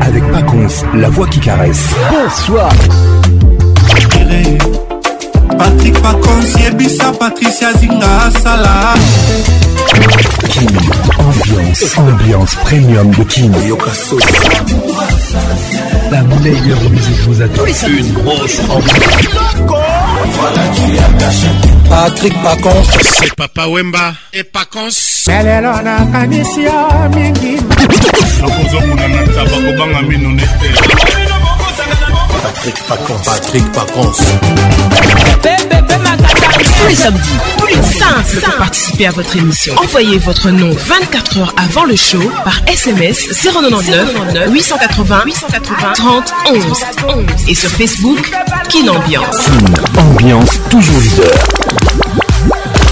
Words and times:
avec 0.00 0.24
Paconce, 0.32 0.84
la 0.94 1.08
voix 1.10 1.26
qui 1.28 1.40
caresse. 1.40 1.90
Bonsoir. 2.10 2.70
Patrick 5.58 6.02
Paconce, 6.02 6.52
Yebisa, 6.64 7.12
Patricia 7.18 7.72
Zinga, 7.78 8.30
Salah. 8.42 8.94
Kim, 10.50 10.66
ambiance, 11.18 11.98
ambiance 11.98 12.54
premium 12.64 13.10
de 13.12 13.24
Kim. 13.24 13.52
La 16.10 16.22
meilleure 16.22 16.80
musique 16.90 17.20
vous 17.26 17.40
attend. 17.42 17.62
Une 17.88 18.12
grosse 18.12 18.60
ambiance. 18.68 19.64
Voilà, 19.66 20.62
tu 20.74 20.98
as 20.98 21.30
patrik 21.88 22.34
pacons 22.42 22.88
se 23.14 23.26
papa 23.36 23.66
wemba 23.66 24.14
e 24.32 24.42
pacons 24.54 24.98
lelo 25.46 25.72
nakanisi 25.86 26.60
yo 26.66 26.78
mingi 27.14 27.52
nakozokuna 28.40 29.04
na 29.14 29.20
taba 29.34 29.58
kobanga 29.66 30.00
mino 30.08 30.28
ne 30.38 30.44
te 30.44 30.68
patrik 32.42 32.78
pacons 32.88 33.24
patrik 33.26 33.66
pacons 33.74 34.18
pepepe 35.42 35.96
makata 36.04 36.45
Tous 36.64 36.86
les 36.88 36.94
samedis, 36.94 37.36
plus 37.58 37.74
5 37.82 38.40
pour 38.42 38.54
participer 38.56 39.06
à 39.06 39.10
votre 39.10 39.36
émission. 39.36 39.74
Envoyez 39.76 40.16
votre 40.18 40.48
nom 40.48 40.70
24 40.70 41.38
heures 41.38 41.54
avant 41.58 41.84
le 41.84 41.96
show 41.96 42.20
par 42.44 42.58
SMS 42.66 43.28
099 43.42 44.48
880 44.50 45.22
880 45.26 45.92
30 45.94 46.32
11 46.46 46.64
et 47.48 47.54
sur 47.54 47.68
Facebook 47.70 48.32
Kin 48.70 48.88
Ambiance. 48.88 49.48
Ambiance 49.98 50.60
toujours 50.70 50.98
leader. 50.98 51.26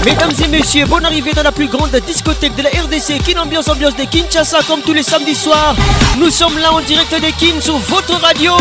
Mesdames 0.05 0.31
et 0.43 0.47
messieurs, 0.47 0.85
bonne 0.85 1.05
arrivée 1.05 1.33
dans 1.33 1.43
la 1.43 1.51
plus 1.51 1.67
grande 1.67 1.89
discothèque 2.05 2.55
de 2.55 2.61
la 2.61 2.69
RDC, 2.69 3.19
Kin 3.25 3.41
Ambiance 3.41 3.67
Ambiance 3.67 3.95
de 3.95 4.03
Kinshasa, 4.03 4.59
comme 4.67 4.81
tous 4.81 4.93
les 4.93 5.03
samedis 5.03 5.33
soirs. 5.33 5.75
Nous 6.19 6.29
sommes 6.29 6.57
là 6.59 6.71
en 6.71 6.81
direct 6.81 7.15
des 7.19 7.31
Kins 7.31 7.59
sur 7.61 7.77
votre 7.77 8.13
radio. 8.23 8.55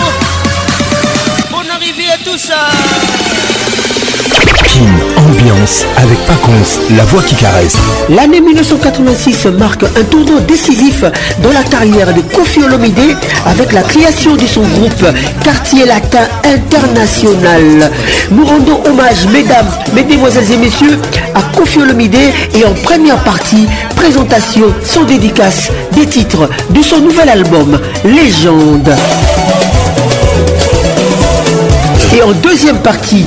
Bonne 1.51 1.71
arrivée 1.71 2.11
à 2.11 2.17
tous. 2.25 2.51
Hein. 2.51 4.04
Une 4.15 4.31
Ambiance 5.25 5.85
avec 5.97 6.19
Pacons, 6.27 6.97
la 6.97 7.05
voix 7.05 7.23
qui 7.23 7.35
caresse. 7.37 7.77
L'année 8.09 8.41
1986 8.41 9.47
marque 9.59 9.83
un 9.85 10.05
tournant 10.11 10.41
décisif 10.47 11.05
dans 11.43 11.51
la 11.53 11.63
carrière 11.65 12.13
de 12.15 12.21
Kofi 12.21 12.61
avec 13.47 13.73
la 13.73 13.83
création 13.83 14.35
de 14.37 14.47
son 14.47 14.63
groupe 14.63 15.05
Quartier 15.43 15.85
Latin 15.87 16.27
International. 16.45 17.91
Nous 18.33 18.45
rendons 18.47 18.81
hommage, 18.89 19.27
mesdames, 19.33 19.67
mesdemoiselles 19.95 20.53
et 20.53 20.57
messieurs, 20.59 20.97
à 21.35 21.43
Kofi 21.57 21.81
et 21.81 22.65
en 22.65 22.73
première 22.85 23.23
partie, 23.25 23.67
présentation 23.97 24.73
sans 24.85 25.05
dédicace 25.05 25.71
des 25.93 26.07
titres 26.07 26.49
de 26.71 26.83
son 26.83 27.01
nouvel 27.01 27.29
album 27.31 27.79
Légende. 28.05 28.93
Et 32.17 32.23
en 32.23 32.31
deuxième 32.33 32.79
partie, 32.79 33.27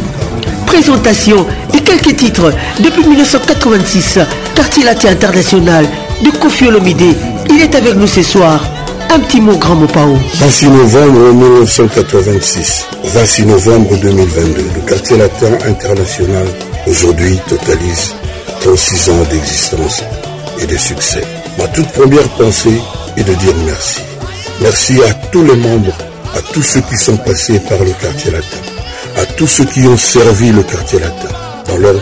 présentation 0.68 1.48
et 1.74 1.80
quelques 1.82 2.16
titres 2.18 2.52
depuis 2.80 3.08
1986, 3.08 4.20
quartier 4.54 4.84
latin 4.84 5.10
international 5.12 5.88
de 6.24 6.30
Kofi 6.32 6.66
Il 7.50 7.62
est 7.62 7.74
avec 7.74 7.96
nous 7.96 8.06
ce 8.06 8.22
soir. 8.22 8.64
Un 9.10 9.20
petit 9.22 9.40
mot, 9.40 9.56
grand 9.58 9.76
mot, 9.76 9.88
Pao. 9.88 10.18
26 10.36 10.66
novembre 10.68 11.32
1986, 11.34 12.88
26 13.06 13.46
novembre 13.46 13.98
2022, 14.02 14.70
le 14.76 14.82
quartier 14.90 15.18
latin 15.18 15.54
international 15.66 16.46
aujourd'hui 16.86 17.40
totalise 17.48 18.14
36 18.62 19.10
ans 19.10 19.24
d'existence 19.32 20.04
et 20.60 20.66
de 20.68 20.76
succès. 20.78 21.24
Ma 21.58 21.68
toute 21.70 21.88
première 21.88 22.28
pensée 22.38 22.78
est 23.16 23.24
de 23.24 23.34
dire 23.34 23.54
merci. 23.66 24.02
Merci 24.62 24.98
à 25.04 25.14
tous 25.32 25.44
les 25.46 25.56
membres, 25.56 25.96
à 26.36 26.42
tous 26.52 26.64
ceux 26.64 26.82
qui 26.82 26.98
sont 26.98 27.18
passés 27.18 27.60
par 27.62 27.80
le 27.80 27.92
quartier 28.02 28.32
latin 28.32 28.77
tous 29.38 29.46
ceux 29.48 29.66
qui 29.66 29.82
ont 29.86 29.98
servi 29.98 30.52
le 30.52 30.64
quartier 30.64 31.00
latin, 31.00 31.30
dans 31.68 31.78
leur 31.78 31.96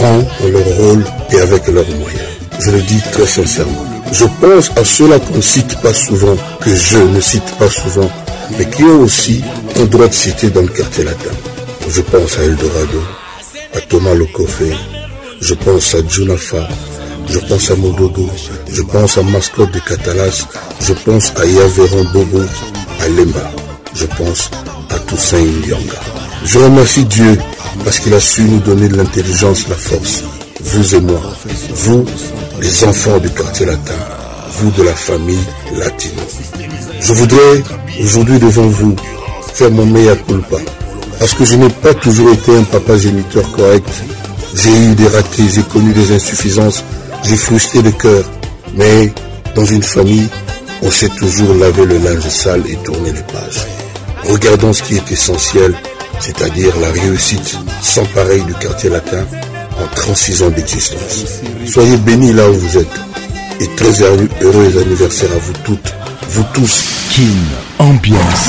rang, 0.00 0.18
dans 0.40 0.48
leur 0.48 0.66
rôle 0.78 1.04
et 1.32 1.38
avec 1.40 1.66
leurs 1.66 1.88
moyens. 1.98 2.32
Je 2.60 2.70
le 2.70 2.80
dis 2.82 3.00
très 3.12 3.26
sincèrement. 3.26 3.84
Je 4.12 4.24
pense 4.40 4.70
à 4.76 4.84
ceux-là 4.84 5.18
qu'on 5.18 5.36
ne 5.36 5.40
cite 5.40 5.76
pas 5.80 5.92
souvent, 5.92 6.36
que 6.60 6.74
je 6.74 6.98
ne 6.98 7.20
cite 7.20 7.48
pas 7.58 7.68
souvent, 7.68 8.08
mais 8.56 8.70
qui 8.70 8.84
ont 8.84 9.00
aussi 9.00 9.42
un 9.76 9.84
droit 9.86 10.06
de 10.06 10.14
citer 10.14 10.50
dans 10.50 10.60
le 10.62 10.68
quartier 10.68 11.02
latin. 11.04 11.32
Je 11.88 12.00
pense 12.00 12.38
à 12.38 12.44
Eldorado, 12.44 13.02
à 13.74 13.80
Thomas 13.80 14.14
Lokofé, 14.14 14.72
je 15.40 15.54
pense 15.54 15.96
à 15.96 15.98
Junafa, 16.08 16.68
je 17.28 17.38
pense 17.40 17.70
à 17.72 17.74
Mododo, 17.76 18.28
je 18.72 18.82
pense 18.82 19.18
à 19.18 19.22
Mascotte 19.24 19.72
de 19.72 19.80
Catalas, 19.80 20.46
je 20.80 20.92
pense 20.92 21.32
à 21.36 21.44
Yaveron 21.44 22.04
Bobo, 22.12 22.42
à 23.00 23.08
Lemba 23.08 23.50
je 23.98 24.06
pense 24.16 24.50
à 24.90 24.98
Toussaint 25.00 25.44
Yanga. 25.66 26.00
Je 26.44 26.58
remercie 26.58 27.04
Dieu 27.06 27.36
parce 27.84 27.98
qu'il 27.98 28.14
a 28.14 28.20
su 28.20 28.42
nous 28.42 28.60
donner 28.60 28.88
de 28.88 28.96
l'intelligence, 28.96 29.66
la 29.68 29.74
force, 29.74 30.22
vous 30.62 30.94
et 30.94 31.00
moi, 31.00 31.20
vous, 31.74 32.04
les 32.60 32.84
enfants 32.84 33.18
du 33.18 33.28
quartier 33.30 33.66
latin, 33.66 33.94
vous 34.52 34.70
de 34.70 34.84
la 34.84 34.94
famille 34.94 35.44
latine. 35.76 36.12
Je 37.00 37.12
voudrais 37.12 37.62
aujourd'hui 38.00 38.38
devant 38.38 38.62
vous 38.68 38.94
faire 39.52 39.70
mon 39.72 39.86
meilleur 39.86 40.16
culpa 40.26 40.58
parce 41.18 41.34
que 41.34 41.44
je 41.44 41.56
n'ai 41.56 41.68
pas 41.70 41.94
toujours 41.94 42.30
été 42.32 42.56
un 42.56 42.64
papa 42.64 42.96
géniteur 42.96 43.50
correct. 43.52 43.88
J'ai 44.54 44.70
eu 44.74 44.94
des 44.94 45.08
ratés, 45.08 45.42
j'ai 45.56 45.62
connu 45.62 45.92
des 45.92 46.12
insuffisances, 46.14 46.84
j'ai 47.24 47.36
frustré 47.36 47.82
le 47.82 47.90
cœur. 47.90 48.24
Mais 48.76 49.12
dans 49.56 49.64
une 49.66 49.82
famille, 49.82 50.28
on 50.82 50.90
sait 50.90 51.08
toujours 51.08 51.52
laver 51.56 51.84
le 51.84 51.98
linge 51.98 52.28
sale 52.28 52.62
et 52.68 52.76
tourner 52.76 53.12
les 53.12 53.22
pages. 53.32 53.66
Regardons 54.24 54.72
ce 54.72 54.82
qui 54.82 54.96
est 54.96 55.12
essentiel, 55.12 55.74
c'est-à-dire 56.20 56.74
la 56.80 56.90
réussite 56.90 57.58
sans 57.82 58.04
pareil 58.06 58.42
du 58.42 58.54
quartier 58.54 58.90
latin 58.90 59.26
en 59.78 59.94
36 59.94 60.42
ans 60.42 60.50
d'existence. 60.50 61.40
Soyez 61.70 61.96
bénis 61.98 62.32
là 62.32 62.48
où 62.50 62.54
vous 62.54 62.78
êtes 62.78 63.00
et 63.60 63.68
très 63.76 64.02
heureux 64.02 64.28
anniversaire 64.82 65.30
à 65.36 65.38
vous 65.38 65.52
toutes, 65.64 65.94
vous 66.30 66.44
tous. 66.54 66.84
qui 67.10 67.28
ambiance. 67.78 68.48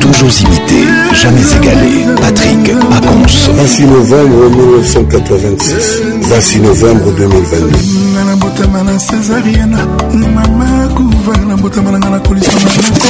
Toujours 0.00 0.30
imité, 0.40 0.86
jamais 1.12 1.42
égalé, 1.60 2.06
Patrick 2.18 2.72
Pacons. 2.88 3.26
26 3.52 3.82
novembre 3.84 4.48
1986, 4.56 6.00
26 6.22 6.60
novembre 6.60 7.12
2022. 7.12 7.76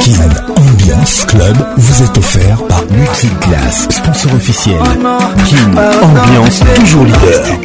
Kim 0.03 0.21
Ambiance 0.57 1.25
Club 1.25 1.57
vous 1.77 2.03
est 2.03 2.17
offert 2.17 2.61
par 2.67 2.83
Multiclass, 2.91 3.87
sponsor 3.89 4.33
officiel. 4.35 4.77
Kim 5.45 5.77
Ambiance, 5.77 6.59
toujours 6.75 7.05
leader 7.05 7.55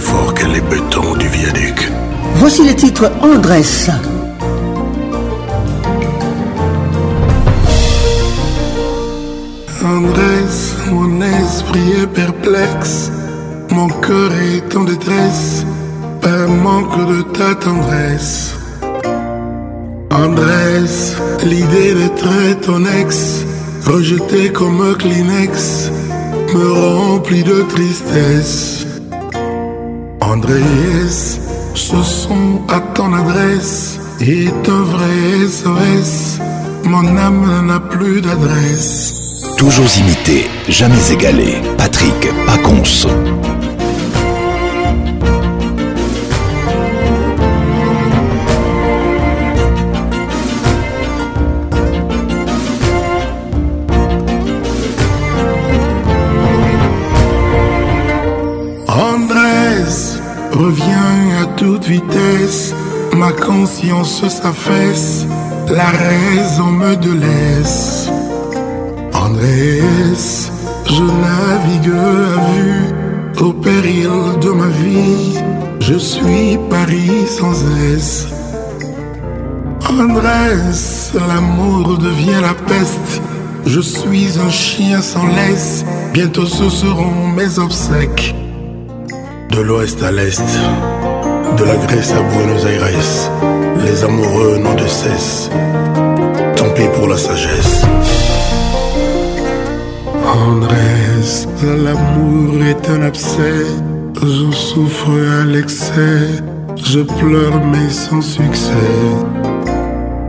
fort 0.00 0.34
que 0.34 0.46
les 0.46 0.60
bétons 0.60 1.14
du 1.16 1.28
viaduc. 1.28 1.90
Voici 2.36 2.66
le 2.66 2.74
titre 2.74 3.10
Andresse. 3.22 3.90
Andresse, 9.84 10.74
mon 10.90 11.20
esprit 11.22 11.92
est 12.02 12.06
perplexe, 12.08 13.12
mon 13.70 13.86
cœur 13.88 14.30
est 14.32 14.76
en 14.76 14.84
détresse, 14.84 15.64
par 16.20 16.48
manque 16.48 17.08
de 17.08 17.22
ta 17.38 17.54
tendresse. 17.54 18.54
Andresse, 20.10 21.14
l'idée 21.44 21.94
d'être 21.94 22.60
ton 22.62 22.84
ex, 22.84 23.44
rejeté 23.86 24.50
comme 24.50 24.94
Kleenex, 24.98 25.90
me 26.52 26.72
remplit 26.72 27.44
de 27.44 27.62
tristesse. 27.62 28.85
Andrés, 30.26 31.08
ce 31.74 32.02
son 32.02 32.60
à 32.68 32.80
ton 32.96 33.12
adresse 33.14 34.00
est 34.20 34.68
un 34.68 34.82
vrai 34.82 35.46
SOS. 35.48 36.40
Mon 36.84 37.16
âme 37.16 37.66
n'a 37.68 37.78
plus 37.78 38.20
d'adresse. 38.20 39.14
Toujours 39.56 39.86
imité, 39.98 40.46
jamais 40.68 41.12
égalé. 41.12 41.62
Patrick 41.78 42.28
Paconce. 42.44 43.06
reviens 60.66 61.42
à 61.42 61.46
toute 61.54 61.84
vitesse, 61.84 62.74
ma 63.16 63.30
conscience 63.30 64.26
s'affaisse, 64.28 65.24
la 65.68 65.86
raison 65.86 66.66
me 66.72 66.96
délaisse. 66.96 68.08
Andrés, 69.14 69.82
je 70.86 71.02
navigue 71.02 71.92
à 71.94 72.52
vue, 72.54 73.44
au 73.46 73.52
péril 73.52 74.10
de 74.40 74.50
ma 74.50 74.66
vie, 74.66 75.38
je 75.78 75.94
suis 75.94 76.58
Paris 76.68 77.12
sans 77.28 77.54
aise 77.86 78.26
Andrés, 79.88 80.74
l'amour 81.28 81.96
devient 81.98 82.42
la 82.42 82.54
peste, 82.54 83.22
je 83.66 83.80
suis 83.80 84.36
un 84.44 84.50
chien 84.50 85.00
sans 85.00 85.26
laisse, 85.28 85.84
bientôt 86.12 86.46
ce 86.46 86.68
seront 86.68 87.28
mes 87.36 87.56
obsèques. 87.60 88.34
De 89.50 89.60
l'ouest 89.62 90.02
à 90.02 90.10
l'est, 90.10 90.42
de 91.56 91.64
la 91.64 91.76
Grèce 91.76 92.12
à 92.12 92.20
Buenos 92.28 92.64
Aires, 92.66 92.88
les 93.86 94.04
amoureux 94.04 94.58
n'ont 94.58 94.74
de 94.74 94.86
cesse. 94.86 95.48
Tant 96.56 96.68
pis 96.70 96.86
pour 96.94 97.06
la 97.08 97.16
sagesse. 97.16 97.82
Andrés 100.26 100.76
l'amour 101.64 102.64
est 102.66 102.90
un 102.90 103.02
abcès. 103.02 103.60
Je 104.22 104.54
souffre 104.54 105.12
à 105.40 105.44
l'excès. 105.46 106.18
Je 106.76 107.00
pleure 107.00 107.58
mais 107.72 107.88
sans 107.90 108.20
succès. 108.20 108.92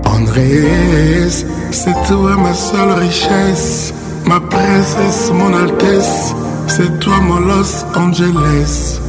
Andrés, 0.05 1.25
c'est 1.71 1.97
toi 2.07 2.37
ma 2.37 2.53
seule 2.53 2.91
richesse, 2.99 3.93
ma 4.25 4.39
princesse, 4.39 5.31
mon 5.33 5.53
altesse, 5.53 6.33
c'est 6.67 6.99
toi 6.99 7.15
mon 7.21 7.39
Los 7.41 7.83
Angeles 7.95 9.01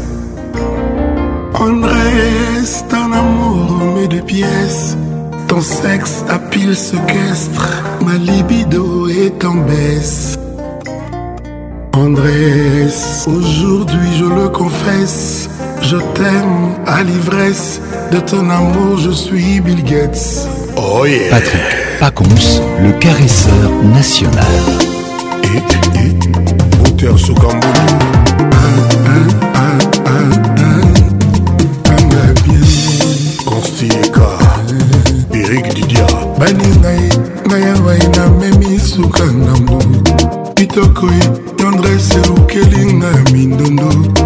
déesse, 2.19 2.85
ton 2.89 3.13
amour 3.13 3.95
met 3.95 4.09
de 4.09 4.21
pièces. 4.21 4.97
Ton 5.49 5.61
sexe 5.63 6.23
à 6.29 6.39
pile 6.39 6.77
sequestre 6.77 7.69
ma 8.05 8.15
libido 8.15 9.09
est 9.09 9.43
en 9.45 9.55
baisse. 9.57 10.37
André, 11.95 12.87
aujourd'hui 13.27 14.09
je 14.19 14.25
le 14.25 14.49
confesse, 14.51 15.49
je 15.81 15.97
t'aime 15.97 16.75
à 16.87 17.03
l'ivresse, 17.03 17.81
de 18.13 18.21
ton 18.21 18.49
amour 18.51 18.99
je 18.99 19.11
suis 19.11 19.61
Bill 19.61 19.83
Gates. 19.83 20.47
Oh 20.77 21.07
yeah. 21.07 21.31
Patrick 21.31 21.63
Pacons, 21.99 22.63
le 22.83 22.93
caresseur 23.01 23.71
national. 23.93 24.45
Et, 25.45 25.99
et, 26.05 26.89
auteur 27.01 27.15
Un, 29.57 30.43
bani 36.39 36.67
ngai 36.81 37.07
ngai 37.47 37.65
awa 37.75 37.93
enamemi 38.05 38.79
suka 38.91 39.25
ngambu 39.41 39.79
kitoko 40.57 41.07
ye 41.19 41.27
tendrese 41.59 42.19
okeli 42.37 42.81
nga 42.95 43.11
mindondo 43.33 44.18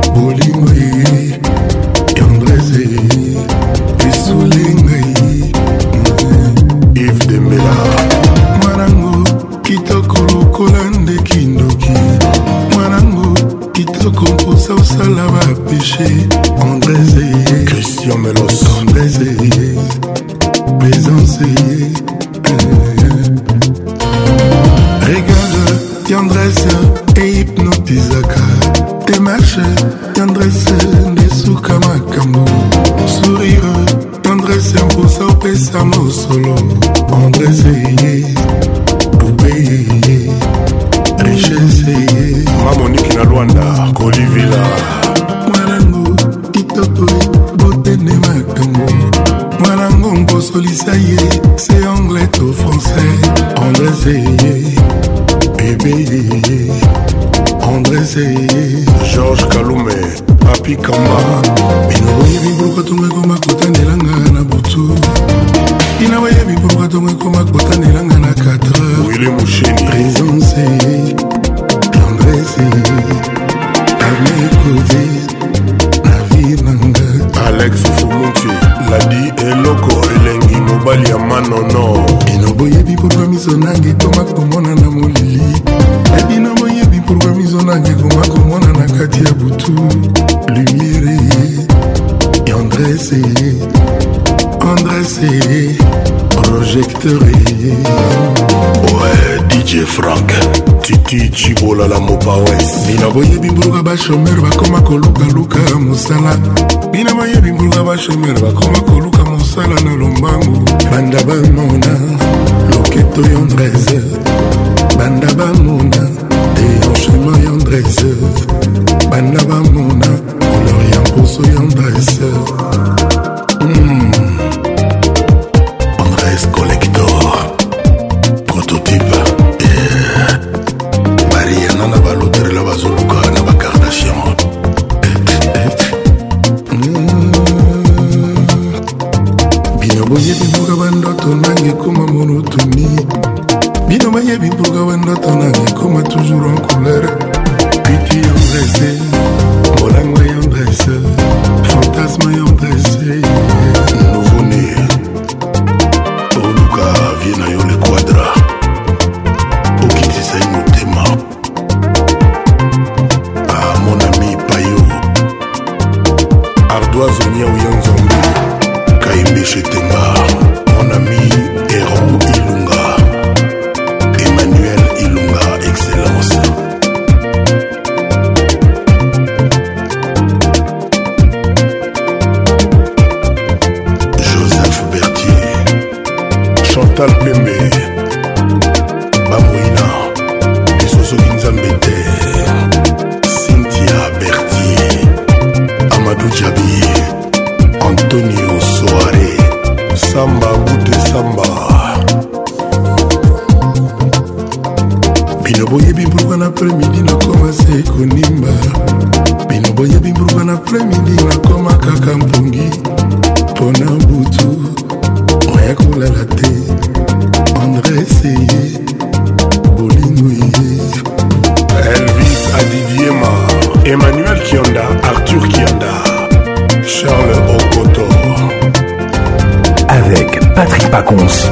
Pacons, 230.92 231.48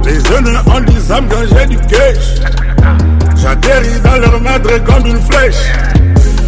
Les 0.07 0.15
jeunes 0.15 0.57
ont 0.75 0.81
des 0.91 1.13
âmes 1.13 1.27
quand 1.29 1.45
j'ai 1.57 1.67
du 1.67 1.77
cash. 1.77 2.41
J'atterris 3.37 4.01
dans 4.03 4.17
leur 4.17 4.41
madre 4.41 4.71
comme 4.87 5.05
une 5.07 5.21
flèche. 5.21 5.63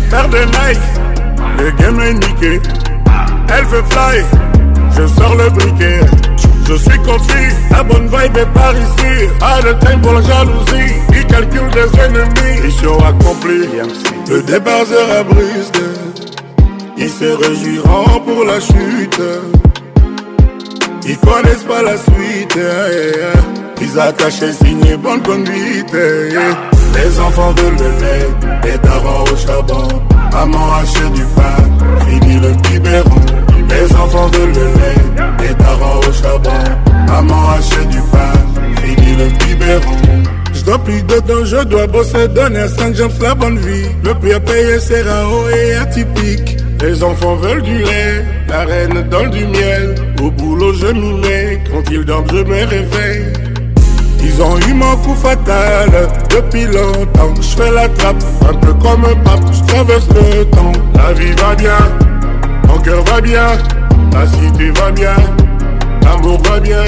Père 0.09 0.29
de 0.31 0.39
Nike, 0.39 1.39
le 1.61 1.71
game 1.73 2.01
est 2.01 2.15
niqué. 2.15 2.61
Elle 3.55 3.65
veut 3.67 3.85
fly, 3.91 4.23
je 4.97 5.07
sors 5.07 5.35
le 5.35 5.51
briquet. 5.51 6.01
Je 6.66 6.75
suis 6.78 6.99
conçu, 7.00 7.52
la 7.71 7.83
bonne 7.83 8.06
vibe 8.06 8.38
est 8.38 8.50
par 8.54 8.73
ici. 8.73 9.14
À 9.42 9.61
le 9.61 9.73
temps 9.80 9.99
pour 10.02 10.14
la 10.14 10.23
jalousie, 10.23 10.94
il 11.14 11.26
calcule 11.26 11.68
des 11.71 12.00
ennemis. 12.00 12.61
Mission 12.64 12.97
accomplie, 13.04 13.68
le 14.30 14.42
départ 14.42 14.80
a 15.18 15.23
brisé. 15.25 16.38
Ils 16.97 17.11
se 17.11 17.25
réjouiront 17.25 18.18
pour 18.26 18.44
la 18.47 18.59
chute. 18.61 19.21
Ils 21.06 21.18
connaissent 21.18 21.64
pas 21.68 21.83
la 21.83 21.97
suite. 21.99 22.59
Ils 23.83 24.00
attachent 24.00 24.42
et 24.42 24.97
bonne 24.97 25.23
conduite. 25.23 25.92
Les 25.92 27.21
enfants 27.21 27.52
de 27.52 27.62
le 27.62 27.90
lait, 28.00 28.49
les 28.64 28.78
darons 28.78 29.25
au 29.30 29.37
charbon. 29.37 30.02
Maman 30.33 30.73
achète 30.83 31.12
du 31.12 31.25
pain, 31.37 32.06
fini 32.09 32.40
le 32.40 32.52
biberon 32.71 33.44
les 33.71 33.94
enfants 33.97 34.26
veulent 34.28 34.54
le 34.54 34.64
lait, 34.64 35.25
des 35.49 35.54
parents 35.54 36.00
au 36.00 36.12
charbon, 36.12 36.50
maman 37.06 37.50
achète 37.59 37.88
du 37.88 38.00
pain, 38.12 38.80
fini 38.83 39.16
le 39.16 39.28
biberon 39.47 40.23
Je 40.52 40.62
dois 40.64 40.78
plus 40.78 41.02
de 41.02 41.14
temps, 41.21 41.44
je 41.44 41.64
dois 41.64 41.87
bosser, 41.87 42.28
donner 42.28 42.66
5 42.68 42.94
jambes 42.94 43.12
la 43.21 43.35
bonne 43.35 43.59
vie. 43.59 43.87
Le 44.04 44.14
prix 44.14 44.33
à 44.33 44.40
payer, 44.40 44.78
c'est 44.80 45.02
rao 45.02 45.49
et 45.49 45.75
atypique. 45.76 46.56
Les 46.83 47.02
enfants 47.02 47.37
veulent 47.37 47.62
du 47.62 47.78
lait, 47.78 48.25
la 48.49 48.64
reine 48.66 49.06
donne 49.11 49.30
du 49.30 49.47
miel. 49.47 49.94
Au 50.23 50.30
boulot, 50.30 50.73
je 50.75 50.87
m'y 50.87 51.59
quand 51.71 51.90
ils 51.90 52.04
dorment, 52.04 52.26
je 52.30 52.37
me 52.37 52.64
réveille. 52.66 53.26
Ils 54.23 54.42
ont 54.42 54.59
eu 54.68 54.73
mon 54.75 54.97
coup 54.97 55.14
fatal 55.14 55.90
depuis 56.30 56.64
longtemps. 56.64 57.35
Je 57.40 57.56
fais 57.62 57.71
la 57.71 57.88
trappe, 57.90 58.23
un 58.50 58.54
peu 58.54 58.73
comme 58.75 59.04
un 59.04 59.16
pape, 59.23 59.44
je 59.52 59.66
traverse 59.73 60.09
le 60.14 60.44
temps. 60.47 60.73
La 60.97 61.12
vie 61.12 61.33
va 61.40 61.54
bien, 61.54 61.76
mon 62.75 62.81
cœur 62.81 63.02
va 63.04 63.21
bien, 63.21 63.47
la 64.12 64.26
cité 64.26 64.71
va 64.81 64.90
bien, 64.90 65.14
l'amour 66.02 66.43
va 66.43 66.59
bien. 66.59 66.83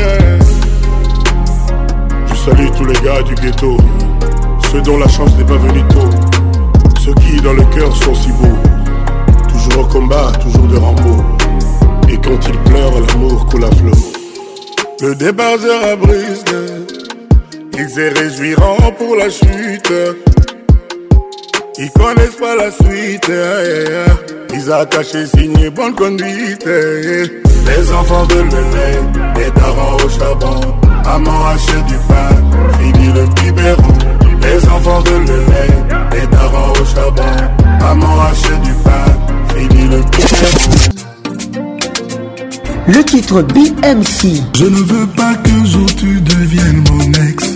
Je 2.27 2.35
salue 2.35 2.67
tous 2.77 2.85
les 2.87 2.95
gars 3.03 3.23
du 3.23 3.37
ghetto, 3.37 3.77
ceux 4.73 4.83
dont 4.83 4.99
la 4.99 5.07
chance 5.07 5.31
n'est 5.39 5.45
pas 5.45 5.55
venue 5.57 5.85
tôt, 5.91 6.11
ceux 7.05 7.15
qui 7.15 7.41
dans 7.41 7.53
le 7.53 7.63
cœur 7.73 7.95
sont 7.99 8.15
si 8.17 8.31
beaux, 8.33 8.59
toujours 9.49 9.85
au 9.85 9.87
combat, 9.87 10.33
toujours 10.43 10.67
de 10.67 10.77
Rambo. 10.77 11.23
Et 12.09 12.17
quand 12.19 12.39
ils 12.49 12.59
pleurent, 12.71 13.01
l'amour 13.09 13.47
coule 13.47 13.65
à 13.65 13.71
flot. 13.71 14.03
Le 15.03 15.15
débardeur 15.15 15.85
a 15.85 15.95
brisé, 15.95 16.85
ils 17.79 18.01
est 18.01 18.19
réjouiront 18.19 18.91
pour 18.99 19.15
la 19.15 19.31
chute. 19.31 19.93
Ils 21.79 21.91
connaissent 21.91 22.37
pas 22.41 22.57
la 22.57 22.71
suite, 22.71 23.29
eh, 23.29 23.33
eh, 23.33 23.85
eh. 23.91 24.55
ils 24.57 24.73
attachent 24.73 25.15
et 25.15 25.27
signent 25.27 25.69
bonne 25.71 25.95
conduite. 25.95 26.65
Les 26.65 27.93
enfants 27.93 28.25
de 28.27 28.37
le 28.37 28.43
lait, 28.45 29.01
les 29.37 29.51
darons 29.61 29.97
au 29.97 30.09
charbon. 30.09 30.61
Maman 31.05 31.47
achète 31.49 31.85
du 31.85 31.97
pain, 32.09 32.69
finis 32.81 33.13
le 33.13 33.25
piberon 33.35 33.93
Les 34.41 34.69
enfants 34.71 35.03
de 35.03 35.11
le 35.11 35.39
lait, 35.39 35.97
les 36.13 36.27
darons 36.29 36.73
au 36.73 36.95
charbon. 36.95 37.23
Maman 37.81 38.23
achète 38.31 38.63
du 38.63 38.73
pain, 38.83 39.55
finis 39.55 39.89
le 39.89 39.99
piberon 41.27 41.69
le 42.89 43.03
titre 43.05 43.43
BMC. 43.43 44.43
Je 44.57 44.65
ne 44.65 44.77
veux 44.77 45.07
pas 45.09 45.35
qu'un 45.35 45.65
jour 45.67 45.87
tu 45.97 46.21
deviennes 46.21 46.85
mon 46.93 47.13
ex 47.29 47.56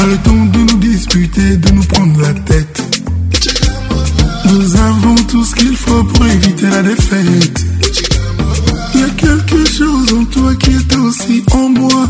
a 0.00 0.06
le 0.06 0.16
temps 0.18 0.44
de 0.52 0.58
nous 0.58 0.78
disputer, 0.78 1.56
de 1.56 1.70
nous 1.70 1.82
prendre 1.82 2.20
la 2.20 2.32
tête. 2.32 3.04
Nous 4.50 4.76
avons 4.76 5.14
tout 5.28 5.44
ce 5.44 5.54
qu'il 5.56 5.74
faut 5.74 6.04
pour 6.04 6.24
éviter 6.26 6.66
la 6.70 6.82
défaite. 6.84 7.60
Il 8.94 9.00
y 9.00 9.02
a 9.02 9.08
quelque 9.16 9.64
chose 9.68 10.12
en 10.20 10.24
toi 10.26 10.54
qui 10.54 10.70
est 10.70 10.96
aussi 10.96 11.42
en 11.52 11.68
moi. 11.70 12.06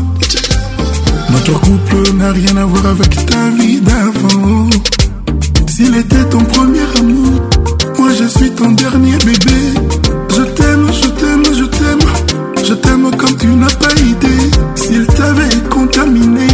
Notre 1.31 1.59
couple 1.61 2.13
n'a 2.17 2.31
rien 2.31 2.57
à 2.57 2.65
voir 2.65 2.85
avec 2.85 3.25
ta 3.25 3.49
vie 3.57 3.79
d'avant. 3.81 4.69
S'il 5.67 5.95
était 5.97 6.25
ton 6.25 6.43
premier 6.43 6.85
amour, 6.99 7.41
moi 7.97 8.09
je 8.19 8.25
suis 8.25 8.51
ton 8.51 8.71
dernier 8.73 9.17
bébé. 9.17 10.18
Je 12.69 12.75
t'aime 12.75 13.09
comme 13.17 13.35
tu 13.37 13.47
n'as 13.47 13.65
pas 13.75 13.91
idée. 13.99 14.51
S'il 14.75 15.03
t'avait 15.07 15.69
contaminé, 15.71 16.45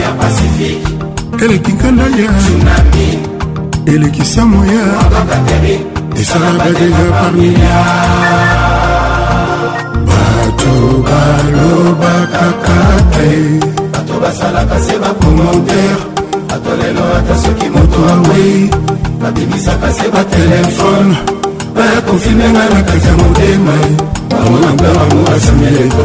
ya 0.00 0.08
pacifique 0.20 0.88
eleki 1.44 1.72
nkanda 1.72 2.02
ya 2.04 2.30
eleki 3.86 4.24
samo 4.24 4.64
ya 4.64 4.84
esalaka 6.20 6.70
deja 6.78 7.04
parmilia 7.20 8.31
bato 10.62 11.02
balobaka 11.08 12.46
kate 12.64 13.30
bato 13.92 14.14
basalaka 14.22 14.78
se 14.84 14.98
bakomantere 14.98 15.96
bato 16.48 16.70
lelo 16.80 17.02
ata 17.18 17.34
soki 17.42 17.68
moto 17.70 17.98
awei 18.14 18.70
babimisaka 19.22 19.88
se 19.96 20.06
batelefone 20.14 21.14
bayakonfirmenga 21.74 22.62
na 22.74 22.80
kati 22.88 23.06
ya 23.08 23.14
motema 23.18 23.74
bango 24.30 24.56
na 24.62 24.70
mbawango 24.76 25.20
asamieleto 25.36 26.04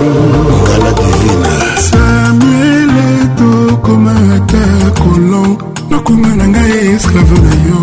okala 0.60 0.89
divina 1.00 1.50
samieleto 1.89 3.78
komata 3.86 4.63
kolon 5.00 5.52
lokunga 5.91 6.32
na 6.41 6.46
ngai 6.48 6.78
esclave 6.96 7.38
na 7.48 7.54
yo 7.70 7.82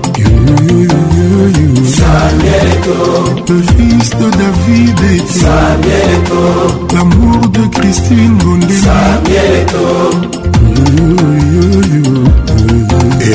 Le 3.50 3.62
fils 3.76 4.10
de 4.18 4.28
David 4.38 5.00
Samuel 5.40 6.10
Eto 6.14 6.42
L'amour 6.94 7.40
de 7.50 7.62
Christine 7.74 8.38
Bondé 8.44 8.70
Samuel 8.70 9.54
Eto 9.62 9.86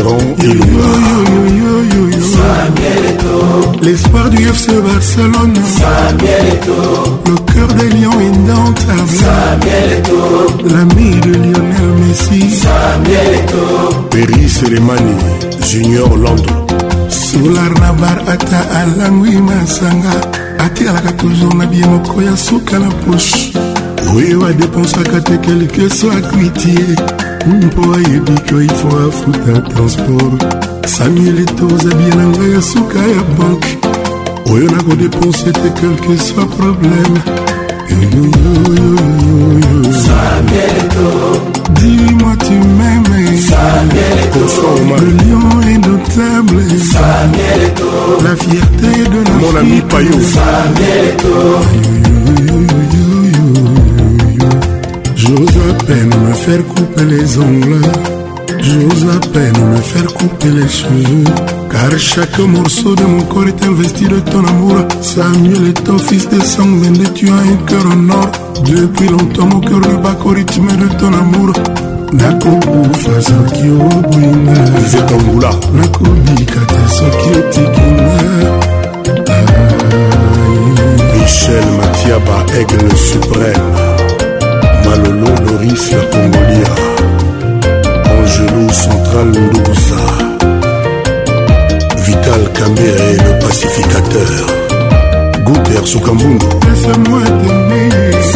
Laurent 0.05 0.37
Ilunga. 0.39 0.93
L'espoir 3.81 4.29
du 4.29 4.43
FC 4.47 4.71
Barcelone, 4.81 5.53
le 5.53 7.35
cœur 7.53 7.67
des 7.75 7.89
lions 7.89 8.19
indomptable, 8.19 9.59
l'ami 10.67 11.11
de 11.21 11.31
Lionel 11.31 11.93
Messi, 12.07 12.41
Perry 14.11 14.49
Selemani, 14.49 15.19
Junior 15.69 16.11
Londres. 16.15 16.61
solar 17.09 17.71
na 17.79 17.91
bar 17.93 18.19
ata 18.27 18.59
alangwi 18.79 19.37
masanga 19.37 20.11
atialaka 20.59 21.11
toujours 21.13 21.53
na 21.55 21.65
bie 21.65 21.85
moko 21.85 22.21
ya 22.21 22.35
suka 22.35 22.79
na 22.79 22.87
poshe 22.89 23.51
oyo 24.15 24.45
adeponsaka 24.45 25.21
te 25.21 25.37
kelikeso 25.43 26.11
akuitie 26.11 26.95
mpo 27.45 27.81
ayebika 27.95 28.55
ifo 28.73 28.88
afuta 29.08 29.62
transport 29.62 30.45
samuel 30.88 31.45
toza 31.45 31.95
bie 31.95 32.15
na 32.15 32.27
ngai 32.27 32.51
ya 32.53 32.62
suka 32.62 32.99
ya 32.99 33.23
banke 33.38 33.73
oyo 34.53 34.71
nakodepense 34.71 35.51
te 35.51 35.69
quelque 35.79 36.17
soit 36.25 36.49
problème 36.58 37.15
dis-moi 41.75 42.36
tu 42.47 42.58
m'aimes 42.77 43.15
le 45.01 45.12
lion 45.17 45.62
est 45.69 45.88
notable 45.88 46.63
la 48.23 48.36
fierté 48.36 49.10
de 49.10 49.31
mon 49.39 49.55
ami 49.60 49.81
payo 49.89 50.19
J'ose 55.27 55.57
à 55.71 55.83
peine 55.85 56.13
me 56.23 56.33
faire 56.33 56.63
couper 56.67 57.03
les 57.05 57.39
ongles, 57.39 57.81
j'ose 58.61 59.07
à 59.15 59.27
peine 59.29 59.69
me 59.71 59.75
faire 59.77 60.13
couper 60.13 60.49
les 60.49 60.67
cheveux. 60.67 61.23
Car 61.71 61.97
chaque 61.99 62.38
morceau 62.41 62.93
de 62.93 63.03
mon 63.05 63.21
corps 63.23 63.47
est 63.47 63.65
investi 63.65 64.05
de 64.07 64.19
ton 64.19 64.45
amour. 64.45 64.75
Samuel 65.01 65.69
est 65.69 65.83
ton 65.83 65.97
fils 65.97 66.29
de 66.29 66.39
sang 66.43 66.67
et 67.01 67.11
tu 67.15 67.27
as 67.29 67.33
un 67.33 67.65
cœur 67.65 67.88
en 67.91 68.09
or. 68.11 68.29
Depuis 68.65 69.07
longtemps, 69.07 69.47
mon 69.47 69.61
cœur 69.61 69.79
le 69.79 69.97
bat 69.97 70.15
au 70.23 70.29
rythme 70.29 70.67
de 70.67 70.95
ton 70.99 71.11
amour. 71.11 71.53
michel 81.15 81.63
matiaba 81.81 82.38
aigle 82.59 82.95
suprême 82.95 83.63
malolo 85.01 85.29
doris 85.47 85.91
ya 85.91 85.99
tombolia 86.12 86.69
angelo 88.15 88.67
central 88.84 89.27
ndugusa 89.29 89.97
vital 92.05 92.43
cambere 92.58 93.10
le 93.23 93.31
pacificateur 93.41 94.31
guter 95.43 95.86
sukambundu 95.88 96.49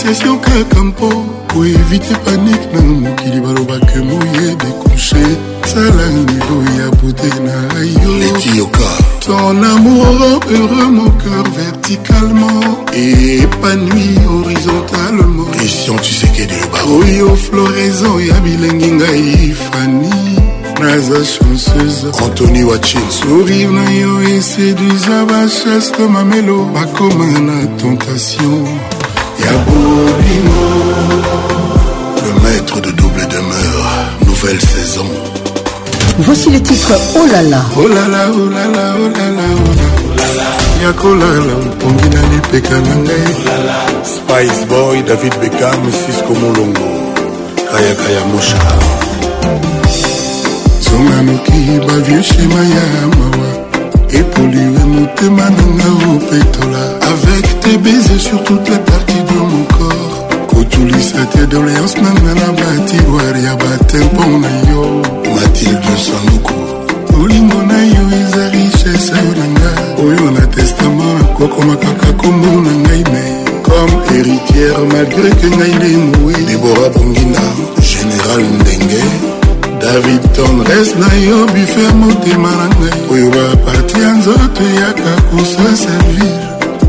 pression 0.09 0.39
kaka 0.41 0.85
mpo 0.85 1.09
po 1.49 1.65
evite 1.67 2.15
panike 2.25 2.67
na 2.73 2.81
mokili 2.83 3.41
balobake 3.41 3.99
moye 3.99 4.57
dekouche 4.57 5.17
sala 5.67 6.09
nivo 6.09 6.57
ya 6.81 6.91
bote 6.91 7.31
na 7.45 7.75
yo 8.01 8.71
ton 9.21 9.63
amour 9.63 10.07
heureux 10.51 10.91
mon 10.91 11.11
cœur 11.23 11.45
verticalement 11.57 12.85
épanoui 12.95 14.17
horizontalement 14.39 15.45
christian 15.59 15.97
tusekedi 15.97 16.57
oyo 16.99 17.37
floraison 17.37 18.19
ya 18.21 18.35
bilengi 18.41 18.87
ngai 18.93 19.53
fani 19.53 20.11
naza 20.81 21.21
chanceuse 21.35 22.07
antony 22.25 22.65
wachin 22.65 23.11
sourire 23.11 23.71
na 23.71 23.91
yo 23.91 24.21
eseduisa 24.23 25.25
bachaste 25.27 26.09
mamelo 26.09 26.65
bakoma 26.75 27.41
na 27.41 27.67
tentation 27.77 28.78
Voici 36.49 36.49
le 36.51 36.63
titre 36.63 36.93
Oh 37.17 37.27
là 37.31 37.43
là. 37.43 37.63
Oh 37.77 37.89
là 37.89 37.95
là, 38.09 38.31
oh 38.33 38.49
là 38.49 38.65
là, 38.67 38.95
oh 38.99 39.09
là 39.09 39.31
là, 39.37 39.49
oh 39.55 40.13
là 40.17 40.27
là. 40.39 40.49
ya 40.87 40.93
kolala 40.93 41.55
mpongi 41.65 42.09
na 42.15 42.23
lipeka 42.33 42.75
na 42.81 42.95
ngai 43.03 43.33
spice 44.15 44.65
boy 44.69 45.03
david 45.09 45.35
bekam 45.41 45.83
cisco 45.99 46.33
molongo 46.41 46.89
kayakaya 47.71 48.23
mosha 48.33 48.61
zonga 50.85 51.23
noki 51.27 51.61
bavieux 51.87 52.23
shema 52.23 52.63
ya 52.75 52.87
mawa 53.17 53.49
epoliwe 54.19 54.85
motema 54.93 55.45
nanga 55.57 55.89
opetola 56.11 56.83
avec 57.11 57.61
tes 57.61 57.79
baise 57.79 58.19
sur 58.19 58.43
toute 58.45 58.69
la 58.69 58.79
partie 58.79 59.23
de 59.31 59.39
mon 59.39 59.65
corps 59.77 60.08
tolisate 60.79 61.47
doléance 61.47 61.97
nanga 62.01 62.33
na 62.41 62.49
batiware 62.59 63.43
ya 63.45 63.55
batempo 63.57 64.23
na 64.43 64.53
yo 64.71 64.83
matilde 65.35 65.95
saluku 66.07 66.57
olingo 67.23 67.61
na 67.71 67.79
yo 67.95 68.03
eza 68.21 68.45
richese 68.55 69.13
na 69.13 69.47
nga 69.55 69.71
oyo 70.05 70.31
na 70.37 70.47
testama 70.47 71.05
nakokoma 71.19 71.75
kaka 71.83 72.13
kombo 72.21 72.51
na 72.67 72.73
ngai 72.83 73.05
me 73.13 73.25
comme 73.67 73.95
héritière 74.13 74.81
malgré 74.95 75.31
que 75.41 75.49
ngai 75.57 75.75
lemoe 75.83 76.39
debora 76.49 76.87
bonginda 76.95 77.47
général 77.93 78.43
ndenge 78.61 79.03
david 79.83 80.23
tendresse 80.39 80.95
na 81.03 81.11
yo 81.27 81.39
bife 81.55 81.85
motema 82.03 82.51
na 82.61 82.67
ngai 82.79 82.97
oyo 83.13 83.29
baparti 83.37 83.97
ya 84.05 84.11
nzoto 84.19 84.63
eyaka 84.73 85.13
kosa 85.31 85.67
servir 85.85 86.37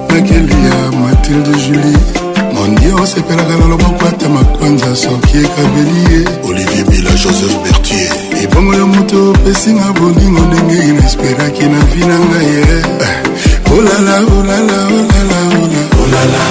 nakelia 0.08 0.78
matilde 1.00 1.52
julie 1.64 2.17
ondie 2.64 2.92
osepelaka 2.94 3.56
na 3.56 3.66
loboko 3.66 4.06
ata 4.08 4.28
makwanza 4.28 4.96
soki 4.96 5.36
ekabeli 5.46 5.96
ye 6.10 6.18
olivier 6.48 6.84
bila 6.90 7.10
joseph 7.10 7.54
bertier 7.62 8.12
ebongo 8.42 8.74
ya 8.74 8.86
moto 8.86 9.30
opesinga 9.30 9.86
bolingo 9.98 10.40
ndenge 10.40 10.84
inesperaki 10.90 11.62
na 11.72 11.78
vi 11.90 12.00
na 12.06 12.16
ngai 12.28 12.46
ye 12.46 12.78
eh, 12.80 13.78
olala 13.78 14.14
olala 14.38 14.76
olala 14.98 15.40
olala 16.02 16.42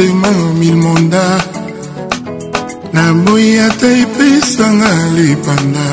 motema 0.00 0.28
yo 0.30 0.54
milmonda 0.54 1.22
naboyi 2.92 3.58
ata 3.58 3.86
epesanga 4.02 4.90
lipanda 5.14 5.88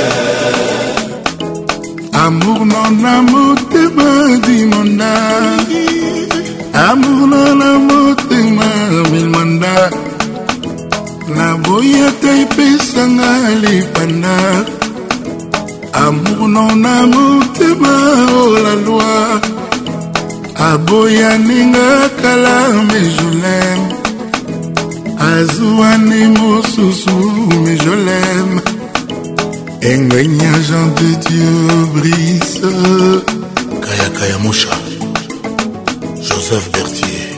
amour 2.26 2.66
non 2.66 3.06
amour 3.18 3.56
te 3.72 3.84
badi 3.96 4.58
mon 4.72 5.00
âme 5.00 6.29
amour 6.74 7.28
na 7.56 7.78
motema 7.80 8.68
milmanda 9.12 9.90
naboya 11.36 12.12
te 12.22 12.30
epesanga 12.44 13.32
lipanda 13.64 14.38
amour 16.06 16.48
na 16.56 16.96
motema 17.14 17.94
olalwa 18.44 19.42
aboya 20.74 21.38
ninga 21.48 21.92
kala 22.22 22.60
mejolem 22.90 23.80
azwani 25.32 26.24
mosusu 26.38 27.16
mejolem 27.64 28.48
engwenya 29.92 30.52
jean 30.68 30.86
de 30.98 31.10
dieu 31.24 31.86
brise 31.94 32.70
kayakaya 33.86 34.40
mosha 34.44 34.79
joseph 36.50 36.72
bertier 36.72 37.30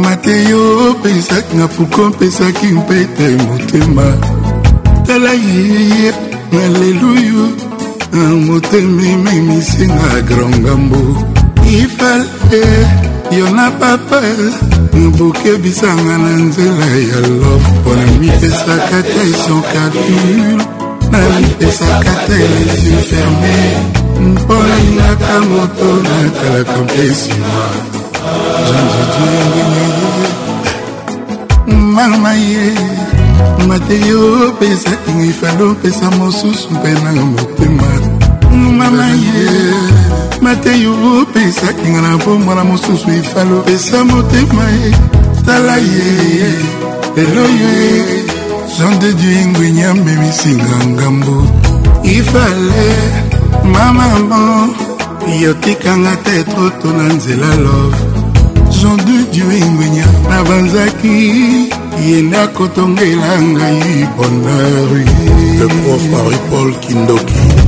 mateyo 0.04 0.62
opesaki 0.92 1.56
nga 1.58 1.68
puko 1.68 2.02
opesaki 2.08 2.68
mpete 2.78 3.26
motema 3.48 4.08
tala 5.08 5.34
ye 5.34 6.14
aleluya 6.64 7.69
motema 8.16 9.02
ememisi 9.04 9.88
na 9.88 10.22
grand 10.22 10.56
ngambo 10.60 10.98
ifale 11.80 12.26
eh, 12.52 13.38
yo 13.38 13.50
na 13.52 13.70
papa 13.72 14.22
eh, 14.26 15.00
boke 15.18 15.58
bisanga 15.62 16.18
na 16.18 16.30
nzela 16.30 16.86
ya 16.86 17.28
love 17.28 17.70
mpona 17.80 18.06
mipesaka 18.20 19.04
te 19.04 19.34
son 19.46 19.62
calcul 19.62 20.58
na 21.12 21.20
mipesaka 21.40 22.12
te 22.28 22.34
les 22.38 22.84
yeux 22.90 23.04
fermés 23.10 23.78
mponelingaka 24.24 25.40
moto 25.50 25.90
natalaka 26.02 26.84
mpe 26.84 27.04
nsima 27.12 27.62
mama 31.94 32.34
ye 32.34 32.74
mateyo 33.68 34.48
opesa 34.48 34.92
ingifalo 35.10 35.72
opesa 35.72 36.12
mosusu 36.12 36.70
mpe 36.74 36.92
na 36.92 37.14
motema 37.26 37.99
mama 38.80 38.96
na 38.98 39.08
ye 39.08 39.46
mateyu 40.44 40.92
opesaki 41.22 41.86
nga 41.92 42.02
na 42.02 42.18
bomwana 42.24 42.64
mosusu 42.64 43.12
efalo 43.20 43.58
pesa 43.68 44.04
motema 44.08 44.66
ye 44.80 44.92
tala 45.46 45.76
ye 45.78 46.10
lelo 47.16 47.46
yo 47.60 47.72
jean 48.76 48.94
de 49.00 49.12
dieu 49.20 49.40
ingwenya 49.44 49.90
amemisinga 49.92 50.76
ngambo 50.96 51.38
ifale 52.04 52.88
mamamo 53.74 54.72
yotikanga 55.42 56.16
te 56.24 56.44
troto 56.48 56.88
na 56.98 57.12
nzela 57.20 57.52
love 57.66 57.98
jean 58.72 58.96
de 59.04 59.18
dieu 59.32 59.52
ingwenya 59.60 60.06
nabanzaki 60.30 61.16
yenda 62.08 62.48
kotongela 62.56 63.32
ngai 63.44 64.08
bonheur 64.16 64.92
le 65.60 65.68
prof 65.68 66.02
marie 66.14 66.40
paul 66.50 66.72
kindoki 66.80 67.59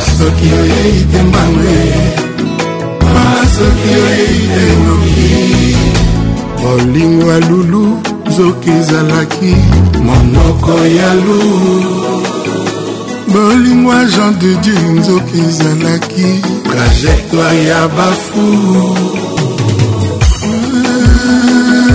soki 0.00 0.48
oyei 0.60 1.04
te 1.12 1.22
mbangwe 1.22 1.78
soki 3.56 3.90
oyei 4.04 4.38
te 4.50 4.62
noki 4.84 5.28
bolingo 6.62 7.26
ya 7.32 7.38
lulu 7.48 7.98
zoki 8.36 8.70
ezalaki 8.70 9.54
monoko 10.06 10.72
ya 10.98 11.14
lu 11.14 11.38
bolingo 13.32 13.92
ya 13.94 14.04
jean 14.04 14.38
de 14.38 14.54
dieu 14.62 14.92
nzoki 14.98 15.38
ezalaki 15.48 16.40
trajectoire 16.70 17.64
ya 17.64 17.88
bafu 17.88 18.42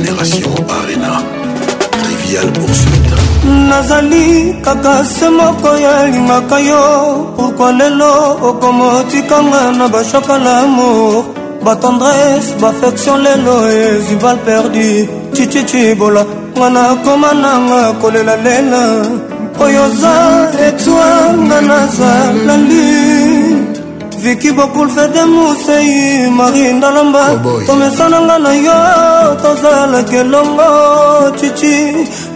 génération 0.03 0.51
arena 0.79 1.11
trivial 2.01 2.49
poursuite 2.59 3.13
nazali 3.69 4.27
kaka 4.65 4.93
se 5.13 5.27
moko 5.37 5.69
ya 5.85 5.93
elingaka 6.05 6.57
yo 6.67 6.83
pourkua 7.35 7.69
lelo 7.79 8.13
okomotikanga 8.49 9.63
na 9.79 9.85
bashoka 9.93 10.35
lamour 10.45 11.11
batendresse 11.65 12.49
baffection 12.61 13.17
lelo 13.25 13.57
ezibal 13.81 14.37
perdu 14.45 14.87
chichichibola 15.35 16.23
nga 16.57 16.69
nakoma 16.75 17.31
nanga 17.43 17.83
kolela 18.01 18.35
lela 18.45 18.83
oyo 19.63 19.83
oza 19.91 20.15
etwanga 20.67 21.59
naza 21.69 22.11
la 22.47 22.55
lune 22.67 23.48
viki 24.23 24.51
bakulfe 24.57 25.05
de 25.15 25.23
musei 25.25 26.29
mari 26.37 26.63
ndalamba 26.77 27.23
oh 27.49 27.59
tomesananga 27.67 28.37
na 28.45 28.51
yo 28.67 28.77
tozalaki 29.41 30.15
elongo 30.21 30.69
cici 31.39 31.75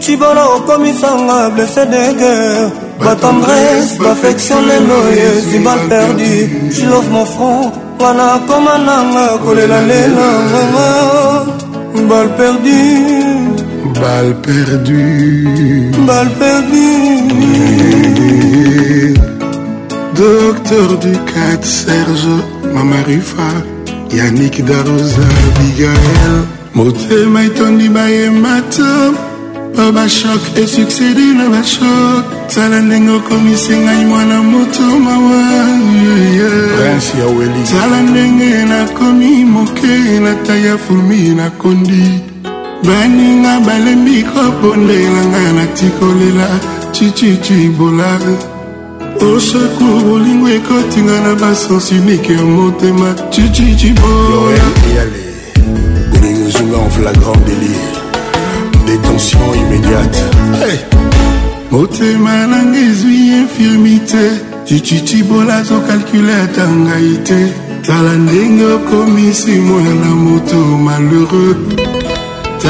cibola 0.04 0.44
okomisanga 0.56 1.38
blese 1.56 1.84
de 1.94 2.04
guerre 2.20 2.72
batendresse 3.06 3.96
baffection 4.04 4.62
lelo 4.70 4.98
yezi 5.20 5.58
mal 5.66 5.82
perdu 5.90 6.32
jilove 6.76 7.10
mon 7.14 7.26
front 7.36 7.66
wana 8.02 8.28
koma 8.48 8.76
nanga 8.88 9.26
kolela 9.44 9.80
lela 9.90 10.30
bal 12.10 12.28
perdu 12.38 12.80
bal 14.04 14.28
perdu 14.46 15.02
bal 16.08 16.28
perdu 16.40 17.44
Docteur 20.16 20.98
du 21.02 21.12
4, 21.12 21.18
Serge, 21.64 22.36
Mamarifa, 22.72 23.50
Yannick 24.12 24.64
Darosa, 24.64 25.28
Bigaël. 25.60 26.42
motema 26.76 27.44
etondi 27.46 27.90
bayema 27.90 28.62
te 28.70 29.12
mpo 29.74 29.92
bashok 29.92 30.58
esuksedi 30.58 31.34
na 31.38 31.50
bashok 31.50 32.26
tala 32.54 32.80
ndenge 32.82 33.12
okomisi 33.12 33.72
ngai 33.78 34.06
mwana 34.06 34.44
moto 34.44 34.82
mawatala 35.06 38.02
ndenge 38.02 38.66
nakomi 38.70 39.46
moke 39.46 40.20
na 40.24 40.36
tai 40.46 40.66
ya 40.66 40.78
fulmi 40.78 41.30
nakondi 41.36 42.06
baninga 42.84 43.60
balembi 43.66 44.24
kobondela 44.30 45.24
ngai 45.26 45.54
natikolela 45.54 46.48
chichichi 46.92 47.70
bolar 47.78 48.22
oseku 49.22 49.84
bolingo 50.06 50.50
ekotinga 50.50 51.22
na 51.22 51.36
basansi 51.36 51.94
mike 51.96 52.34
ya 52.34 52.42
motema 52.46 53.16
ciciciboyale 53.30 54.60
bolingo 56.12 56.48
ezunga 56.50 56.78
en 56.78 56.90
flagrant 56.92 57.42
délire 57.48 58.00
détention 58.88 59.40
immédiate 59.62 60.18
hey. 60.60 60.78
motema 61.72 62.48
nanga 62.48 62.80
ezwi 62.80 63.28
infirmité 63.42 64.26
cicicibola 64.68 65.56
azokalkule 65.56 66.34
ata 66.44 66.68
ngai 66.68 67.18
te 67.24 67.40
tala 67.88 68.14
ndenge 68.18 68.66
okomisi 68.66 69.52
mwana 69.52 70.16
moto 70.16 70.58
malheureux 70.86 71.83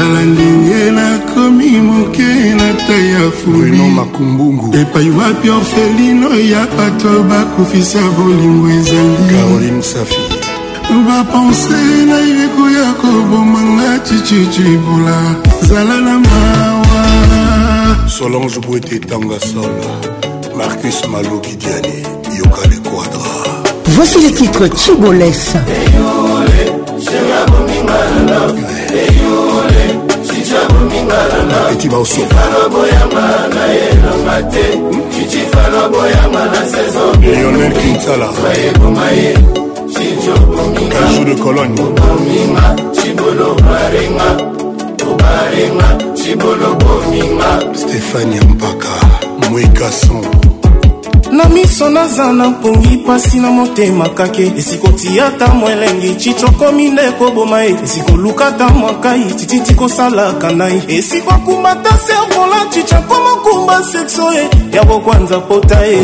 tala 0.04 0.20
ndenge 0.24 0.90
nakomi 0.90 1.70
moke 1.90 2.28
na 2.58 2.68
tai 2.86 3.06
ya 3.14 3.30
fulimakumbungu 3.30 4.76
epai 4.80 5.10
wapi 5.10 5.50
orfelino 5.50 6.28
ya 6.40 6.66
bato 6.76 7.22
bakufisa 7.30 7.98
bolingo 8.16 8.68
ezali 8.70 9.72
bapense 11.08 11.82
na 12.08 12.18
yo 12.18 12.36
ekoya 12.44 12.92
kobomanga 13.00 13.98
cicicibula 14.06 15.16
zala 15.68 16.00
na 16.00 16.14
mawa 16.18 17.02
solange 18.18 18.60
boete 18.60 18.98
tanga 19.00 19.40
sola 19.40 19.90
marcus 20.56 21.08
maloki 21.12 21.56
diane 21.56 21.96
yoka 22.38 22.62
le 22.70 22.78
quadra 22.88 23.34
voici 23.94 24.18
le 24.24 24.30
titre 24.32 24.62
chiboles 24.76 25.52
hey, 25.68 26.70
mingana 27.84 28.42
eyule 28.90 29.82
cicabu 30.26 30.78
minganaifanoboyanga 30.90 33.22
na 33.54 33.62
elonga 33.86 34.38
te 34.52 34.66
cicifanoboyanga 35.18 36.42
na 36.52 36.60
sezonbayeboma 36.72 39.06
ye 39.10 39.30
cijobominga 39.94 40.98
de 41.24 41.34
cologne 41.42 41.78
bominga 41.96 42.66
cibolo 42.96 43.48
barenga 43.54 44.28
obarenga 45.10 45.88
cibolo 46.16 46.68
bominga 46.80 47.50
stéphanie 47.74 48.40
ampaka 48.40 48.92
mwikason 49.50 50.24
na 51.34 51.48
miso 51.48 51.90
naza 51.90 52.32
na 52.32 52.50
mpongi 52.50 52.88
mpasi 52.96 53.38
na 53.40 53.50
motema 53.50 54.08
kake 54.08 54.52
esikotia 54.56 55.30
ta 55.30 55.46
mwa 55.48 55.72
elengi 55.72 56.14
cicokomi 56.14 56.90
nde 56.90 57.10
koboma 57.18 57.62
ye 57.62 57.76
esikoluka 57.84 58.52
ta 58.52 58.68
mwa 58.68 58.94
kai 59.00 59.24
tititi 59.24 59.74
kosalaka 59.74 60.50
nai 60.52 60.82
esikokumba 60.88 61.74
ta 61.82 61.98
servola 62.06 62.66
cicakomokumba 62.70 63.82
sekso 63.82 64.32
ye 64.32 64.48
ya 64.72 64.84
kokwanza 64.84 65.40
pota 65.40 65.80
ye 65.86 65.98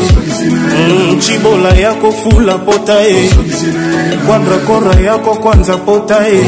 mm, 0.86 1.20
cibola 1.20 1.68
ya 1.68 1.94
kofula 1.94 2.58
pota 2.58 2.92
ye 3.00 3.30
kwadrakora 4.26 4.94
ya 5.00 5.18
kokwanza 5.18 5.76
pota 5.76 6.26
ye 6.28 6.44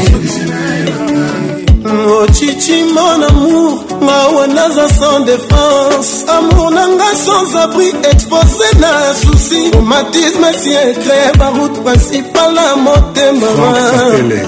ochichi 1.99 2.83
mon 2.95 3.23
amour 3.23 3.83
mawa 4.01 4.47
naza 4.47 4.87
sans 4.99 5.19
défense 5.31 6.25
amour 6.27 6.71
na 6.71 6.87
nga 6.87 7.09
sans 7.25 7.55
abri 7.63 7.87
expose 8.11 8.67
na 8.79 8.89
susi 9.21 9.71
romatisme 9.73 10.47
esi 10.55 10.69
ecree 10.71 11.31
baroute 11.37 11.79
principale 11.85 12.53
na 12.55 12.75
motema 12.75 13.47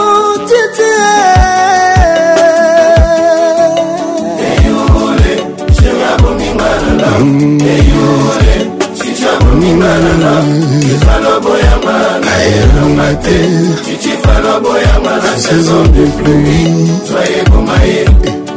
elonga 12.45 13.15
te 13.23 13.39
titifalo 13.85 14.53
boyama 14.61 15.15
na 15.23 15.33
saison 15.39 15.83
de 15.95 16.05
pluie 16.17 16.65
soye 17.07 17.41
bomaye 17.51 18.01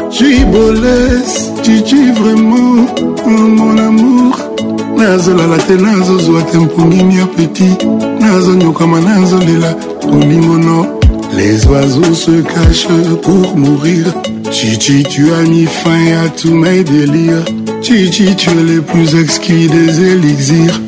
cibolese 0.09 1.51
cici 1.63 1.95
vraiment 2.15 2.85
mon 3.25 3.77
amour 3.77 4.37
nazolala 4.97 5.57
te 5.57 5.73
nazozwa 5.75 6.41
te 6.41 6.57
mpongini 6.57 7.15
ya 7.17 7.25
peti 7.25 7.75
nazonyokama 8.19 8.99
nazolela 9.01 9.75
olimono 10.11 10.85
les 11.37 11.65
oiseaux 11.65 12.13
se 12.13 12.41
cachent 12.53 13.01
pour 13.21 13.55
mourir 13.57 14.05
cici 14.51 15.03
tu 15.09 15.25
as 15.33 15.47
mis 15.49 15.65
fin 15.65 16.05
à 16.25 16.29
tous 16.29 16.53
mes 16.53 16.83
délires 16.83 17.45
cici 17.81 18.35
tu 18.37 18.49
es 18.49 18.63
le 18.75 18.81
plus 18.81 19.15
exquis 19.19 19.67
des 19.67 19.99
élixirs 20.11 20.81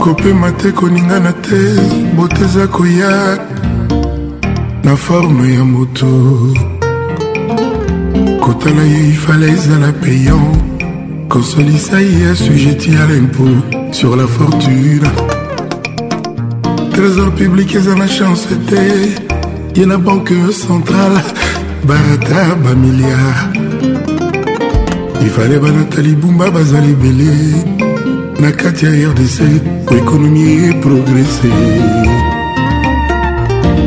kopema 0.03 0.51
te 0.51 0.71
koningana 0.71 1.31
te 1.45 1.59
boteza 2.15 2.67
koya 2.75 3.13
na 4.83 4.95
forme 4.95 5.45
ya 5.57 5.63
moto 5.65 6.09
kotala 8.41 8.81
ye 8.83 8.99
ifala 9.13 9.45
ezala 9.47 9.91
payan 10.01 10.72
Consolisa 11.29 12.01
est 12.01 12.29
assujetti 12.31 12.91
à 12.95 13.05
l'impôt 13.05 13.91
sur 13.91 14.15
la 14.15 14.27
fortune. 14.27 15.03
Trésor 16.91 17.31
public 17.33 17.75
et 17.75 17.97
la 17.99 18.07
chance 18.07 18.47
était. 18.51 19.79
Y'en 19.81 19.91
a 19.91 19.97
banque 19.97 20.33
centrale. 20.51 21.21
Barata, 21.85 22.55
ba 22.63 22.75
milliard. 22.75 23.47
Il 25.21 25.29
fallait 25.29 25.59
ba 25.59 25.71
Nathalie 25.71 26.15
Boumba, 26.15 26.49
Bazali 26.51 26.93
Bélé. 26.93 27.33
Na 28.39 28.51
Katia 28.51 28.89
RDC, 28.89 29.41
pour 29.87 29.97
économie 29.97 30.69
et 30.69 30.73
progresser. 30.81 31.49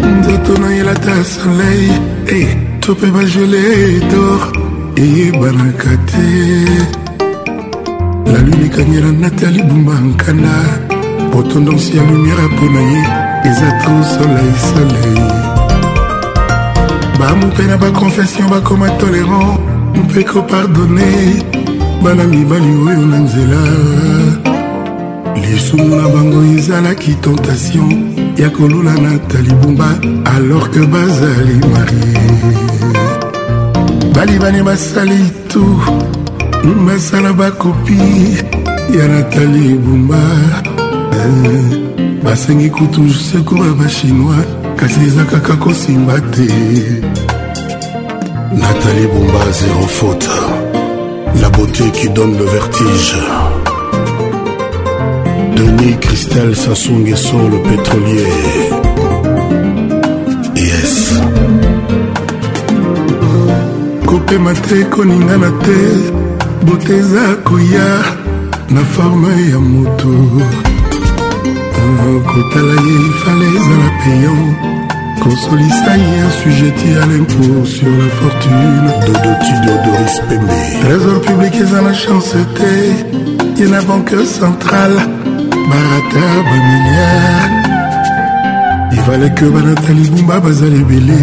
nzoto 0.03 0.59
nayelata 0.61 1.15
soleil 1.25 1.91
e 2.27 2.41
eh, 2.43 2.49
tope 2.81 3.07
bagele 3.15 3.65
dor 4.11 4.51
eyebanaka 4.97 5.91
eh, 5.95 6.11
te 6.11 7.05
la 8.33 8.41
lune 8.41 8.67
ekangela 8.67 9.11
natali 9.13 9.63
bumba 9.63 9.93
nkanda 9.95 10.53
potondonsi 11.33 11.97
ya 11.97 12.03
lumière 12.11 12.45
mpona 12.53 12.81
ye 12.93 13.03
eza 13.51 13.69
trosola 13.83 14.41
esolei 14.53 15.27
bamope 17.19 17.63
na 17.71 17.77
baconfession 17.77 18.49
bakoma 18.51 18.89
tolérant 19.01 19.59
mpe 20.03 20.21
kopardone 20.31 21.09
bana 22.03 22.25
mibali 22.33 22.71
oyo 22.89 23.05
na 23.13 23.19
nzela 23.25 23.63
lisumu 25.43 25.97
na 25.97 26.07
bango 26.15 26.41
ezalaki 26.59 27.13
tentation 27.25 27.91
ya 28.43 28.49
kolula 28.57 28.93
natali 29.05 29.53
bumba 29.63 29.89
alors 30.35 30.69
que 30.73 30.81
bazali 30.95 31.57
marie 31.73 32.29
balibane 34.15 34.63
basali 34.65 35.19
tout 35.49 35.83
masala 36.75 37.33
bakopi 37.33 37.99
ya 38.99 39.09
natali 39.09 39.73
ebumba 39.75 40.23
eh, 41.19 41.81
basengi 42.25 42.71
kutu 42.71 43.13
sekour 43.15 43.59
ya 43.67 43.73
bachinois 43.73 44.47
kasi 44.77 45.01
eza 45.07 45.25
kaka 45.25 45.57
kosimba 45.57 46.21
te 46.35 46.47
natali 48.55 49.07
bomba 49.07 49.53
zéro 49.53 49.87
faute 49.87 50.29
la 51.41 51.49
beauté 51.51 51.85
qui 51.93 52.09
donne 52.11 52.35
le 52.39 52.45
vertige 52.45 53.15
denis 55.57 55.97
christel 56.01 56.55
sasungeso 56.57 57.39
le 57.49 57.59
pétrolier 57.69 58.31
yes 60.57 60.97
kopema 64.07 64.53
te 64.55 64.85
koningana 64.91 65.51
te 65.65 66.17
bote 66.67 66.93
eza 66.97 67.35
koya 67.45 67.89
na 68.71 68.81
forme 68.93 69.33
ya 69.51 69.61
moto 69.61 70.09
kotala 72.27 72.75
ye 72.87 72.95
ifale 73.11 73.45
ezala 73.59 73.89
payan 74.01 74.41
consolisa 75.23 75.93
ye 76.03 76.11
asujeti 76.29 76.89
ya 76.93 77.07
limpo 77.07 77.43
sur 77.75 77.91
la 78.01 78.09
fortune 78.19 78.87
dodotudodoris 79.07 80.17
pembe 80.29 80.57
trésor 80.83 81.19
public 81.27 81.55
eza 81.63 81.81
na 81.83 81.93
chance 82.03 82.39
te 82.57 82.73
ye 83.63 83.67
na 83.73 83.81
banque 83.89 84.17
centrale 84.39 85.01
barata 85.71 86.25
bamiliard 86.49 87.53
ivale 88.99 89.29
ke 89.39 89.47
banatali 89.55 90.05
bumba 90.11 90.41
bazala 90.45 90.77
ebele 90.83 91.21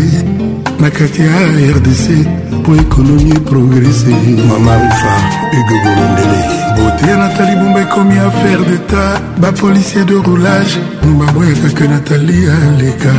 na 0.79 0.89
kati 0.89 1.21
ya 1.21 1.35
rdc 1.75 2.42
mpo 2.63 2.75
ekonomi 2.75 3.39
progrese 3.49 4.09
mamarifa 4.47 5.13
egogolondele 5.51 6.43
bote 6.77 7.07
ya 7.11 7.17
natali 7.17 7.55
bumba 7.55 7.79
ekomi 7.81 8.17
affaire 8.19 8.63
d'etat 8.69 9.13
bapolisier 9.41 10.05
de 10.05 10.13
roulage 10.25 10.79
baboyakaka 11.19 11.87
natali 11.87 12.37
aleka 12.55 13.13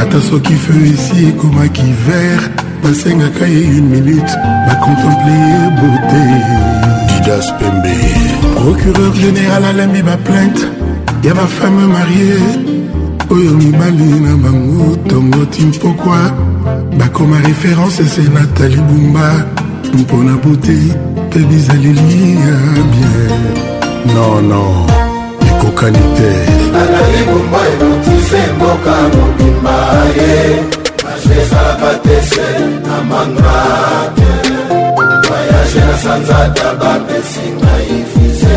ata 0.00 0.20
soki 0.30 0.54
feu 0.54 0.84
esi 0.94 1.26
ekomaki 1.28 1.86
vert 2.06 2.50
basengaka 2.82 3.46
ye 3.46 3.60
une 3.78 3.88
minute 3.96 4.32
bakontemple 4.68 5.32
ye 5.46 5.56
bote 5.80 6.22
didas 7.08 7.46
pembe 7.58 7.94
procureur 8.56 9.12
général 9.14 9.64
alembi 9.64 10.02
baplainte 10.02 10.62
ya 11.24 11.34
bafame 11.34 11.84
marie 11.96 12.36
oyo 13.30 13.50
mibali 13.54 14.04
na 14.20 14.32
bango 14.36 14.96
tongoti 14.96 15.62
mpokwa 15.62 16.45
bakoma 16.98 17.36
référence 17.40 18.00
ese 18.00 18.22
natali 18.34 18.76
bumba 18.88 19.28
mpona 19.98 20.32
bote 20.42 20.78
mpe 21.28 21.38
bizaleli 21.48 22.18
ya 22.46 22.56
bien 22.90 23.32
nonon 24.14 24.44
no. 24.48 24.64
ekokani 25.48 26.02
te 26.16 26.30
natali 26.72 27.20
bumba 27.30 27.58
ebotise 27.72 28.40
mboka 28.56 28.94
mobimba 29.14 29.76
ye 30.18 30.36
bajesalaka 31.02 31.90
tese 32.04 32.46
na 32.86 32.96
mangrate 33.08 34.30
voyage 35.28 35.80
na 35.88 35.96
sanzata 36.02 36.68
bapesinga 36.80 37.72
efize 37.96 38.56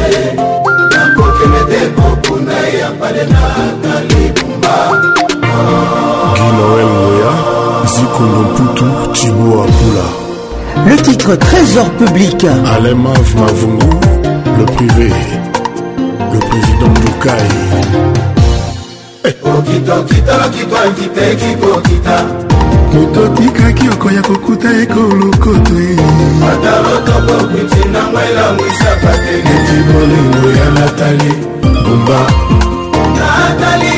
nakokele 0.95 1.61
te 1.71 1.81
bokuna 1.95 2.57
ya 2.79 2.89
pale 2.99 3.23
natali 3.33 4.23
bumba 4.37 4.75
ginoel 6.35 6.87
moya 6.87 7.58
zikolomputu 7.99 8.85
tibo 9.13 9.63
apula 9.67 10.07
le 10.87 10.95
titre 11.03 11.35
trésor 11.37 11.87
public 11.99 12.41
alemav 12.73 13.27
mavungu 13.39 13.99
le 14.57 14.63
privé 14.75 15.11
le 16.31 16.39
président 16.47 16.93
dukai 17.01 17.47
moto 22.95 23.19
otikaki 23.25 23.85
okoya 23.93 24.21
kokuta 24.27 24.69
ekolokoto 24.81 25.75
ata 26.49 26.73
lotoko 26.83 27.35
kuti 27.51 27.81
nango 27.93 28.19
elangwisaka 28.29 29.11
te 29.23 29.35
neti 29.45 29.77
bolingo 29.89 30.47
ya 30.59 30.67
natali 30.79 31.31
bumba 31.83 32.19
natali 33.61 33.93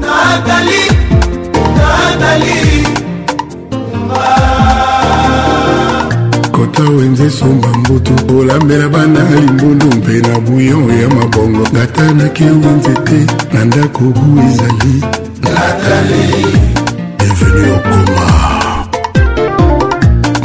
natali 0.00 0.80
natali 1.76 2.92
ata 6.82 6.90
wenze 6.90 7.30
somba 7.30 7.68
mbutu 7.68 8.38
olambela 8.38 8.88
bana 8.88 9.20
limbundu 9.30 9.86
mpe 9.86 10.28
na 10.28 10.38
buyon 10.38 10.88
ya 11.00 11.08
mabongo 11.08 11.66
ngatanaki 11.72 12.44
wenze 12.44 12.92
te 13.06 13.34
na 13.52 13.64
ndako 13.64 14.00
bu 14.04 14.40
ezali 14.40 14.94
bienvenu 17.18 17.72
okoma 17.74 18.26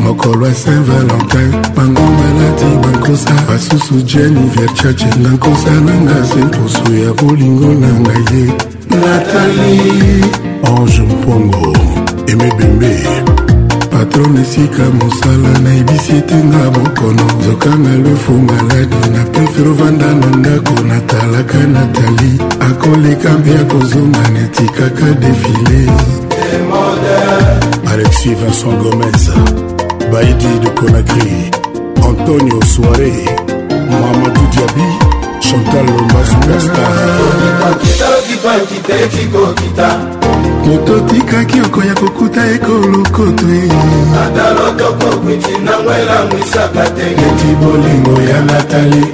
mokolo 0.03 0.47
ya 0.47 0.53
saint 0.55 0.85
valentin 0.85 1.51
bango 1.75 2.01
maladi 2.01 2.69
bankosa 2.83 3.33
basusu 3.49 4.01
jeni 4.01 4.49
verchace 4.55 5.07
nga 5.19 5.29
nkosa 5.29 5.71
nanga 5.71 6.17
se 6.33 6.35
mpusu 6.45 6.93
ya 7.05 7.13
bolingo 7.13 7.67
na 7.81 7.87
ngai 7.87 8.37
ye 8.37 8.45
natali 8.89 9.77
ange 10.63 11.01
mpongo 11.01 11.77
emebembe 12.27 12.97
patron 13.97 14.37
esika 14.37 14.83
mosala 14.99 15.51
nayebisi 15.63 16.11
etenga 16.21 16.69
bokono 16.73 17.27
zokanga 17.45 17.93
lefo 18.09 18.31
maladi 18.47 19.01
na 19.13 19.21
prefere 19.31 19.69
ovanda 19.69 20.05
na 20.21 20.29
ndako 20.41 20.73
natalaka 20.89 21.57
natali 21.75 22.31
akoleka 22.71 23.29
mpe 23.39 23.51
akozonga 23.61 24.25
netikaka 24.35 25.05
defile 25.21 25.81
alexis 27.91 28.25
vincent 28.39 28.75
gomez 28.83 29.23
baidi 30.11 30.51
de 30.61 30.69
conakry 30.79 31.31
antonio 32.09 32.59
soare 32.71 33.13
mamadou 33.99 34.47
diabi 34.53 34.87
chantal 35.47 35.85
lomba 35.93 36.21
superstar 36.29 36.93
moto 40.65 40.93
otikaki 40.95 41.61
okoya 41.61 41.93
kokuta 41.93 42.45
ekolokoto 42.51 43.45
ata 44.25 44.53
lotoko 44.53 45.05
kwiti 45.17 45.51
nango 45.65 45.91
elamwisaka 45.93 46.89
tengeti 46.89 47.47
bolingo 47.61 48.21
ya 48.21 48.41
natali 48.43 49.05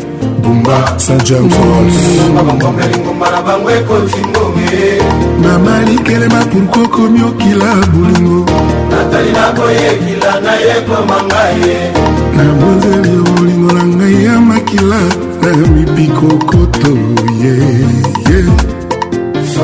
bumba 0.42 0.94
sanjamfosbangoma 1.00 3.30
na 3.32 3.42
bango 3.42 3.72
ekotingome 3.72 5.00
mama 5.44 5.82
likelema 5.82 6.46
purku 6.46 6.80
okomi 6.84 7.24
okila 7.24 7.76
bolingo 7.76 8.46
natali 8.92 9.32
nakoyekila 9.32 10.40
nayekoma 10.46 11.24
ngaye 11.26 11.92
na 12.38 12.44
bozeli 12.54 13.08
ya 13.16 13.22
bolingo 13.32 13.74
na 13.74 13.84
ngai 13.84 14.26
ya 14.26 14.40
makila 14.40 15.00
na 15.42 15.58
mibiko 15.58 16.28
koto 16.46 16.90
ye 17.44 17.50
yeah, 17.50 17.80
yeah. 18.30 18.53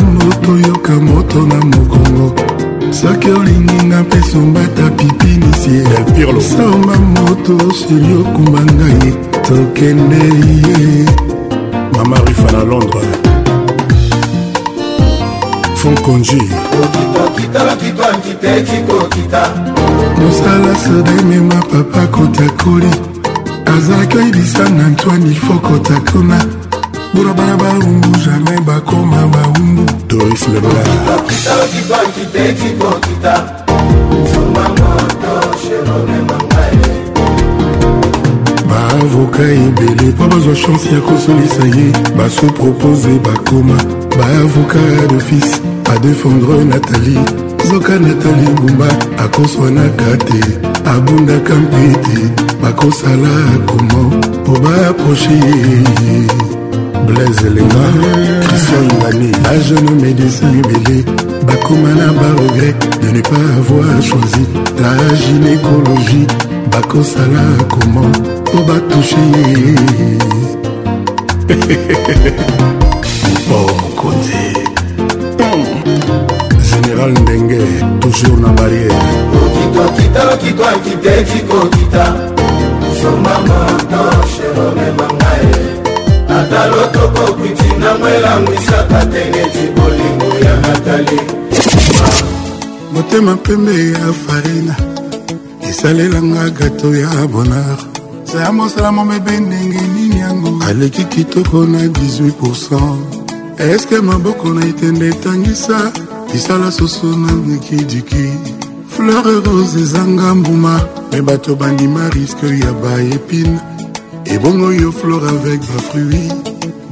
moto 0.00 0.56
yoka 0.68 0.92
moto 0.92 1.40
na 1.46 1.56
mokongo 1.56 2.34
soki 2.92 3.30
olingi 3.30 3.86
nga 3.86 4.00
mpe 4.02 4.22
sombata 4.32 4.90
pipinisie 4.96 5.84
songa 6.56 6.98
moto 6.98 7.58
seri 7.74 8.12
okumba 8.20 8.60
ngai 8.74 9.12
tokende 9.46 10.22
ye 10.68 11.06
mama 11.92 12.16
rifa 12.26 12.52
na 12.52 12.64
londres 12.64 13.16
fonkonji 15.74 16.40
mosala 20.18 20.74
sodemema 20.84 21.54
papa 21.70 22.06
kotakoli 22.06 23.13
azalaki 23.66 24.18
ayebisa 24.18 24.68
na 24.68 24.86
antoine 24.86 25.34
fokota 25.34 26.00
kuna 26.12 26.44
bura 27.14 27.34
bana 27.34 27.56
bawumbu 27.56 28.08
jamai 28.24 28.60
bakoma 28.66 29.16
bawumbu 29.26 29.82
doris 30.08 30.48
lebla 30.48 30.84
baavoka 38.68 39.42
ebele 39.42 40.04
mpo 40.14 40.24
bazwa 40.26 40.54
chanse 40.54 40.88
ya 40.94 41.00
kosolisa 41.00 41.64
ye 41.78 42.14
basopropose 42.18 43.18
bakoma 43.18 43.76
baavoka 44.18 44.78
d'office 45.08 45.60
adefendre 45.96 46.64
natalie 46.64 47.20
zoka 47.70 47.98
natalie 47.98 48.48
bumba 48.60 48.88
akoswanaka 49.18 50.16
te 50.26 50.73
abundaka 50.84 51.54
mpeti 51.54 52.18
bakosala 52.62 53.30
komo 53.66 54.02
mpo 54.44 54.52
baproche 54.64 55.40
blaise 57.06 57.50
lenga 57.50 57.86
kisangani 58.48 59.28
la 59.44 59.52
jeune 59.64 59.90
médecin 60.02 60.54
ebele 60.60 61.04
bakoma 61.46 61.88
na 61.98 62.06
baregret 62.20 62.78
de 63.02 63.12
ne 63.16 63.20
pas 63.22 63.46
avoir 63.60 63.92
choisi 64.08 64.44
la 64.82 64.92
gynécologie 65.22 66.26
bakosala 66.70 67.42
komo 67.70 68.02
mpo 68.08 68.58
batushe 68.68 69.24
mpo 73.32 73.58
mokonzi 73.74 74.33
général 76.94 77.12
ndenge 77.22 77.62
toujours 78.00 78.38
na 78.40 78.48
barrière 78.48 78.92
ata 86.28 86.66
lotoko 86.68 87.32
kutina 87.34 87.94
mwelangwisaka 88.00 89.06
te 89.06 89.22
neti 89.24 89.62
bolingo 89.76 90.44
ya 90.44 90.54
natali 90.60 91.20
motema 92.92 93.36
pembe 93.36 93.70
ya 93.90 94.12
farina 94.26 94.76
esalelanga 95.70 96.50
gato 96.50 96.96
ya 96.96 97.26
bonar 97.32 97.76
saya 98.24 98.52
mosala 98.52 98.92
momebe 98.92 99.30
ndenge 99.40 99.80
nini 99.94 100.20
yango 100.20 100.64
aleki 100.68 101.04
kitoko 101.04 101.66
na 101.66 101.78
18 101.78 102.78
eske 103.58 104.00
maboko 104.00 104.48
na 104.48 104.66
etende 104.66 105.08
etangisa 105.08 105.92
tisala 106.34 106.68
soso 106.72 107.06
na 107.06 107.32
mikidiki 107.32 108.28
fleur 108.88 109.22
rose 109.44 109.78
ezanga 109.80 110.34
mbuma 110.34 110.80
me 111.12 111.22
bato 111.22 111.54
bandima 111.54 112.10
riske 112.10 112.46
ya 112.46 112.72
baepine 112.82 113.58
ebongo 114.34 114.72
yo 114.72 114.92
flore 114.92 115.28
avec 115.28 115.60
bafruit 115.60 116.32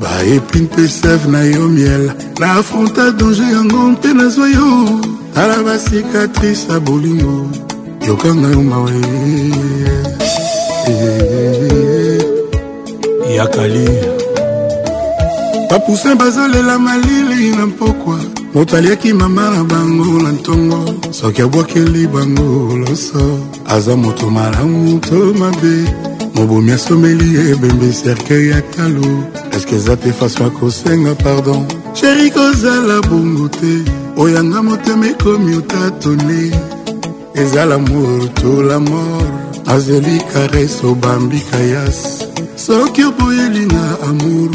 baepine 0.01 0.64
mpe 0.64 0.88
seve 0.88 1.26
na 1.30 1.40
yo 1.43 1.68
miel 1.68 2.12
na 2.38 2.47
afronta 2.59 3.11
danger 3.11 3.47
yango 3.57 3.76
mpe 3.90 4.14
nazwa 4.14 4.47
yo 4.49 4.88
tala 5.34 5.57
basicatrice 5.62 6.72
ya 6.72 6.80
bolingo 6.80 7.47
yokanga 8.07 8.49
yo 8.49 8.62
mawe 8.62 8.93
yakali 13.36 13.88
bapoussin 15.70 16.14
bazolela 16.14 16.78
malili 16.78 17.51
na 17.57 17.66
mpokwa 17.66 18.18
moto 18.55 18.77
aliaki 18.77 19.13
mama 19.15 19.49
na 19.51 19.65
bango 19.65 20.21
na 20.23 20.29
ntongo 20.33 20.79
soki 21.13 21.41
abwakeli 21.43 22.07
bango 22.07 22.77
loso 22.77 23.39
aza 23.67 23.97
moto 23.97 24.29
malamu 24.31 24.99
to 25.01 25.17
mabe 25.41 25.75
mobomi 26.35 26.73
asomeli 26.73 27.49
ebembe 27.51 27.89
cercueil 27.93 28.51
ya 28.53 28.61
kalu 28.77 29.25
eske 29.57 29.75
eza 29.81 29.97
te 29.97 30.13
faso 30.13 30.45
akosenga 30.45 31.15
pardon 31.25 31.65
sheri 31.97 32.29
kozala 32.31 33.01
bongo 33.09 33.49
te 33.49 33.73
oyanga 34.23 34.61
motema 34.63 35.07
ekomi 35.09 35.57
otatone 35.57 36.41
eza 37.35 37.65
lamour 37.65 38.29
to 38.39 38.61
la 38.69 38.77
mort 38.81 39.33
azeli 39.69 40.17
karese 40.33 40.85
obambi 40.87 41.41
kayas 41.51 41.99
soki 42.57 43.01
oboyeli 43.05 43.65
na 43.73 43.85
amour 44.13 44.53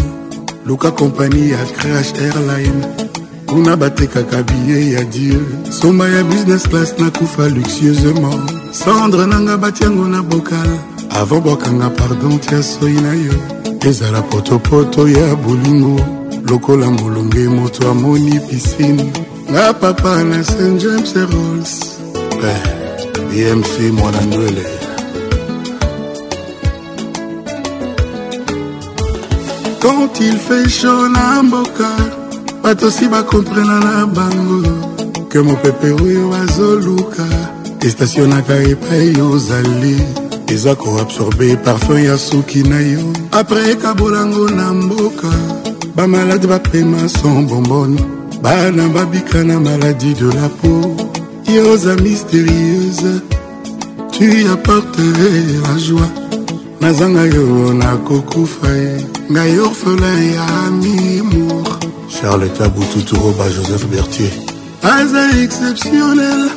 luka 0.66 0.92
kompani 0.92 1.50
ya 1.50 1.62
crash 1.74 2.14
airline 2.22 3.07
kuna 3.50 3.78
batekaka 3.78 4.44
biye 4.44 4.92
ya 4.92 5.04
dieu 5.04 5.46
somba 5.82 6.08
ya 6.10 6.24
business 6.24 6.68
class 6.70 6.94
nakufa 7.00 7.50
luxieusement 7.50 8.40
cendre 8.72 9.26
nanga 9.26 9.58
batiango 9.58 10.08
na 10.08 10.24
bokal 10.24 10.70
avant 11.10 11.44
bwakanga 11.44 11.90
pardon 11.90 12.40
tia 12.40 12.64
soi 12.64 12.94
na 13.02 13.14
yo 13.14 13.38
ezala 13.88 14.22
potopoto 14.22 15.08
ya 15.08 15.36
bolingo 15.36 16.00
lokola 16.50 16.92
molonge 16.92 17.48
moto 17.50 17.92
amoni 17.92 18.40
pisine 18.40 19.12
nga 19.52 19.74
papa 19.74 20.24
na 20.24 20.44
st 20.44 20.76
james 20.82 21.14
rolls 21.16 21.74
eh, 22.44 23.48
mc 23.58 23.94
mwana 24.00 24.22
ndwele 24.22 24.66
quand 29.82 30.12
il 30.20 30.38
fait 30.38 30.70
chaud 30.70 31.10
na 31.10 31.44
mboka 31.44 31.88
bato 32.68 32.92
si 32.92 33.08
bakomprena 33.08 33.80
na 33.88 34.04
bango 34.18 34.58
ke 35.32 35.40
mopepe 35.48 35.88
oyo 36.04 36.24
bazoluka 36.34 37.24
estasionaka 37.88 38.56
epai 38.72 39.10
ozali 39.32 39.96
eza 40.54 40.76
koabsorbe 40.76 41.48
parfum 41.66 42.00
ya 42.10 42.18
suki 42.18 42.62
na 42.72 42.80
yo 42.92 43.00
apres 43.40 43.68
ekabolango 43.72 44.50
na 44.52 44.66
mboka 44.74 45.32
bamalade 45.96 46.44
bapema 46.48 47.08
son 47.10 47.48
bombone 47.50 48.00
bana 48.44 48.84
babika 48.98 49.40
na 49.48 49.60
maladi 49.64 50.12
de 50.20 50.28
la 50.38 50.48
peau 50.60 50.92
yoza 51.56 51.94
mystérieuse 52.04 53.14
tu 54.14 54.26
apporte 54.54 55.02
la 55.64 55.74
joie 55.86 56.12
nazanga 56.82 57.24
yo 57.36 57.74
nakokufa 57.74 58.68
ye 58.82 58.94
ngai 59.32 59.60
orphelin 59.68 60.20
ya 60.38 60.48
mimo 60.82 61.67
charleta 62.22 62.68
bututuro 62.70 63.32
joseph 63.50 63.86
bertier 63.92 64.32
aza 64.82 65.24
exceptionnel 65.44 66.50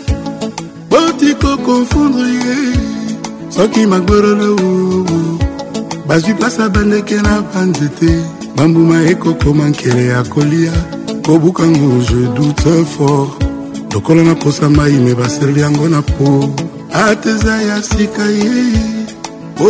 boti 0.91 1.35
kokonfondre 1.35 2.57
soki 3.51 3.87
magborolo 3.87 4.57
bazwi 6.09 6.35
place 6.35 6.63
abandeke 6.63 7.15
na 7.23 7.43
banzete 7.55 8.13
bambuma 8.57 9.03
ekokoma 9.03 9.69
nkele 9.69 10.07
ya 10.07 10.23
kolia 10.23 10.73
kobukango 11.27 12.03
je 12.09 12.23
doute 12.35 12.85
fort 12.97 13.31
lokola 13.95 14.23
nakosa 14.23 14.69
mai 14.71 14.93
me 14.93 15.15
baservi 15.15 15.61
yango 15.61 15.89
na 15.89 16.03
po 16.03 16.51
ateza 16.93 17.63
ya 17.63 17.83
sika 17.83 18.25
ye 18.25 18.65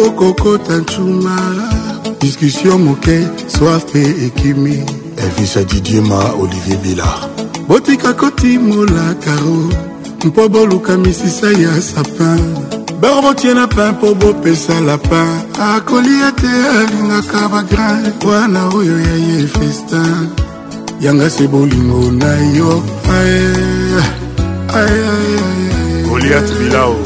okokota 0.06 0.76
ntuma 0.78 1.36
diskusio 2.20 2.78
moke 2.78 3.28
soif 3.46 3.84
mpe 3.90 4.24
ekimi 4.26 4.99
elvis 5.22 5.56
adidiema 5.56 6.18
olivier 6.42 6.78
bilar 6.84 7.20
botika 7.68 8.12
kotimola 8.14 9.14
karo 9.24 9.58
mpo 10.24 10.48
boluka 10.48 10.96
misisa 10.98 11.46
ya 11.50 11.82
sapin 11.82 12.56
barobotie 13.00 13.54
na 13.54 13.66
pain 13.66 13.88
mpo 13.92 14.14
bopesa 14.14 14.80
lapin 14.80 15.40
akolia 15.62 16.32
te 16.32 16.46
alingaka 16.78 17.48
bagrain 17.48 18.12
wana 18.28 18.66
oyo 18.68 19.00
ya 19.00 19.14
ye 19.14 19.46
festin 19.46 20.28
yanga 21.00 21.30
se 21.30 21.46
bolingo 21.46 22.10
na 22.12 22.32
yo 22.58 22.82
goliath 26.08 26.52
bilao 26.58 26.96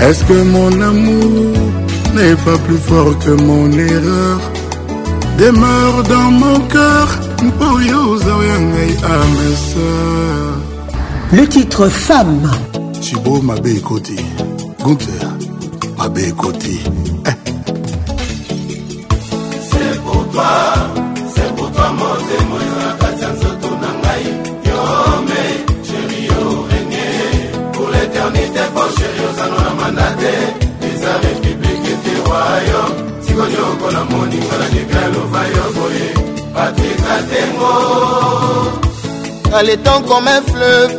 est 0.00 0.18
ce 0.20 0.24
que 0.24 0.42
mon 0.44 0.80
amour 0.82 1.54
n'est 2.14 2.36
pas 2.44 2.58
plus 2.66 2.78
fort 2.88 3.16
que 3.20 3.30
mon 3.42 3.70
erreur 3.72 4.40
demeure 5.38 6.02
dans 6.04 6.30
mon 6.30 6.60
cœur 6.60 7.08
Le 11.32 11.46
titre 11.46 11.88
Femme. 11.88 12.50
Chibo 13.00 13.40
Mabé 13.42 13.80
Koti. 13.80 14.16
Gunther 14.84 15.28
Mabé 15.98 16.32
Koti. 16.32 16.80
Eh. 17.26 17.30
C'est 19.62 20.00
pour 20.02 20.26
toi, 20.32 20.54
c'est 21.34 21.54
pour 21.56 21.70
toi 21.72 21.90
mon 21.92 22.14
témoin. 22.28 22.60
Pour 27.72 27.88
l'éternité, 27.90 28.60
pour 28.72 28.86
chérie, 28.96 29.24
aux 29.32 29.40
anneaux, 29.40 29.64
la 29.74 29.86
mandate. 29.88 30.60
lokola 33.74 34.04
moninga 34.10 34.56
na 34.58 34.66
dekaloba 34.70 35.40
yo 35.44 35.72
boye 35.74 36.08
patrika 36.54 37.14
tengo 37.30 37.72
allaitant 39.58 40.00
comme 40.08 40.28
un 40.30 40.42
fleuve 40.52 40.92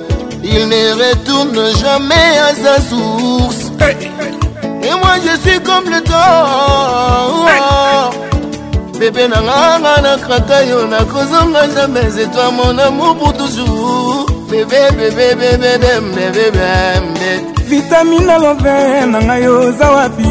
il 0.44 0.64
ne 0.68 0.82
retourne 0.94 1.64
jamais 1.82 2.30
à 2.40 2.42
sa 2.54 2.76
source 2.82 3.64
et 3.84 4.90
moi 5.02 5.14
je 5.24 5.34
suis 5.50 5.60
comme 5.62 5.86
le 5.86 6.02
temps 6.02 7.48
bebe 9.00 9.24
na 9.30 9.40
nganga 9.42 10.02
nakraka 10.04 10.60
yo 10.64 10.86
nakozonga 10.88 11.62
jamais 11.76 12.10
c'est 12.16 12.32
toi 12.32 12.50
mon 12.52 12.78
amour 12.78 13.16
pour 13.18 13.34
toujours 13.34 14.26
bebe 14.50 14.92
bebe 14.98 15.26
bebe 15.38 15.80
demde 15.82 16.32
bebe 16.34 16.70
vitamine 17.68 18.30
alobe 18.30 19.04
na 19.12 19.20
ngai 19.22 19.48
oza 19.48 19.92
wapi 19.92 20.24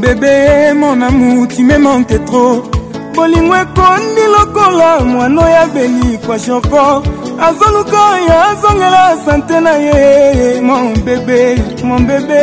bebe 0.00 0.74
mon 0.74 1.00
amour 1.00 1.48
tu 1.48 1.62
m'aimantes 1.64 2.18
trop 2.26 2.62
bolingo 3.14 3.54
ekondi 3.62 4.24
lokola 4.34 5.00
mwana 5.04 5.50
ya 5.50 5.66
beli 5.74 6.18
kwa 6.26 6.38
shoko 6.38 7.02
azoluka 7.46 8.02
ya 8.28 8.44
azongela 8.48 9.18
sante 9.24 9.60
na 9.60 9.72
ye 9.74 10.60
mon 10.60 10.94
bebe 11.06 11.40
mon 11.84 12.00
bebe 12.00 12.40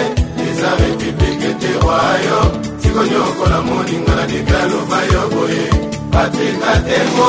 eza 0.48 0.70
république 0.84 1.31
tewayo 1.62 2.38
sikonyokola 2.82 3.60
moninga 3.66 4.12
na 4.18 4.24
dekaloba 4.26 4.98
yo 5.12 5.22
boye 5.32 5.64
batenga 6.10 6.72
tengo 6.86 7.28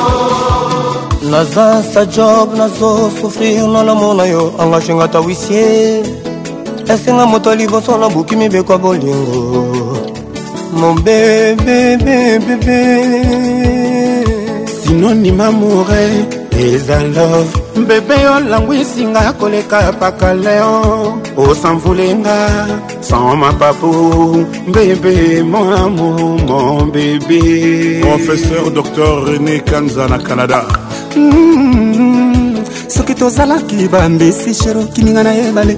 naza 1.30 1.66
sa 1.82 2.02
job 2.04 2.48
nazosufrir 2.58 3.68
na 3.70 3.80
lamo 3.86 4.10
na 4.18 4.24
yo 4.26 4.44
angashenga 4.58 5.06
ta 5.12 5.20
wisie 5.20 6.02
esenga 6.90 7.26
moto 7.26 7.50
ya 7.50 7.56
liboso 7.62 7.90
nabuki 7.98 8.34
mibeko 8.36 8.72
ya 8.74 8.78
bolingo 8.78 9.40
mobebebebebe 10.74 12.78
sinonime 14.82 15.44
amoureux 15.44 16.43
eza 16.58 17.02
love 17.02 17.50
bebe 17.86 18.14
olangwisinga 18.34 19.32
koleka 19.40 19.92
paka 20.00 20.34
leo 20.34 21.18
osanvulenga 21.36 22.36
sans 23.00 23.36
mapapu 23.36 23.90
bebe 24.72 25.42
mon 25.42 25.72
amour 25.72 26.38
mon 26.46 26.86
bébé 26.86 28.00
professeur 28.00 28.70
dr 28.70 29.32
rené 29.32 29.58
kanza 29.64 30.06
na 30.08 30.18
canada 30.18 30.62
mm, 31.16 32.62
soki 32.88 33.14
tozalaki 33.14 33.88
bambesi 33.88 34.54
shero 34.54 34.84
kininga 34.94 35.22
na 35.24 35.32
ebale 35.34 35.74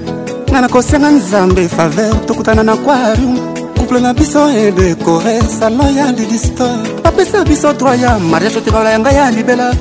ngai 0.51 0.61
nakosenga 0.61 1.09
nzambe 1.09 1.67
faveur 1.75 2.15
tokutana 2.27 2.63
na 2.63 2.75
kwarium 2.75 3.35
couple 3.77 3.99
na 3.99 4.13
biso 4.13 4.45
edekore 4.49 5.41
salon 5.59 5.89
ya 5.97 6.11
didistor 6.11 6.77
bapesa 7.03 7.43
biso 7.43 7.73
droit 7.73 7.99
ya 8.01 8.19
mariage 8.19 8.57
otikabala 8.57 8.89
yanga 8.91 9.11
ya 9.11 9.31
libela 9.31 9.73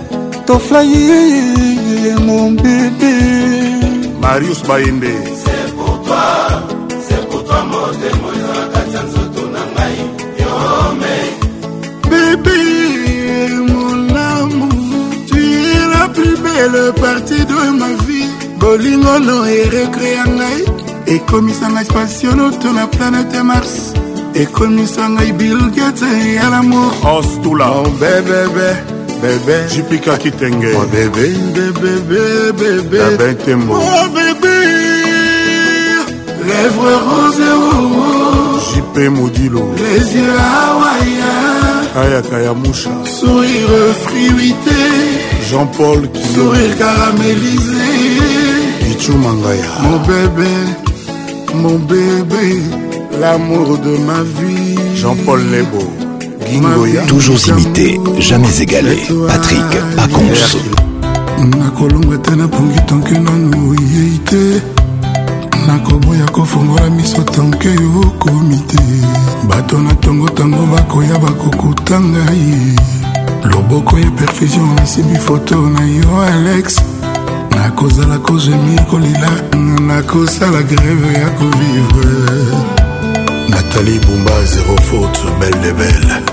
toflai 0.46 2.12
mon 2.24 2.52
bébé 2.52 3.14
marius 4.22 4.62
bayende 4.62 5.00
bébé 12.10 13.50
mon 13.74 14.14
amour 14.14 14.68
tu 15.28 15.42
es 15.42 15.88
la 15.98 16.08
plus 16.14 16.36
belle 16.36 16.92
partie 17.02 17.44
de 17.44 17.78
ma 17.80 17.88
vie 18.06 18.28
bolingo 18.60 19.18
no 19.18 19.44
erekrea 19.44 20.24
ngai 20.38 20.60
ekomisa 21.16 21.66
ngai 21.72 21.84
spationoto 21.90 22.68
na 22.76 22.84
planete 22.94 23.40
mars 23.50 23.74
ekomisa 24.44 25.04
ngai 25.14 25.30
bilgete 25.38 26.10
ya 26.38 26.46
lamour 26.54 26.90
ostula 27.18 27.66
oh, 27.80 27.90
bébébé 28.00 28.94
bébé 29.26 29.54
jipika 29.74 30.16
kitenge 30.18 30.72
oh 30.76 30.86
bébé 30.94 31.26
bébé 31.54 31.90
bébé 32.60 32.98
labin 32.98 33.34
tembo 33.44 33.72
oh 33.74 34.06
bébé 34.18 34.56
lèvres 36.48 36.96
roses 37.08 37.40
et 37.40 37.56
rouges 37.64 38.74
jipe 38.74 39.04
modilo 39.10 39.62
les 39.78 40.16
yeux 40.20 40.38
hawaïens 40.50 41.92
kayaka 41.94 42.38
ya 42.44 42.54
musha 42.54 42.90
sourire 43.18 43.82
fruité 44.04 44.84
jean-paul 45.50 46.00
sourire 46.34 46.78
caramélisé 46.78 47.90
bichumangaya 48.84 49.66
mon 49.82 49.98
bébé 50.10 50.52
mon 51.62 51.78
bébé 51.90 52.46
l'amour 53.20 53.78
de 53.78 53.90
ma 54.06 54.22
vie 54.38 54.76
Jean-Paul 54.96 55.40
Lebo 55.52 55.84
toujours 57.06 57.36
imité 57.48 58.00
jamais 58.18 58.60
égalé 58.60 58.98
patrik 59.26 59.60
pacons 59.96 60.58
nakolongo 61.58 62.14
ete 62.14 62.30
napongi 62.36 62.80
tonke 62.86 63.12
nanu 63.18 63.70
oyei 63.70 64.18
te 64.24 64.60
nakoboya 65.66 66.24
kofongola 66.32 66.88
miso 66.90 67.22
tonke 67.24 67.66
yokomi 67.68 68.58
te 68.68 68.78
bato 69.48 69.78
natongo 69.78 70.26
ntango 70.28 70.66
bakoya 70.66 71.18
bakokuta 71.18 72.00
ngai 72.00 73.50
loboko 73.50 73.98
ya 73.98 74.10
perfusion 74.10 74.74
nasimbi 74.76 75.16
foto 75.18 75.56
na 75.66 75.80
yo 75.80 76.20
alex 76.32 76.76
nakozala 77.56 78.18
kozwemi 78.18 78.76
kolela 78.90 79.30
nakosala 79.86 80.62
greve 80.62 81.12
ya 81.12 81.28
kovivre 81.30 82.10
natali 83.48 83.98
bumba 83.98 84.44
zero 84.46 84.76
faute 84.80 85.24
belle 85.40 85.56
de 85.62 85.72
belle 85.72 86.25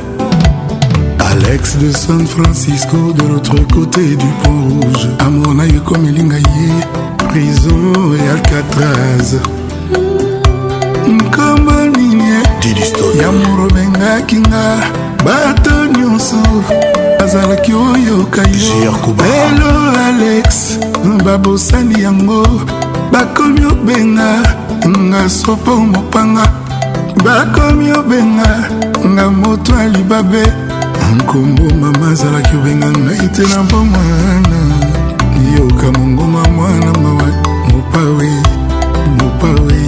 alex 1.33 1.77
de 1.79 1.91
san 1.91 2.27
francisco 2.27 2.97
de 3.17 3.23
l'autre 3.27 3.55
côté 3.73 4.15
du 4.15 4.25
pont 4.43 4.61
rouge 4.81 5.07
amour 5.25 5.55
na 5.55 5.65
yo 5.65 5.77
ekomelinga 5.81 6.37
ye 6.37 6.69
prison 7.29 7.93
e 8.19 8.21
alcatraz 8.33 9.29
nkamba 11.07 11.77
nini 11.97 12.29
ya 13.21 13.29
morobengaki 13.31 14.37
nga 14.45 14.63
bato 15.25 15.73
nyonso 15.97 16.37
azalaki 17.23 17.73
oyoka 17.73 18.41
yo 18.53 18.93
lelo 19.21 19.71
alex 20.09 20.77
babosani 21.25 22.01
yango 22.03 22.43
bakomi 23.11 23.65
obenga 23.71 24.29
nga 24.89 25.29
sopo 25.29 25.75
mopanga 25.91 26.45
bakomi 27.25 27.91
obenga 27.99 28.51
nga 29.09 29.29
moto 29.31 29.71
ya 29.75 29.87
libabe 29.87 30.45
nkombo 31.15 31.63
mama 31.81 32.05
azalaki 32.11 32.53
obenganga 32.57 32.99
na 33.07 33.13
ite 33.25 33.41
na 33.51 33.63
mpo 33.63 33.77
mwana 33.85 34.59
yoka 35.57 35.85
mongonga 35.99 36.43
mwana 36.55 36.91
mawa 37.03 37.27
mopawe 37.71 38.29
mopawe 39.17 39.81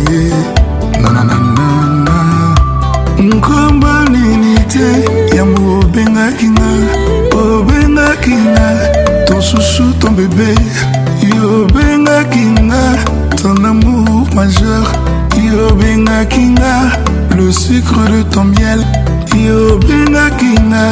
nananana 1.02 2.16
nkombo 3.28 3.88
nini 4.12 4.60
te 4.72 4.86
yango 5.38 5.80
obengaki 5.80 6.48
nga 6.50 6.70
obengaki 7.46 8.34
nga 8.44 8.64
tosusu 9.28 9.84
ton 10.00 10.14
bebe 10.16 10.50
yobengaki 11.38 12.46
nga 12.64 12.84
ton 13.42 13.66
amour 13.66 14.28
majeur 14.36 14.86
yobengaki 15.50 16.42
nga 16.52 16.74
le 17.38 17.52
sucre 17.52 18.06
de 18.14 18.22
ton 18.30 18.44
miel 18.44 18.86
soki 19.36 19.50
obengaki 19.72 20.52
nga 20.68 20.84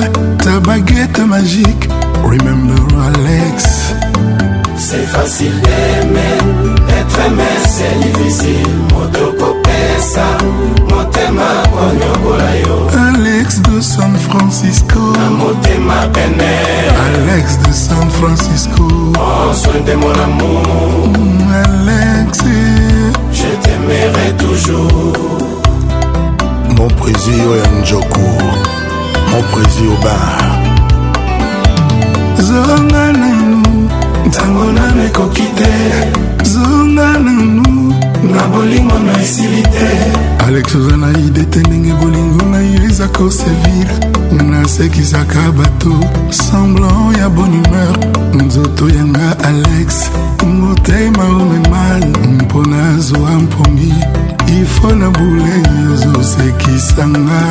ta 0.43 0.53
bagete 0.65 1.23
magique 1.25 1.87
remember 2.23 2.81
alex 3.05 3.63
C'est 4.75 5.07
facile 5.07 5.53
d'aimer, 5.61 6.73
être 6.99 7.19
aimé 7.25 7.49
c'est 7.67 7.97
difficile 8.01 8.67
motokopesa 8.93 10.25
motema 10.89 11.49
konyokola 11.71 12.49
yo 12.65 12.87
alex 13.13 13.61
de 13.61 13.81
san 13.81 14.15
francisco 14.17 14.99
na 15.17 15.29
motema 15.29 15.95
pene 16.13 16.53
alex 17.07 17.57
de 17.65 17.71
san 17.71 18.09
francisco 18.09 18.83
oswende 19.49 19.93
oh, 19.95 19.99
mon 19.99 20.19
amour 20.23 21.19
mm, 21.19 21.39
alex 21.65 22.39
je 23.31 23.47
t'aimerai 23.61 24.33
toujours 24.37 25.42
mon 26.77 26.87
prési 26.87 27.29
oyo 27.41 27.55
ya 27.55 27.81
njoku 27.81 28.21
mon 29.31 29.43
prési 29.51 29.83
obar 29.93 30.37
zonga 32.47 33.03
nanu 33.21 33.61
ntango 34.27 34.63
nano 34.75 35.01
ekoki 35.07 35.45
te 35.57 35.71
zonga 36.51 37.07
nanu 37.25 37.93
na 38.35 38.43
bolingo 38.53 38.97
na 39.05 39.13
esili 39.23 39.61
te 39.63 39.89
alex 40.47 40.75
oza 40.75 40.97
na 40.97 41.09
ide 41.25 41.43
te 41.51 41.59
ndenge 41.59 41.93
bolingo 42.01 42.45
na 42.51 42.57
yo 42.59 42.83
eza 42.89 43.07
kosevire 43.07 43.95
nasekisaka 44.49 45.41
bato 45.57 45.93
semblant 46.29 47.17
ya 47.19 47.29
bonne 47.29 47.59
humeur 47.63 47.97
nzoto 48.45 48.85
yanga 48.95 49.29
alex 49.47 50.09
motema 50.59 51.23
omemane 51.41 52.17
mpo 52.43 52.65
nazwa 52.65 53.29
mpongi 53.43 53.93
ifo 54.47 54.95
na 54.95 55.09
bulei 55.11 55.87
ozosekisanga 55.93 57.41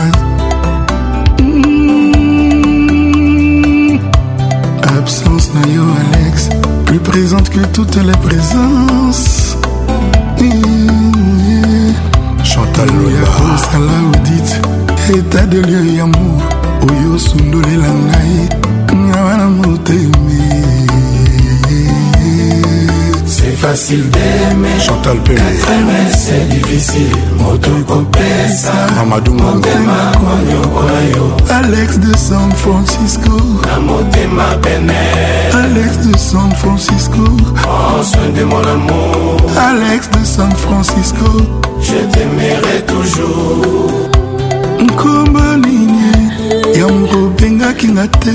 hmm. 1.38 4.00
absence 4.98 5.48
na 5.54 5.62
yo 5.74 5.84
alex 6.02 6.34
plus 6.86 7.02
présente 7.10 7.48
que 7.50 7.60
toutes 7.72 7.96
les 8.08 8.18
présences 8.28 9.56
hmm. 10.40 11.92
chantal 12.44 12.86
loya 12.88 13.24
osala 13.46 13.94
audite 14.14 14.54
état 15.18 15.46
de 15.46 15.60
lieu 15.60 15.94
ya 15.96 16.06
mor 16.06 16.38
oyo 16.88 17.14
osundolela 17.16 17.90
ngai 17.92 18.32
ngawa 19.08 19.34
na 19.38 19.46
motemi 19.48 20.51
facile 23.62 24.02
d'aimer 24.10 24.76
Chantal 24.80 25.18
Pembe 25.18 25.38
c'est 26.10 26.48
difficile 26.48 27.14
moto 27.38 27.70
kopesa 27.86 28.72
Mamadou 28.96 29.34
motema 29.34 30.00
konyokola 30.20 31.00
yo 31.14 31.24
Alex 31.54 31.98
de 32.00 32.12
San 32.18 32.50
Francisco 32.56 33.30
na 33.68 33.78
motema 33.78 34.46
pene 34.62 35.06
Alex 35.54 35.98
de 36.06 36.18
San 36.18 36.50
Francisco 36.56 37.22
Prends 37.62 38.00
oh, 38.00 38.02
soin 38.02 38.32
de 38.36 38.42
mon 38.42 38.66
amour 38.66 39.36
Alex 39.56 40.10
de 40.10 40.24
San 40.24 40.50
Francisco 40.56 41.30
Je 41.80 41.98
t'aimerai 42.12 42.78
toujours 42.88 44.10
Nkomba 44.80 45.56
nini 45.64 46.78
ya 46.78 46.88
mokobengaki 46.88 47.88
nga 47.88 48.08
te 48.08 48.32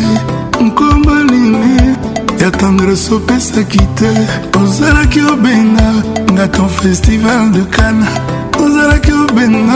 Nkomba 0.62 1.16
nini 1.32 1.97
ya 2.48 2.52
tendrese 2.52 3.14
opesaki 3.16 3.80
te 3.98 4.10
ozalaki 4.64 5.22
obenga 5.34 5.90
nga 6.34 6.48
ton 6.48 6.70
festival 6.70 7.52
de 7.52 7.62
kane 7.76 8.08
ozalaki 8.66 9.12
obenga 9.12 9.76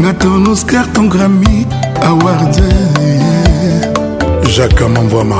nga 0.00 0.12
ton 0.20 0.46
oscar 0.52 0.86
ton 0.94 1.08
grami 1.10 1.66
award 2.08 2.56
jacques 4.56 4.88
mamvwama 4.94 5.36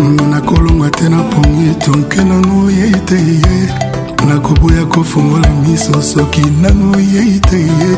mm, 0.00 0.30
nakolongwa 0.30 0.90
te 0.90 1.08
napongi 1.08 1.74
tonke 1.84 2.20
nango 2.24 2.70
yei 2.70 2.96
te 3.08 3.16
ye 3.16 3.72
nakoboya 4.28 4.84
kofongola 4.84 5.48
miso 5.66 6.02
soki 6.02 6.42
nango 6.62 6.98
yei 7.14 7.40
te 7.50 7.56
ye 7.58 7.90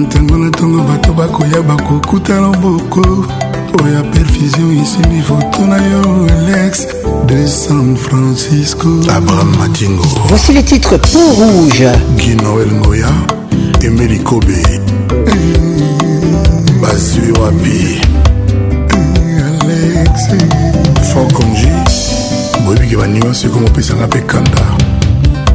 ntango 0.00 0.38
na 0.38 0.48
ntongo 0.48 0.80
bato 0.88 1.12
bakoya 1.12 1.62
bakokuta 1.68 2.40
loboko 2.40 3.00
oyo 3.82 4.00
perfusion 4.12 4.76
esimbi 4.82 5.22
foto 5.22 5.60
na 5.66 5.76
yo 5.76 6.02
alex 6.38 6.86
de 7.26 7.46
San 7.48 7.96
Francisco. 7.96 8.88
Abraham 9.12 9.54
Matingo. 9.58 10.02
Voici 10.26 10.52
les 10.52 10.62
titres 10.62 10.96
Peau 10.96 11.18
Rouge. 11.20 11.84
Guy 12.16 12.36
Noël 12.36 12.68
Ngoya, 12.72 13.06
Emily 13.82 14.18
Kobe. 14.20 14.44
Basu 16.80 17.32
Wabi. 17.40 18.00
Alex. 19.46 20.42
Fankonji. 21.12 21.68
boyebiki 22.66 22.96
banyonso 22.96 23.46
ekoma 23.48 23.66
opesanga 23.68 24.06
mpe 24.06 24.20
kanda 24.20 24.62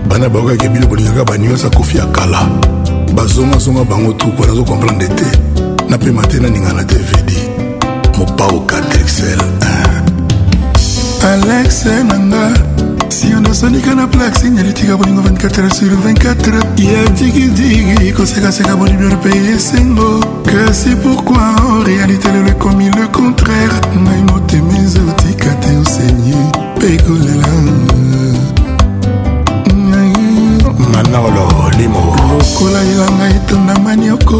bana 0.09 0.27
bayokaki 0.29 0.67
biloko 0.69 0.93
olingaka 0.93 1.23
banyonso 1.25 1.67
akofi 1.67 1.97
ya 1.97 2.05
kala 2.07 2.47
bazongazonga 3.15 3.83
bango 3.85 4.13
tuku 4.13 4.41
wana 4.41 4.53
azokomprendre 4.53 5.07
te 5.07 5.25
na 5.89 5.97
mpema 5.97 6.21
te 6.27 6.39
naningana 6.39 6.83
te 6.83 6.95
vedi 6.95 7.37
mopaoka 8.17 8.75
texel 8.91 9.39
1 9.61 9.76
plexe 11.47 12.03
nanga 12.03 12.51
siondo 13.07 13.53
sonika 13.53 13.95
na 13.95 14.05
plaxe 14.07 14.49
nyalitika 14.49 14.97
bolingo 14.97 15.21
24 15.21 15.69
sur 15.71 15.91
24 15.91 16.55
ya 16.81 17.09
digidigi 17.09 18.11
kosekaseka 18.11 18.75
bolibio 18.75 19.07
mpe 19.09 19.29
esengo 19.55 20.09
kasi 20.51 20.89
pourkui 20.95 21.37
en 21.69 21.83
réalité 21.85 22.27
lelo 22.33 22.49
ekomi 22.51 22.85
le 22.91 23.07
contraire 23.17 23.75
ngai 23.95 24.23
motema 24.31 24.73
ezotika 24.83 25.49
te 25.61 25.69
ensegne 25.79 26.35
mpe 26.75 26.89
kolela 27.03 27.51
manolo 30.93 31.47
limo 31.77 32.03
lokola 32.29 32.79
elanga 32.91 33.25
etonda 33.37 33.73
manioko 33.85 34.37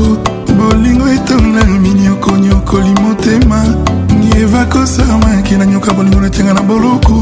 bolingo 0.58 1.08
etonda 1.08 1.64
minioko 1.86 2.32
nyokoli 2.38 2.94
motema 3.02 3.64
evakosamaki 4.42 5.56
nanyoka 5.56 5.94
bolingo 5.94 6.22
natyanga 6.22 6.54
na 6.54 6.62
boluku 6.62 7.18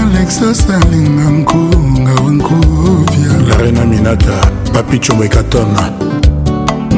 alexosalinga 0.00 1.24
nkunga 1.30 2.14
wankuvya 2.24 3.32
larena 3.48 3.84
minata 3.84 4.34
papichombo 4.74 5.24
ekatona 5.24 5.82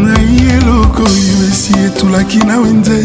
ngai 0.03 0.37
eloko 0.57 1.03
oyo 1.03 1.37
esi 1.51 1.73
etulaki 1.87 2.39
na 2.49 2.55
wenze 2.63 2.99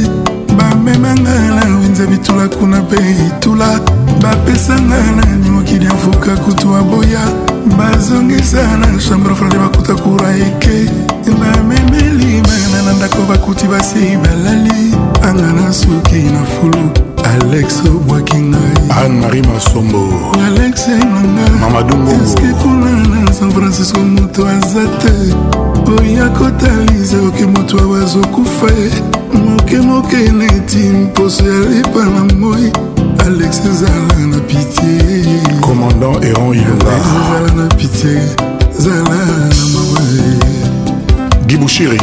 bamemanga 0.57 1.35
na 1.57 1.77
wenze 1.79 2.03
bitula 2.11 2.43
kuna 2.47 2.77
mpe 2.81 2.97
itula 3.27 3.69
bapesanga 4.21 4.97
na 5.17 5.25
nyokili 5.43 5.85
ya 5.85 5.93
mfuka 5.93 6.31
kutu 6.37 6.75
aboya 6.75 7.21
bazongisa 7.77 8.77
na 8.77 8.87
chambre 9.09 9.35
frade 9.35 9.57
bakuta 9.57 9.95
kura 9.95 10.29
eke 10.47 10.89
bamemeli 11.39 12.41
na 12.85 12.93
ndako 12.93 13.17
bakuti 13.29 13.67
basi 13.67 14.17
balali 14.23 14.95
anga 15.27 15.53
na 15.61 15.73
suki 15.73 16.15
na 16.33 16.43
fulu 16.51 16.89
alex 17.33 17.75
obwaki 17.87 18.37
ngai 18.49 18.75
anne-marie 18.99 19.41
masombo 19.43 20.01
alex 20.47 20.77
nangaeske 21.77 22.47
kuna 22.63 22.91
na 23.11 23.33
san 23.33 23.51
francisco 23.51 23.99
moto 23.99 24.41
aza 24.55 24.83
te 25.01 25.13
oya 25.97 26.27
kotalisa 26.37 27.17
oke 27.27 27.45
moto 27.55 27.75
awa 27.83 27.97
azokufa 28.03 28.65
ye 28.83 28.91
mokemoke 29.43 30.17
neti 30.37 30.77
mposo 30.99 31.43
ya 31.51 31.59
lepa 31.69 32.03
na 32.13 32.21
moi 32.41 32.65
alex 33.25 33.53
ezala 33.71 34.27
na 34.31 34.37
pitie 34.39 35.41
commandant 35.65 36.23
eron 36.25 36.53
ilunga 36.59 36.85
ezala 37.03 37.49
na 37.57 37.65
pitie 37.77 38.21
zala 38.83 39.15
na 39.49 39.65
mawa 39.73 40.03
dibushiri 41.53 41.97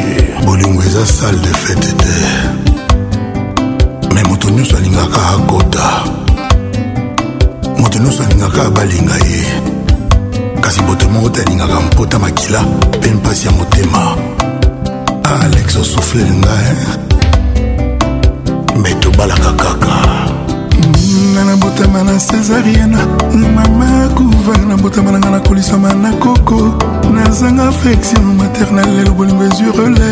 bolingo 0.46 0.78
eza 0.82 1.04
sale 1.06 1.38
de 1.40 1.48
fete 1.62 1.88
te 2.00 2.14
me 4.14 4.22
moto 4.22 4.46
nyonso 4.50 4.76
alingaka 4.76 5.20
akota 5.34 5.84
moto 7.78 7.98
nyonso 7.98 8.22
alingaka 8.22 8.62
abalinga 8.66 9.14
ye 9.26 9.42
kasi 10.62 10.80
moto 10.82 11.08
moko 11.10 11.28
te 11.30 11.42
alingaka 11.42 11.80
mpota 11.80 12.18
makila 12.18 12.62
mpe 12.62 13.08
mpasi 13.10 13.46
ya 13.46 13.52
motema 13.52 14.16
ah, 15.24 15.44
alex 15.44 15.76
osuflele 15.76 16.30
ngai 16.34 16.74
me 18.82 18.94
tobalaka 19.00 19.52
kaka 19.52 20.29
nga 21.32 21.44
na 21.44 21.56
botama 21.56 22.02
na 22.04 22.18
césarienne 22.18 22.98
mama 23.32 23.86
kuvar 24.16 24.66
na 24.66 24.76
botama 24.76 25.12
na 25.12 25.18
nga 25.18 25.30
na 25.30 25.40
kolisama 25.40 25.92
na 25.94 26.12
koko 26.12 26.74
nazanga 27.14 27.68
affection 27.68 28.24
maternel 28.36 28.90
lelo 28.96 29.12
bolingo 29.14 29.44
ezurele 29.48 30.10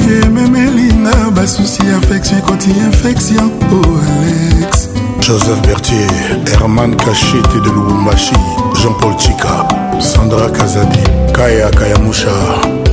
ememelinga 0.00 1.30
basusi 1.36 1.82
affection 2.00 2.38
ekoti 2.38 2.70
infection 2.70 3.50
o 3.72 3.74
oh, 3.74 4.08
alex 4.12 4.88
joseph 5.20 5.60
bertier 5.62 6.10
herman 6.58 6.96
kachete 6.96 7.60
de 7.64 7.70
lubumbashi 7.70 8.36
jean-paul 8.82 9.16
chika 9.16 9.52
sandra 10.00 10.50
kazadi 10.50 11.04
kaya 11.34 11.70
kayamusha 11.78 12.30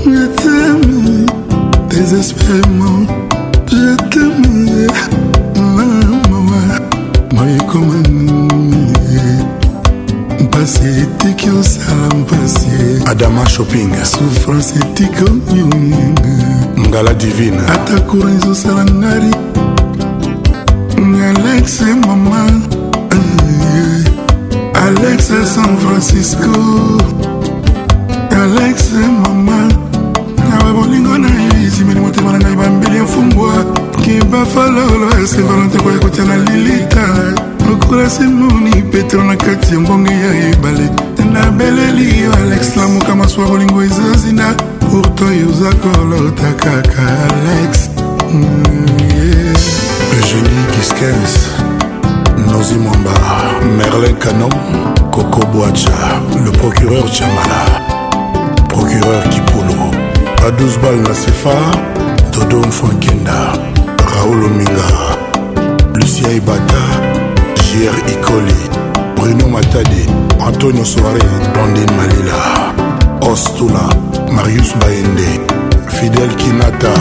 je 0.05 0.25
t'aime 0.39 1.25
désespérément 1.89 3.05
je 3.69 3.95
t'aime 4.09 5.22
kosala 11.63 12.07
mpasi 12.15 12.67
adama 13.05 13.49
shopping 13.49 13.89
souffrance 14.05 14.73
etikomi 14.75 15.63
ngala 16.89 17.13
divine 17.13 17.57
ata 17.73 17.99
koura 18.01 18.31
ezosala 18.33 18.85
ngari 18.85 19.35
alex 21.23 21.81
mama 22.05 22.47
alex 24.85 25.27
san 25.55 25.77
francisco 25.77 26.51
alex 28.31 28.91
mama 29.23 29.71
nawe 30.49 30.73
bolingo 30.73 31.17
na 31.17 31.27
yo 31.27 31.63
ezimeli 31.65 31.99
motema 31.99 32.31
na 32.31 32.39
ngai 32.39 32.55
bambeli 32.55 32.97
ya 32.97 33.05
fumbwa 33.05 33.65
kebafalolo 34.05 35.05
ya 35.21 35.27
saint-valentin 35.27 35.81
koya 35.81 35.99
kotia 35.99 36.23
na 36.25 36.37
lilita 36.37 37.07
lokola 37.69 38.09
semoni 38.09 38.81
petro 38.91 39.23
na 39.23 39.35
kati 39.35 39.73
ya 39.73 39.79
mbonge 39.79 40.11
ya 40.13 40.49
ebale 40.49 40.89
nabeleli 41.31 42.21
yo 42.23 42.33
alex 42.33 42.75
lamuka 42.75 43.15
masuwa 43.15 43.47
bolingo 43.47 43.83
ezazinda 43.83 44.53
porto 44.91 45.25
yoza 45.33 45.75
kolota 45.75 46.51
kaka 46.55 47.01
alex 47.29 47.89
mm, 48.33 48.45
eugénie 50.15 50.65
kiskens 50.71 51.35
nozi 52.51 52.73
mwamba 52.75 53.11
merlin 53.77 54.15
canon 54.15 54.51
coco 55.11 55.45
boacha 55.47 56.19
le 56.45 56.51
procureur 56.51 57.11
chamala 57.11 57.63
procureur 58.67 59.29
kipolo 59.29 59.91
a 60.47 60.49
12 60.49 60.77
bal 60.81 60.95
na 60.95 61.15
sefa 61.15 61.55
dodon 62.33 62.71
fankenda 62.71 63.57
raoul 64.11 64.43
ominga 64.43 65.13
lucia 65.95 66.31
ibata 66.31 66.83
jier 67.55 67.93
ikoli 68.13 68.82
bruno 69.23 69.47
matade 69.47 70.05
antonio 70.45 70.83
soare 70.85 71.21
ondin 71.63 71.89
malila 71.97 72.39
ostula 73.31 73.83
marius 74.35 74.73
baende 74.79 75.29
fidel 75.97 76.31
kinata 76.35 76.93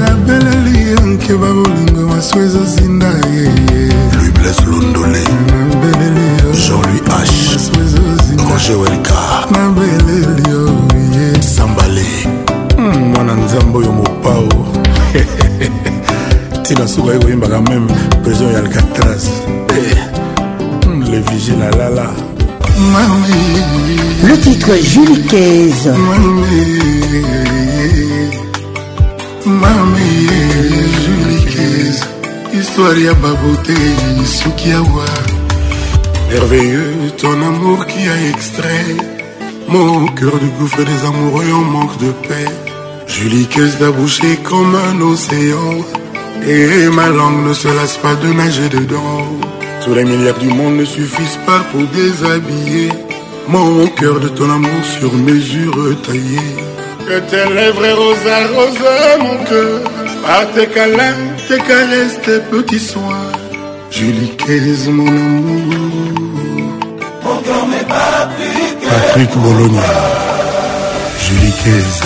nabeleli 0.00 0.80
yanke 0.90 1.32
babolingo 1.42 2.02
maso 2.10 2.40
ezozinda 2.40 3.10
yeye 3.34 3.92
lubles 4.18 4.58
lundole 4.70 5.22
nabeleli 5.50 6.26
jean-louis 6.66 7.46
h 7.46 7.70
roger 8.50 8.76
welka 8.76 9.20
nabeleli 9.50 10.50
oye 10.62 11.42
sambale 11.42 12.06
hmm, 12.76 13.08
mwana 13.08 13.34
nzambe 13.34 13.78
oyo 13.78 13.92
mopao 13.92 14.48
ntina 16.60 16.88
suka 16.94 17.12
ye 17.12 17.18
koyembaka 17.18 17.60
meme 17.62 17.92
prison 18.24 18.52
ya 18.52 18.58
alcatras 18.58 19.24
eh. 19.78 20.17
le 21.10 21.20
vigile 21.30 21.62
à 21.62 21.72
Le 24.28 24.36
titre 24.38 24.70
Julie 24.82 25.24
Mamie 25.96 26.78
Mamie 29.46 30.86
Julie 31.04 31.88
Histoire 32.60 32.96
ya 32.98 33.14
baboté, 33.14 33.74
Sukiawa. 34.24 35.04
Merveilleux 36.30 36.92
ton 37.16 37.40
amour 37.42 37.86
qui 37.86 38.08
a 38.08 38.28
extrait 38.30 38.86
mon 39.68 40.06
cœur 40.08 40.36
du 40.38 40.48
gouffre 40.58 40.82
des 40.82 41.06
amoureux 41.06 41.52
en 41.54 41.62
manque 41.70 41.98
de 41.98 42.10
paix. 42.26 42.50
Julie 43.06 43.46
Caisse 43.46 43.78
d'aboucher 43.78 44.38
comme 44.44 44.74
un 44.74 45.00
océan 45.02 45.70
et 46.46 46.88
ma 46.90 47.08
langue 47.08 47.46
ne 47.48 47.54
se 47.54 47.68
lasse 47.68 47.96
pas 47.98 48.14
de 48.14 48.32
nager 48.32 48.68
dedans. 48.68 49.24
Tous 49.84 49.94
les 49.94 50.04
milliards 50.04 50.38
du 50.38 50.48
monde 50.48 50.76
ne 50.76 50.84
suffisent 50.84 51.38
pas 51.46 51.60
pour 51.70 51.80
déshabiller 51.86 52.88
mon 53.46 53.86
cœur 53.88 54.18
de 54.18 54.28
ton 54.28 54.50
amour 54.50 54.84
sur 54.84 55.12
mesure 55.14 55.72
taillé. 56.02 56.40
Que 57.06 57.18
tes 57.30 57.54
lèvres 57.54 57.86
rosa, 57.96 58.46
rosa 58.48 59.18
mon 59.20 59.44
cœur 59.44 59.80
Pas 60.26 60.44
tes 60.46 60.66
câlins, 60.66 61.16
tes 61.48 61.58
caresses, 61.58 62.20
tes 62.22 62.40
petits 62.50 62.80
soins. 62.80 63.28
Julie 63.90 64.30
Caise, 64.36 64.88
mon 64.90 65.06
amour. 65.06 66.14
Mon 67.24 67.36
cœur 67.36 67.66
n'est 67.68 67.88
pas 67.88 68.28
plus 68.36 68.76
que 68.88 68.92
Patrick 68.92 69.30
Bologna. 69.38 69.80
Julie 71.24 71.52
Caise. 71.64 72.00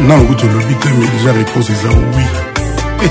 Non, 0.00 0.18
vous 0.18 0.34
de 0.34 0.46
l'obitez, 0.52 0.88
mais 0.98 1.06
déjà 1.18 1.32
réponse 1.32 1.70
est 1.70 1.86
à 1.88 1.92
oui. 1.92 3.10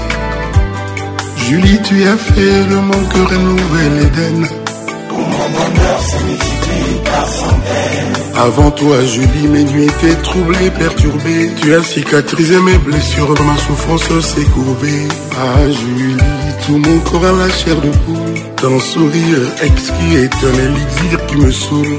Julie, 1.50 1.78
tu 1.84 1.96
as 2.08 2.16
fait 2.18 2.64
le 2.70 2.76
mon 2.80 3.06
cœur 3.10 3.30
un 3.34 3.41
nouvel 3.44 3.98
Eden. 4.04 4.48
Pour 5.10 5.18
mon 5.20 5.26
bonheur 5.50 6.00
c'est 6.08 6.24
multiplié 6.24 7.02
par 7.04 7.28
centaines. 7.28 8.14
Avant 8.38 8.72
toi, 8.72 9.04
Julie, 9.06 9.48
mes 9.50 9.64
nuits 9.66 9.84
étaient 9.84 10.22
troublées, 10.24 10.70
perturbées. 10.72 11.50
Tu 11.62 11.76
as 11.76 11.84
cicatrisé 11.84 12.60
mes 12.62 12.78
blessures, 12.78 13.30
ma 13.30 13.58
souffrance 13.58 14.04
s'est 14.26 14.46
courbée. 14.54 15.08
Ah, 15.34 15.64
Julie, 15.68 16.16
tout 16.66 16.78
mon 16.78 17.00
corps 17.00 17.26
a 17.26 17.32
la 17.34 17.50
chair 17.54 17.76
de 17.76 17.89
poule. 17.89 18.41
Ton 18.62 18.80
sourire 18.80 19.39
exquis 19.62 20.16
est 20.16 20.46
un 20.46 20.54
élixir 20.54 21.26
qui 21.28 21.36
me 21.36 21.52
saoule. 21.52 21.98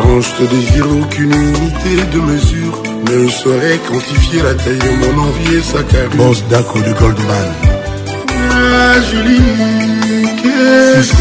Quand 0.00 0.20
je 0.22 0.30
te 0.30 0.42
désire, 0.54 0.86
aucune 1.02 1.32
unité 1.32 2.02
de 2.14 2.20
mesure 2.20 2.82
ne 3.14 3.28
saurait 3.28 3.78
quantifier 3.88 4.42
la 4.42 4.54
taille 4.54 4.78
de 4.78 5.06
mon 5.06 5.22
envie 5.22 5.54
et 5.56 5.62
sa 5.62 5.82
carrure. 5.82 6.16
Boss 6.16 6.42
coup 6.72 6.80
de 6.80 6.92
Goldman. 6.98 7.75
Julie 9.10 9.40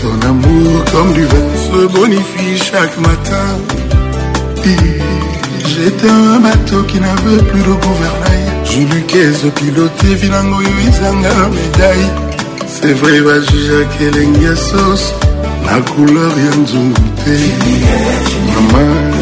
Ton 0.00 0.28
amour 0.28 0.84
comme 0.92 1.12
du 1.12 1.22
vin 1.24 1.46
se 1.58 1.86
bonifie 1.92 2.56
chaque 2.70 2.96
matin. 3.00 3.48
J'étais 5.66 6.08
un 6.08 6.38
bateau 6.38 6.84
qui 6.84 7.00
n'avait 7.00 7.42
plus 7.42 7.60
de 7.60 7.66
gouvernail. 7.66 8.46
Julukeze 8.64 9.50
pilote 9.56 10.04
vinango 10.22 10.58
oyo 10.58 10.70
ezanga 10.86 11.48
médaille. 11.50 12.10
C'est 12.68 12.92
vrai 12.92 13.20
bajujaka 13.22 14.00
elenge 14.04 14.40
ya 14.44 14.54
sauce 14.54 15.12
na 15.66 15.80
couleur 15.80 16.30
ya 16.38 16.56
nzungu 16.60 17.02
te 17.24 17.36
mama 18.54 19.17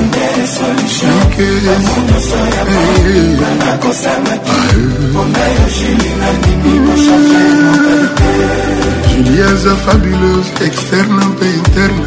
Julie 9.11 9.43
aza 9.43 9.77
fabuleuse 9.77 10.51
externe 10.65 11.25
mpe 11.27 11.45
interne 11.47 12.07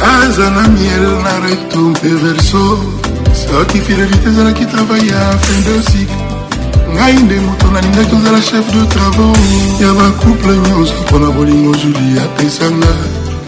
aza 0.00 0.48
na 0.50 0.60
miel 0.68 1.22
na 1.24 1.38
recto 1.48 1.78
mpe 1.78 2.08
verso 2.08 2.78
soki 3.42 3.78
fidelité 3.80 4.28
ezalaki 4.28 4.66
travail 4.66 5.06
ya 5.08 5.38
fin 5.42 5.58
de 5.66 5.76
cycle 5.90 6.94
ngai 6.94 7.16
nde 7.24 7.36
moto 7.46 7.66
nalingaki 7.74 8.14
ozala 8.18 8.40
chef 8.48 8.66
de 8.76 8.82
travaux 8.94 9.38
ya 9.80 9.90
bacouple 9.98 10.52
nyonso 10.64 10.94
mpona 11.02 11.28
bolingo 11.36 11.74
julie 11.78 12.20
apesanga 12.22 12.92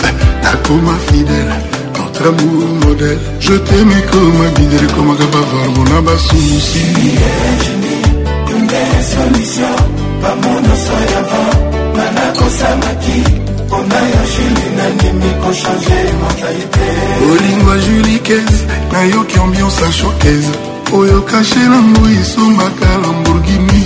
eh, 0.06 0.14
nakoma 0.42 0.94
fidele 1.06 1.73
notre 2.14 2.28
amour 2.28 2.64
modèle 2.86 3.18
je 3.40 3.54
t'aimais 3.54 4.04
comme 4.12 4.46
abidele 4.46 4.86
komaka 4.96 5.24
bavarbo 5.32 5.82
na 5.90 6.00
basusi 6.02 6.84
olingwa 17.32 17.78
julikese 17.78 18.66
nayoki 18.92 19.38
ambiance 19.38 19.84
ashokese 19.88 20.50
oyo 20.96 21.20
kashe 21.22 21.58
nango 21.58 22.08
esombaka 22.22 22.86
lamborghini 23.02 23.84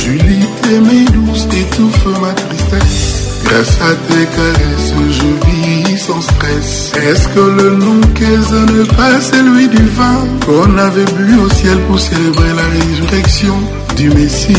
julie 0.00 0.44
teme 0.62 1.04
douce 1.12 1.44
étouffe 1.60 2.20
ma 2.22 2.32
tristesse 2.42 3.04
grâce 3.44 3.74
à 3.90 3.94
tes 4.12 4.26
caresses 4.34 5.14
je 5.18 5.48
vis 5.82 5.87
sans 5.98 6.20
stress 6.20 6.92
Est-ce 7.10 7.28
que 7.28 7.38
le 7.60 7.70
nom 7.76 8.00
qu'est-ce 8.14 8.54
n'est 8.72 8.86
pas 8.96 9.20
celui 9.20 9.68
du 9.68 9.84
vin 9.96 10.16
Qu'on 10.46 10.78
avait 10.78 11.04
bu 11.18 11.34
au 11.40 11.50
ciel 11.50 11.78
pour 11.88 11.98
célébrer 12.00 12.52
la 12.54 12.62
résurrection 12.78 13.54
du 13.96 14.08
Messie 14.10 14.54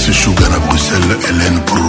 max 0.00 0.16
shuga 0.20 0.46
na 0.48 0.58
bruxelles 0.64 1.16
helen 1.26 1.56
pro 1.68 1.86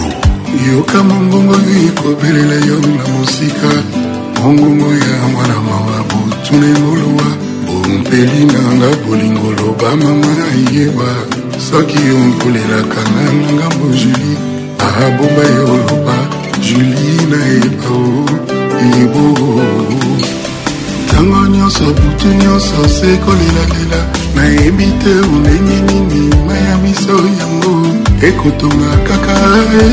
yoka 0.70 0.98
mongongo 1.08 1.54
ekobelela 1.86 2.66
yo 2.68 2.76
na 2.98 3.04
mosika 3.14 3.68
mongongo 4.40 4.86
ya 5.04 5.16
mwana 5.32 5.54
mawa 5.66 5.98
botuna 6.10 6.66
engolowa 6.72 7.24
bompeli 7.66 8.40
nanga 8.52 8.90
bolingo 9.06 9.50
loba 9.56 9.90
mama 9.96 10.32
ayeba 10.48 11.10
soki 11.70 11.98
onkolelaka 12.22 13.00
nga 13.08 13.26
na 13.32 13.50
ngambo 13.56 13.86
julie 13.96 14.36
abomba 15.04 15.42
yo 15.56 15.74
loba 15.84 16.14
julie 16.60 17.16
nayeba 17.32 17.90
o 17.96 18.12
yebo 18.92 19.24
ntango 21.04 21.40
nyonso 21.48 21.84
butu 21.96 22.28
nyonso 22.42 22.76
sekolelalela 23.00 24.00
nayebi 24.34 24.86
te 25.02 25.12
ondenge 25.34 25.76
nini 25.88 26.28
maya 26.46 26.74
miso 26.84 27.16
yango 27.40 27.81
ekotonga 28.28 28.90
kaka 29.08 29.34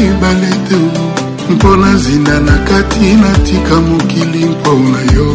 ebale 0.05 0.51
te 0.67 0.77
mpo 1.53 1.75
na 1.81 1.97
zinda 1.97 2.39
na 2.39 2.57
kati 2.69 3.13
natika 3.21 3.75
mokili 3.81 4.45
mpo 4.45 4.73
na 4.91 4.99
yo 5.15 5.29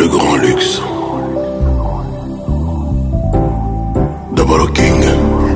le 0.00 0.08
grand 0.08 0.36
luxe. 0.36 0.80
Double 4.34 4.66
King. 4.72 5.02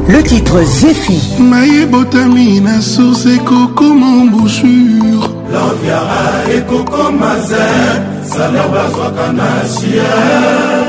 Le 0.08 0.22
titre 0.22 0.60
Zephi. 0.62 1.18
Maïe 1.40 1.86
botamina 1.90 2.78
sauce 2.82 3.24
et 3.34 3.38
coco 3.38 3.86
m'embouchure. 4.00 5.24
L'enviara 5.52 6.26
et 6.54 6.62
coco 6.70 7.04
mazel. 7.20 7.96
Salaire 8.36 8.68
bazwaka 8.74 9.28
na 9.38 9.50
sière. 9.74 10.88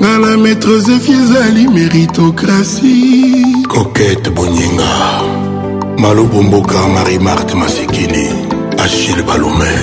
nga 0.00 0.18
la 0.26 0.36
maître 0.36 0.72
zefi 0.86 1.12
ezali 1.12 1.64
méritocratie 1.68 3.62
kokete 3.72 4.28
boninga 4.36 4.92
malobomboka 6.02 6.78
marie 6.94 7.18
marte 7.26 7.54
masekili 7.54 8.26
achille 8.84 9.22
balome 9.28 9.74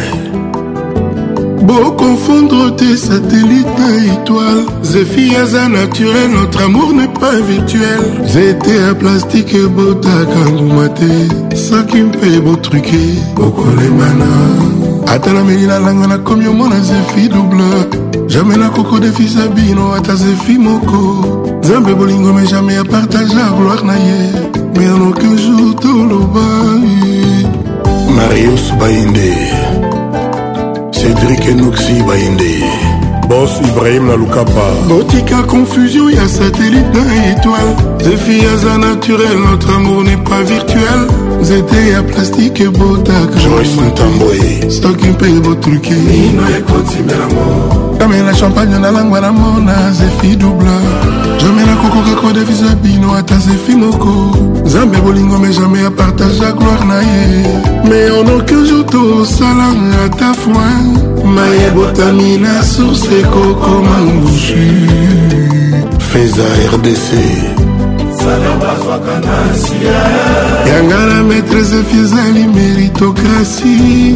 boconfondre 1.62 2.72
tes 2.76 2.98
satellites 2.98 3.66
na 3.78 4.14
étoile 4.16 4.66
zefi 4.84 5.36
aza 5.36 5.68
naturel 5.70 6.32
notre 6.32 6.64
amour 6.64 6.92
n'est 6.94 7.08
pas 7.20 7.36
virtuel 7.50 8.02
nzete 8.24 8.70
ya 8.84 8.96
plastike 8.96 9.58
botaka 9.76 10.42
nguma 10.52 10.90
te 10.90 11.56
soki 11.56 12.02
mpe 12.02 12.40
botruke 12.44 13.00
bokolemana 13.36 14.28
ata 15.08 15.34
nameli 15.34 15.68
nalanga 15.68 16.08
nakomi 16.08 16.48
omona 16.48 16.80
zefi 16.82 17.30
doubleur 17.30 17.86
jamai 18.28 18.58
nakokodefisa 18.58 19.48
bino 19.56 19.94
ata 19.94 20.16
zefi 20.16 20.58
moko 20.58 21.46
nzambe 21.62 21.94
bolingo 21.96 22.34
me 22.34 22.44
jamai 22.48 22.76
apartage 22.78 23.34
la 23.36 23.50
gloire 23.58 23.86
na 23.86 23.94
ye 23.96 24.32
mais 24.78 24.88
en 24.90 25.10
aucun 25.10 25.38
jour 25.38 25.76
toloba 25.76 26.40
marius 28.16 28.74
bainde 28.80 29.91
cédrik 31.02 31.44
enoxi 31.50 31.94
bayende 32.04 32.54
bos 33.28 33.54
ibrahim 33.70 34.06
na 34.10 34.14
lukapa 34.22 34.68
botika 34.88 35.42
confusion 35.54 36.12
ya 36.14 36.28
satellite 36.30 36.94
na 37.08 37.16
étoile 37.32 37.74
zefi 38.04 38.46
aza 38.54 38.78
naturel 38.78 39.36
notre 39.50 39.70
amour 39.78 40.04
n'est 40.04 40.24
pas 40.30 40.44
virtuel 40.44 41.00
nzete 41.40 41.90
ya 41.90 42.04
plastike 42.04 42.64
ebotaka 42.64 43.40
e. 44.34 44.70
soki 44.72 45.08
mpe 45.08 45.30
botruke 45.30 45.94
kamela 48.00 48.34
champagne 48.34 48.80
nalangwa 48.80 49.22
na 49.22 49.32
mona 49.32 49.92
zefi 49.92 50.36
double 50.36 50.80
jamai 51.40 51.66
nakokaka 51.66 52.22
kodevisa 52.22 52.76
bino 52.84 53.16
ata 53.16 53.38
zefi 53.38 53.76
moko 53.76 54.38
nzambe 54.66 54.98
bolingo 54.98 55.38
me 55.40 55.54
jamai 55.54 55.86
apartagea 55.86 56.52
gloire 56.52 56.86
na 56.86 57.02
ye 57.02 57.44
mais 57.84 58.12
en 58.12 58.28
aucun 58.36 58.66
jour 58.66 58.84
tosala 58.86 59.70
ata 60.06 60.34
foin 60.34 61.02
maye 61.26 61.70
botami 61.76 62.38
na 62.38 62.64
source 62.64 63.08
ekokoma 63.22 63.98
ngusu 64.02 64.64
feza 66.00 66.44
rdc 66.76 67.61
yanga 70.68 70.98
na 71.06 71.24
maîtrese 71.24 71.84
fiesali 71.90 72.46
méritocratie 72.56 74.16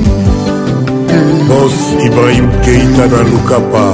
bos 1.47 1.73
ibrahim 2.05 2.49
keita 2.63 3.07
na 3.07 3.21
lukapa 3.31 3.87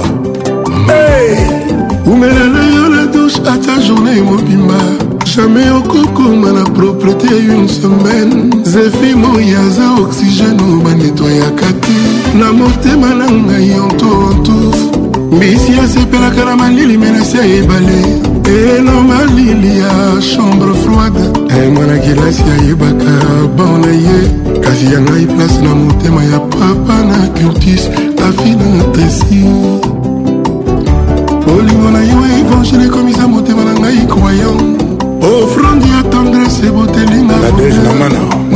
umela 2.06 2.46
na 2.54 2.64
yo 2.76 2.90
na 2.90 3.06
douche 3.14 3.38
ata 3.46 3.80
journée 3.88 4.22
mobima 4.24 4.78
jamai 5.26 5.70
okokoma 5.72 6.52
na 6.52 6.64
propreté 6.64 7.28
une 7.58 7.68
semaine 7.68 8.50
zefi 8.66 9.14
moi 9.16 9.46
aza 9.64 9.88
oxygène 10.02 10.58
obanetoyaka 10.62 11.70
te 11.84 12.38
na 12.40 12.52
motema 12.52 13.10
na 13.16 13.26
ngai 13.30 13.80
onto 13.80 14.06
ontouf 14.08 14.91
mbisi 15.32 15.72
esepelaka 15.86 16.46
na 16.46 16.56
malili 16.56 16.98
menasi 16.98 17.38
ya 17.38 17.46
ebale 17.46 18.00
elo 18.76 19.02
malili 19.04 19.80
ya 19.80 19.92
chambre 20.22 20.74
froide 20.84 21.24
eh, 21.56 21.72
mwana 21.74 21.98
kelasi 22.00 22.44
ayebaka 22.52 23.14
bon 23.58 23.82
na 23.82 23.88
ye 23.92 24.18
kasi 24.64 24.86
ya 24.94 25.00
ngai 25.02 25.26
place 25.36 25.60
na 25.64 25.74
motema 25.76 26.24
ya 26.32 26.40
papa 26.40 26.96
na 27.10 27.20
curtis 27.38 27.90
afi 28.28 28.50
na 28.50 28.84
tresi 28.94 29.42
olingo 31.54 31.90
na 31.96 32.00
yo 32.10 32.20
evangile 32.48 32.86
ekomisa 32.86 33.28
motema 33.28 33.64
na 33.64 33.80
ngai 33.80 34.00
croyant 34.08 34.84
ofrande 35.32 35.86
ya 35.94 36.02
tendresse 36.12 36.66
ebotelinga 36.68 37.36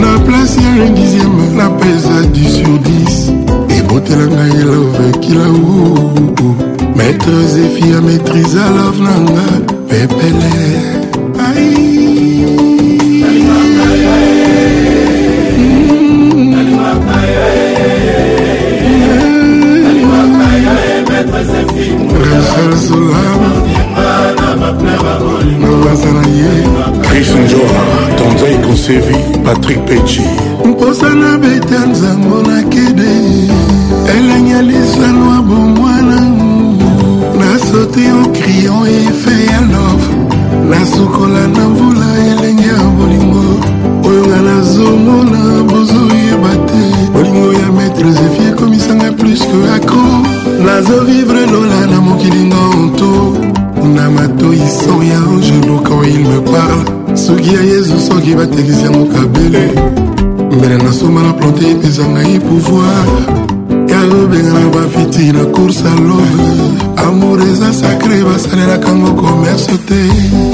na 0.01 0.11
place 0.25 0.57
ya 0.61 0.85
1 0.87 0.93
dixième 0.95 1.55
na 1.57 1.69
pesa 1.69 2.15
10 2.21 2.49
sur 2.57 2.79
10 3.37 3.44
akotela 3.95 4.27
ngai 4.27 4.63
love 4.63 5.09
ekila 5.09 5.47
uu 5.49 6.13
maître 6.95 7.35
zefi 7.53 7.91
ya 7.91 8.01
maîtrise 8.01 8.59
alove 8.67 8.99
na 9.03 9.13
nga 9.23 9.45
pepele 9.87 10.55
baza 25.83 26.11
na 26.17 26.23
ye 26.39 26.53
chris 27.05 27.29
njoa 27.43 27.83
tonza 28.17 28.47
ekonsevi 28.55 29.15
patrik 29.45 29.79
pechi 29.87 30.21
mposa 30.67 31.09
na 31.09 31.37
beta 31.43 31.79
nzango 31.91 32.41
na 32.47 32.54
krion 38.45 38.85
efe 38.87 39.33
ya 39.53 39.61
love 39.61 40.05
nasukola 40.69 41.47
na 41.47 41.69
mvula 41.69 42.05
elenge 42.25 42.63
ya 42.67 42.83
bolingo 42.97 43.45
oyo 44.09 44.25
nga 44.27 44.41
nazomona 44.41 45.63
bozoyeba 45.63 46.49
te 46.65 46.81
bolingo 47.13 47.53
ya 47.53 47.71
maître 47.71 48.11
zefie 48.11 48.47
ekomisanga 48.49 49.11
plus 49.11 49.39
que 49.39 49.57
acro 49.75 50.07
nazovivre 50.65 51.45
lola 51.51 51.87
na 51.91 52.01
mokilinga 52.01 52.57
onto 52.79 53.07
na 53.95 54.11
matoi 54.11 54.59
sans 54.69 55.03
ya 55.03 55.19
genou 55.41 55.79
quand 55.83 56.03
il 56.03 56.19
me 56.29 56.39
parle 56.41 57.17
soki 57.17 57.49
ya 57.55 57.61
yezu 57.61 57.99
soki 57.99 58.35
batekisi 58.35 58.83
yango 58.85 59.05
kabele 59.05 59.69
mbele 60.57 60.77
nasomba 60.77 61.21
na 61.23 61.33
plante 61.33 61.61
epesanga 61.71 62.19
ye 62.27 62.39
pouvoir 62.39 63.05
ya 63.89 64.01
kobenga 64.09 64.53
na 64.59 64.65
bafiti 64.75 65.31
na 65.33 65.45
course 65.45 65.83
a 65.85 65.95
love 66.07 66.84
amour 67.07 67.39
eza 67.51 67.71
sacre 67.71 68.23
basalelaka 68.23 68.91
ngo 68.93 69.11
komerce 69.21 69.77
te 69.87 69.99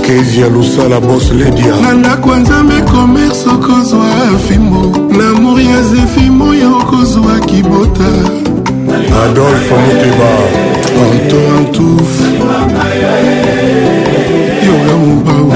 kezia 0.05 0.47
losala 0.49 0.99
bos 0.99 1.31
ledia 1.31 1.75
na 1.81 1.93
ndako 1.93 2.31
ya 2.31 2.37
nzambe 2.39 2.73
komerce 2.91 3.47
okozwa 3.49 4.07
fimbo 4.47 4.83
na 5.17 5.39
mor 5.41 5.59
ya 5.61 5.81
zefi 5.89 6.29
moyo 6.29 6.77
okozwa 6.77 7.39
kibota 7.45 8.09
adolfe 9.23 9.75
moteba 9.83 10.31
anto 11.11 11.39
antuf 11.57 12.11
yoga 14.65 14.95
mobau 15.05 15.51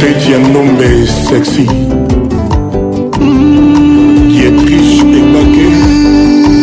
tetia 0.00 0.38
ndombe 0.38 1.06
sexy 1.28 1.66
beatrice 4.50 5.18
ekake 5.20 5.66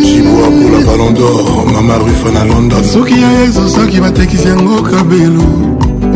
jiboa 0.09 0.47
pola 0.57 0.79
ballon 0.85 1.11
d'or 1.13 1.65
mama 1.73 1.97
rufana 1.99 2.43
london 2.45 2.83
soki 2.83 3.21
ya 3.21 3.43
exosoki 3.43 3.99
batekisi 3.99 4.47
yango 4.47 4.81
kabelo 4.81 5.43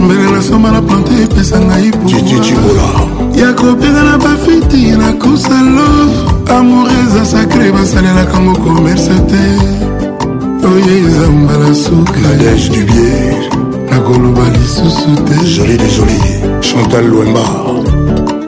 mbele 0.06 0.32
nasomba 0.32 0.72
na 0.72 0.82
plante 0.82 1.12
epesa 1.24 1.60
ngai 1.60 1.92
putitibola 1.92 2.88
ya 3.42 3.54
kopera 3.54 4.04
na 4.04 4.18
bafeti 4.18 4.86
nakusa 5.02 5.62
love 5.78 6.52
amour 6.58 6.92
eza 7.04 7.26
sacre 7.26 7.72
basalelaka 7.72 8.40
ngo 8.40 8.54
komerse 8.66 9.14
te 9.30 9.42
oyo 10.68 10.92
oh 10.94 11.10
eza 11.10 11.28
mbala 11.40 11.76
sukaadege 11.76 12.70
du 12.70 12.80
bier 12.86 13.44
nakoloba 13.92 14.44
lisusu 14.58 15.12
te 15.28 15.48
joli 15.56 15.78
de 15.78 15.88
joli 15.96 16.20
chantal 16.62 17.06
lwemba 17.08 17.46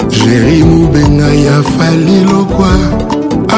jéri 0.10 0.64
mobenga 0.64 1.28
ya 1.34 1.64
fali 1.64 2.20
lokwa 2.32 2.76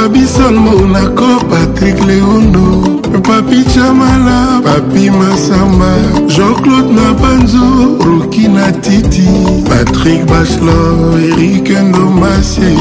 abisol 0.02 0.53
monaco 0.68 1.38
patrik 1.52 1.98
leondo 2.10 2.98
papi 3.28 3.61
chamala 3.74 4.60
papi 4.65 5.10
masamba 5.10 5.91
jean-claude 6.28 6.90
nabanzo 6.90 7.65
roki 8.06 8.48
na 8.48 8.72
titi 8.82 9.28
patrik 9.70 10.26
bachelor 10.26 11.22
erik 11.30 11.70
ndomasie 11.70 12.74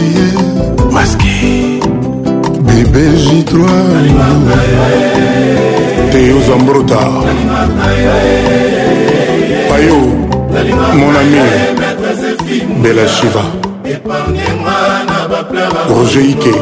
maske 0.92 1.36
bebe 2.66 3.02
j3 3.24 3.60
teozambruta 6.12 6.98
payo 9.68 10.00
mon 10.98 11.16
ami 11.20 11.40
bela 12.82 13.08
shiva 13.08 13.42
Roger 15.88 16.20
Ike, 16.24 16.52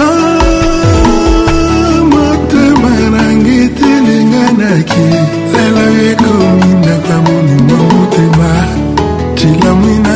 ah, 0.02 0.42
motema 2.14 2.92
nange 3.16 3.60
telenga 3.78 4.46
naki 4.60 5.08
lelo 5.54 5.86
ekomindaka 6.12 7.16
moninga 7.26 7.78
motema 7.90 8.50
cilamwina 9.38 10.16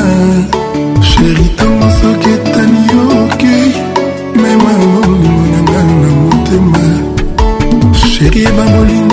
sheri 1.10 1.46
ntango 1.54 1.88
soki 2.02 2.30
etani 2.36 2.80
yoki 2.94 3.58
mema 4.42 4.72
molingo 4.94 5.62
nanga 5.72 5.82
na 6.02 6.08
motema 6.22 6.84
sheri 8.12 8.42
eba 8.44 8.64
molingo 8.74 9.07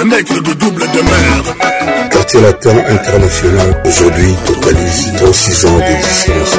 Le 0.00 0.04
maître 0.04 0.34
de 0.42 0.52
double 0.54 0.86
demeure. 0.94 1.56
Quartier 2.10 2.40
latin 2.40 2.72
international, 2.88 3.82
aujourd'hui 3.84 4.34
totalise 4.46 5.12
36 5.20 5.64
ans 5.66 5.78
d'existence. 5.78 6.56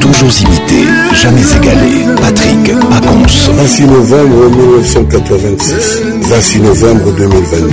Toujours 0.00 0.30
imité, 0.46 0.84
jamais 1.14 1.42
égalé. 1.42 2.06
Patrick 2.20 2.64
Pacons. 2.88 3.26
26 3.52 3.86
novembre 3.86 4.48
1986, 4.56 6.02
26 6.30 6.58
novembre 6.60 7.12
2022. 7.12 7.72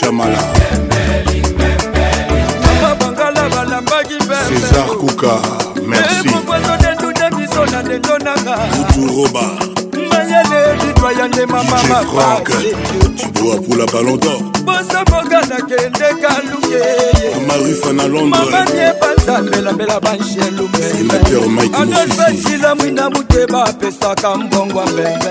Chamala. 0.00 0.88
DJ 11.60 11.60
Franck 11.60 12.48
Tuboa 13.20 13.56
pour 13.56 13.76
la 13.76 13.84
Ballon 13.86 14.16
d'Or 14.16 14.40
bosoboka 14.64 15.40
nakendeka 15.46 16.30
lukeyemarufana 16.50 18.08
londresamamiebatabelabela 18.08 20.00
banshielubeadolfetila 20.00 22.74
mwina 22.74 23.10
muteba 23.10 23.64
apesaka 23.66 24.36
mbongwa 24.36 24.86
mbembe 24.86 25.30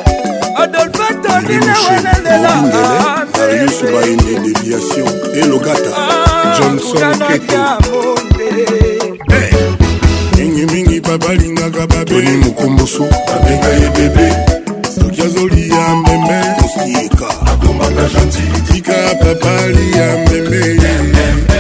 adolfe 0.56 1.14
tondina 1.24 1.76
wanalela 1.88 3.26
arius 3.42 3.84
bainde 3.84 4.40
déviation 4.40 5.10
elogata 5.44 5.98
ah, 5.98 6.60
johnson 6.60 7.16
keto 7.28 7.64
mingimingi 10.38 11.00
babalingaka 11.02 11.88
babeni 11.88 12.38
mokomboso 12.38 13.04
abenga 13.36 13.68
ye 13.70 13.90
bebe 13.90 14.30
soki 14.96 15.22
azoli 15.22 15.59
Tika 18.80 18.96
papa 19.22 19.54
li 19.76 19.88
ameme 20.08 21.59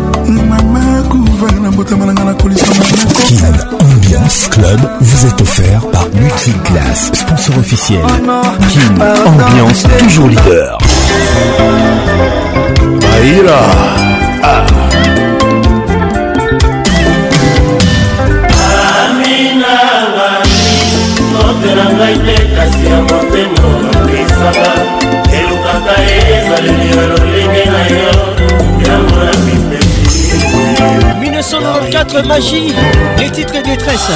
mama 0.48 0.84
kuva 1.12 1.50
nabotama 1.60 2.06
na 2.08 2.14
nga 2.16 2.24
na 2.32 2.34
kolisaakin 2.40 3.60
ambiance 3.84 4.48
club 4.50 4.80
vous 5.02 5.20
est 5.28 5.38
offert 5.42 5.82
par 5.92 6.08
multiclasse 6.16 7.12
sponsor 7.12 7.56
officiel 7.60 8.06
oh 8.08 8.48
kin 8.72 8.96
ambiance 8.96 9.84
toujours 10.00 10.30
leader 10.32 10.78
aïra 13.12 13.62
titres 32.14 32.28
magie, 32.28 32.68
les 33.18 33.30
titres 33.32 33.64
détresse. 33.64 34.12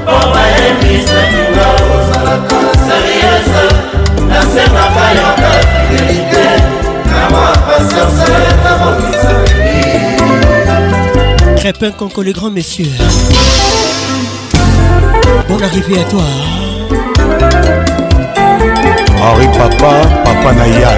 mpo 0.00 0.16
bayebisa 0.32 1.20
ninga 1.32 1.66
ozalaka 1.96 2.56
seriese 2.86 3.64
nasengaka 4.28 5.04
yo 5.18 5.26
kafidelite 5.42 6.25
Crépin 11.68 11.90
Conco 11.90 12.22
le 12.22 12.30
grand 12.30 12.50
monsieur. 12.52 12.86
Bonne 15.48 15.62
arrivée 15.64 15.98
à 15.98 16.04
toi. 16.04 16.22
Henri 19.20 19.48
Papa, 19.48 19.94
Papa 20.24 20.54
Nayan. 20.54 20.96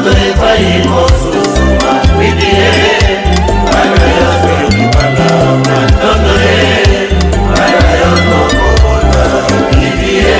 toyebai 0.00 0.70
mosusu 0.88 1.64
mabidi 1.84 2.50
ye 2.60 2.72
bana 3.72 4.06
yo 4.18 4.28
soyokibanga 4.42 5.30
matondo 5.66 6.34
ye 6.44 6.58
bana 7.52 7.86
yo 8.00 8.10
tokobota 8.28 9.22
olivi 9.62 10.12
ye 10.24 10.38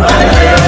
bana 0.00 0.32
yo 0.48 0.58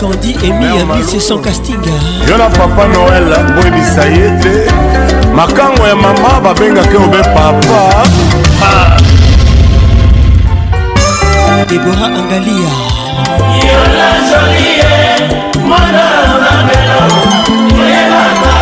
kandi 0.00 0.30
emi 0.46 0.68
ya 0.78 0.84
mise 0.94 1.18
sans 1.26 1.40
casting 1.44 1.84
yo 2.28 2.34
na 2.40 2.48
papa 2.58 2.84
noel 2.94 3.26
boyebisa 3.54 4.04
ye 4.16 4.26
te 4.42 4.52
makango 5.36 5.84
ya 5.90 5.96
mama 5.96 6.30
babengaki 6.44 6.96
obe 7.04 7.22
papa 7.34 7.80
ah. 8.62 8.96
debora 11.68 12.06
angalia 12.18 12.72
yola 13.66 14.08
jolie 14.30 14.85
mwana 15.66 16.02
mabelo 16.28 17.10
toyebaka 17.68 18.58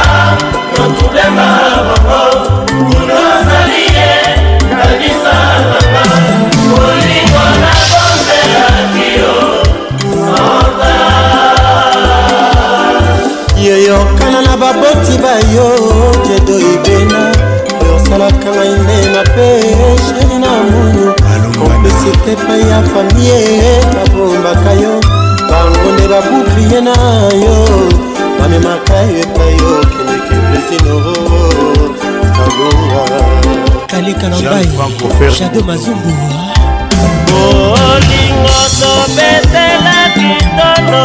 totulenga 0.77 1.49
bango 1.87 2.65
kuna 2.67 3.15
ozali 3.15 3.83
ye 3.95 4.11
nalisakaka 4.77 6.05
kolingo 6.71 7.45
na 7.63 7.71
bonzelaki 7.89 9.07
yo 9.21 9.35
soka 10.27 10.93
yoyokala 13.67 14.41
na 14.47 14.57
baboti 14.57 15.15
bayo 15.25 15.69
jedo 16.29 16.57
ibena 16.73 17.23
oyosalaka 17.83 18.49
ngai 18.53 18.73
nde 18.83 18.99
na 19.15 19.23
pe 19.35 19.47
sheri 20.07 20.37
na 20.43 20.49
munu 20.71 21.07
komplisite 21.59 22.31
epai 22.35 22.63
ya 22.71 22.79
famie 22.83 23.41
babombaka 23.95 24.73
yo 24.83 25.14
bangonela 25.55 26.21
buklie 26.33 26.81
na 26.89 26.97
yo 27.45 27.57
bamemaka 28.41 28.97
yo 29.11 29.15
epai 29.25 29.53
yo 29.61 29.73
kendeke 29.93 30.37
plesinoro 30.45 31.17
nagonga 32.37 33.03
kaleka 33.93 34.27
na 34.33 34.37
mbai 34.43 35.31
jado 35.39 35.61
mazumbu 35.69 36.13
bolingo 37.31 38.53
tobetela 38.81 39.97
kitolo 40.19 41.05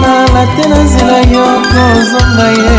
nalate 0.00 0.64
na 0.70 0.78
nzela 0.84 1.18
yo 1.32 1.46
kozonga 1.72 2.48
ye 2.62 2.78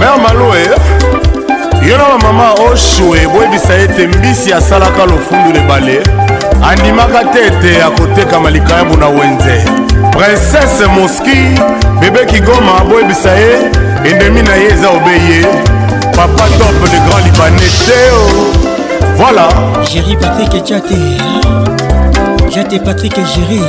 mer 0.00 0.18
maloe 0.18 0.64
yo 1.82 1.98
na 1.98 2.04
bamama 2.04 2.52
oshu 2.54 3.14
eboyebisa 3.16 3.74
ete 3.74 4.06
mbisi 4.06 4.52
asalaka 4.52 5.06
lofundu 5.06 5.52
lebale 5.52 6.02
andimaka 6.70 7.24
te 7.24 7.46
ete 7.46 7.82
akotekama 7.84 8.50
likayambu 8.50 8.96
na 8.96 9.08
wenze 9.08 9.62
prinsese 10.10 10.86
moski 10.86 11.60
bebe 12.00 12.24
kigoma 12.26 12.84
boyebisa 12.90 13.30
ye 13.30 13.58
endemi 14.10 14.42
na 14.42 14.54
ye 14.54 14.66
eza 14.72 14.88
obe 14.90 15.10
ye 15.12 15.42
papa 16.16 16.48
top 16.58 16.80
le 16.92 16.98
grand 17.06 17.26
libanais 17.26 17.78
teo 17.86 18.77
Voilà. 19.16 19.48
Géry 19.82 20.16
Patrick 20.16 20.54
et 20.54 20.60
Tchate. 20.60 20.98
Tchate 22.50 22.78
Patrick 22.84 23.14
et 23.18 23.26
Géry. 23.26 23.60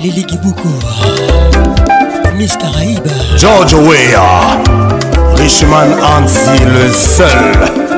Lili 0.00 0.24
Kibuku. 0.24 0.68
Miss 2.36 2.56
Caraïbe. 2.56 3.08
George 3.36 3.74
Weah. 3.74 4.58
Richman 5.36 5.92
Hansi, 6.02 6.62
le 6.64 6.92
seul. 6.92 7.88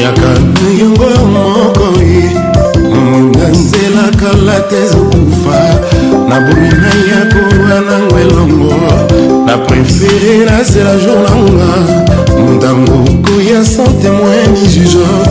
yaka 0.00 0.30
na 0.40 0.68
yango 0.80 1.08
moko 1.32 1.86
ye 2.02 2.32
na 3.36 3.46
nzela 3.50 4.02
kala 4.20 4.56
te 4.68 4.76
ezokufa 4.84 5.58
na 6.28 6.36
bomi 6.44 6.70
na 6.82 6.92
yako 7.10 7.40
wanango 7.68 8.16
elongo 8.18 8.74
na 9.46 9.54
prefere 9.66 10.44
nasela 10.46 10.94
jour 11.04 11.18
nanga 11.22 11.72
ntango 12.54 12.98
koya 13.24 13.64
sans 13.64 13.92
témoin 14.02 14.46
ni 14.54 14.68
jugeor 14.72 15.27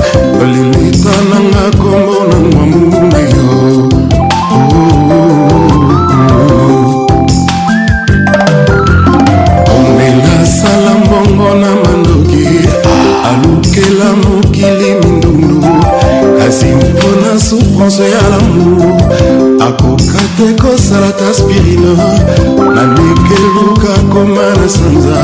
nanekeluka 22.76 23.94
koma 24.12 24.46
na 24.62 24.70
sanza 24.70 25.22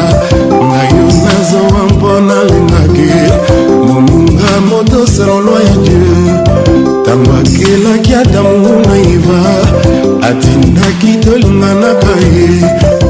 ngai 0.68 0.90
yo 0.98 1.07
nazowa 1.23 1.80
mpo 1.91 2.10
nalingaki 2.27 3.07
moninga 3.88 4.52
motosalolwa 4.69 5.60
ya 5.69 5.76
dieu 5.76 6.38
ntango 7.02 7.31
akelaki 7.44 8.11
ata 8.22 8.40
monguna 8.44 8.95
iva 9.15 9.41
atindaki 10.30 11.11
tolinganaka 11.26 12.07
ye 12.35 12.48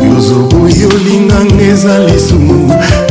yozobo 0.08 0.58
yolinganga 0.82 1.64
eza 1.72 1.94
lisumu 2.06 2.56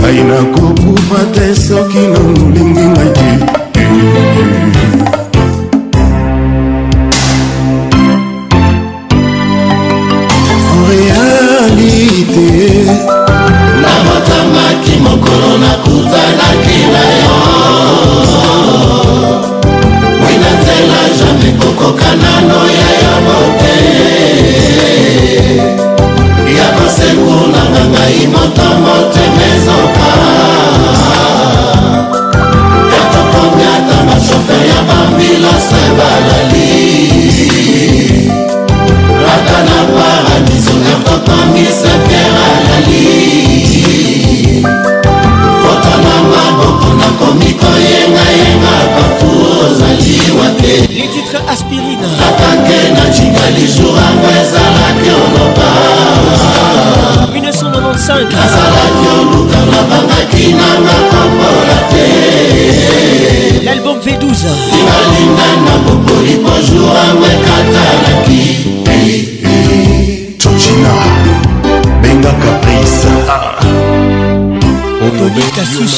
ngai 0.00 0.20
nakokufa 0.28 1.20
te 1.34 1.44
soki 1.66 1.98
na 2.12 2.20
molingi 2.34 2.82
ngai 2.92 3.10
te 3.16 3.28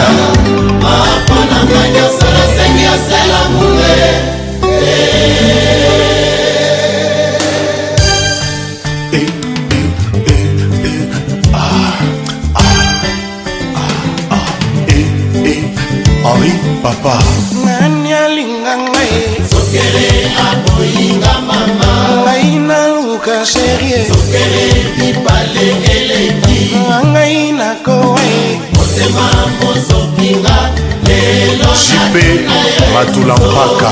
matula 32.94 33.34
mpaka 33.36 33.90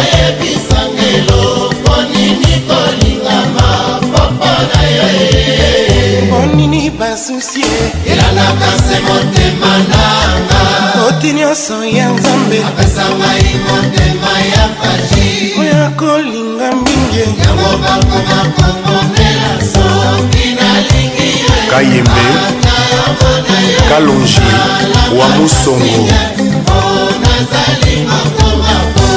oyebisanga 0.00 1.04
eloko 1.16 1.94
nini 2.14 2.52
kolingama 2.68 3.68
papa 4.12 4.52
na 4.74 4.82
yo 4.96 5.08
onini 6.42 6.90
basusie 6.90 7.80
elalaka 8.12 8.70
se 8.84 8.96
motema 9.06 9.72
nanga 9.90 10.62
oti 11.08 11.32
nyonso 11.32 11.84
ya 11.84 12.08
nzambe 12.10 12.64
apesangai 12.68 13.50
motema 13.66 14.30
ya 14.52 14.64
faji 14.76 15.54
oyo 15.60 15.86
akolinga 15.86 16.68
mingi 16.84 17.18
yango 17.20 17.70
bakoma 17.84 18.38
kokomela 18.56 19.52
soki 19.72 20.46
nalingi 20.56 21.30
kayembe 21.70 22.22
kalonji 23.88 24.40
wa 25.18 25.28
musongo 25.28 26.08
azali 27.42 27.94
motomako 28.06 29.08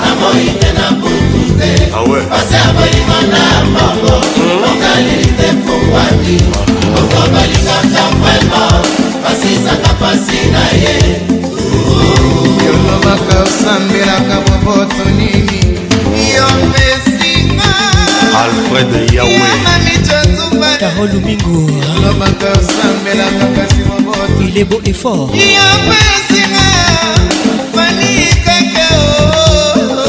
na 0.02 0.10
moi 0.19 0.49
te 0.60 0.69
na 0.77 0.85
butu 0.99 1.43
te 1.57 1.72
pasi 2.30 2.53
ya 2.53 2.72
bolingo 2.76 3.19
na 3.34 3.43
mbongo 3.69 4.15
okali 4.69 5.18
te 5.38 5.48
fungwaki 5.64 6.38
okobalingaka 6.99 8.03
vraimen 8.22 8.84
pasisaka 9.23 9.91
pasi 9.99 10.39
na 10.53 10.64
ye 10.84 11.40
yolobaka 12.65 13.43
osambelaka 13.43 14.38
boboto 14.52 15.06
nini 15.18 15.61
yo 16.35 16.45
mpesinga 16.69 17.72
alfred 18.43 19.14
yawecarole 19.15 21.14
mingo 21.26 21.72
yolobaka 21.72 22.48
osambelaka 22.60 23.45
kasi 23.56 23.81
boboto 23.88 24.41
il 24.49 24.57
est 24.57 24.64
beau 24.65 24.81
et 24.85 24.93
fort 24.93 25.30
yo 25.35 25.68
mpesinga 25.85 26.68
balikaka 27.76 28.88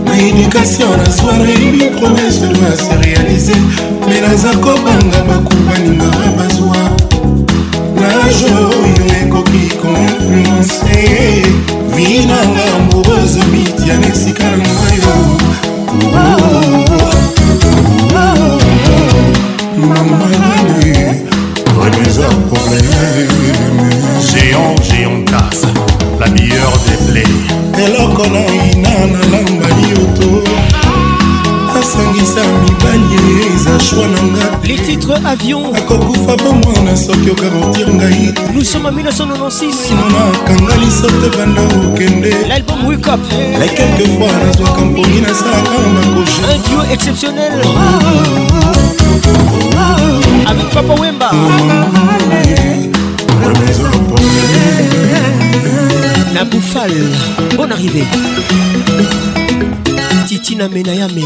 na 0.04 0.18
edukation 0.28 0.96
na 0.98 1.10
soire 1.10 1.56
bipromese 1.72 2.40
doit 2.40 2.76
se 2.86 2.96
réaliser 3.02 3.60
me 4.08 4.20
naza 4.20 4.50
kobanga 4.56 5.18
bakubaninga 5.28 6.32
bazwa 6.38 7.05
image 8.12 8.42
oyo 8.54 8.68
ekoki 9.20 9.62
konfluence 9.82 11.06
vinanga 11.94 12.62
amoureuse 12.76 13.40
miti 13.52 13.88
ya 13.90 13.96
meksika 14.00 14.44
na 14.44 14.56
ngayo 14.56 15.16
mamalani 19.88 20.94
remesa 21.78 22.28
probleme 22.48 23.26
géant 24.32 24.76
géantas 24.90 25.60
la 26.20 26.26
meilleure 26.34 26.78
des 26.86 26.98
blés 27.08 27.38
eloko 27.84 28.24
na 28.34 28.42
ina 28.70 28.94
na 29.14 29.20
lambani 29.32 29.86
oto 30.02 30.30
kosangisa 31.86 32.40
mibali 32.44 33.46
eza 33.54 33.80
shwa 33.80 34.06
na 34.08 34.22
nga 34.22 34.44
les 34.66 34.78
titres 34.82 35.24
avion 35.26 35.76
akokufa 35.76 36.36
bomwana 36.36 36.96
soki 36.96 37.30
okarotir 37.30 37.88
ngai 37.94 38.34
nous 38.54 38.64
sommes 38.66 38.90
1996 38.90 39.94
nakanga 39.94 40.76
lisote 40.76 41.28
banda 41.38 41.62
okende 41.62 42.34
l'album 42.48 42.84
wake 42.88 43.08
up 43.10 43.20
la 43.60 43.66
quelque 43.68 44.06
fois 44.18 44.32
nazwaka 44.46 44.80
mponi 44.84 45.20
nasalaka 45.20 45.78
makosh 45.94 46.36
un 46.42 46.58
duo 46.74 46.82
exceptionnel 46.92 47.52
oh, 47.54 47.66
oh, 47.66 49.30
oh, 49.78 50.50
avec 50.50 50.68
papa 50.74 50.94
wemba 51.00 51.30
na 56.34 56.44
boufal 56.44 56.92
bonne 57.56 57.72
arrivée 57.72 58.06
titi 60.24 60.54
na 60.56 60.68
mena 60.68 60.92
ya 60.94 61.08
me 61.08 61.22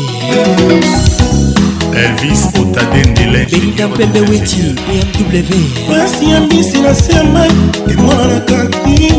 elvis 2.04 2.48
otadendele 2.60 3.46
belinda 3.50 3.88
mpembe 3.88 4.20
weti 4.20 4.56
bmw 5.30 5.88
pasi 5.88 6.30
ya 6.30 6.40
mbisi 6.40 6.78
na 6.80 6.94
se 6.94 7.12
ya 7.12 7.24
mai 7.24 7.50
emwana 7.92 8.26
na 8.34 8.40
kati 8.40 9.12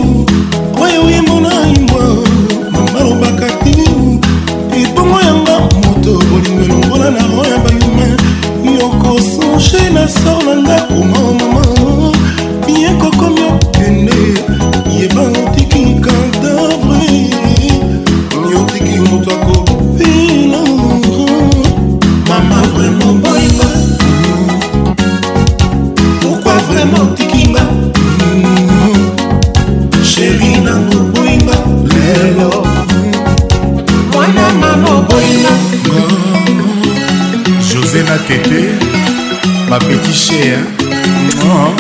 oyo 0.81 1.09
yembona 1.11 1.49
imwa 1.75 2.27
mamalobaka 2.71 3.45
ti 3.63 3.75
ebongo 4.83 5.19
yanga 5.21 5.59
moto 5.59 6.23
bolingo 6.31 6.63
elongola 6.63 7.11
na 7.11 7.19
ro 7.27 7.43
ya 7.49 7.57
bayuma 7.57 8.05
yokosonge 8.79 9.89
na 9.93 10.07
sor 10.07 10.43
na 10.45 10.55
ndako 10.55 10.93
mama 10.93 11.47
mama 11.53 12.11
biyekokomi 12.67 13.41
okende 13.51 14.50
cliché 40.11 40.57
oh. 41.43 41.71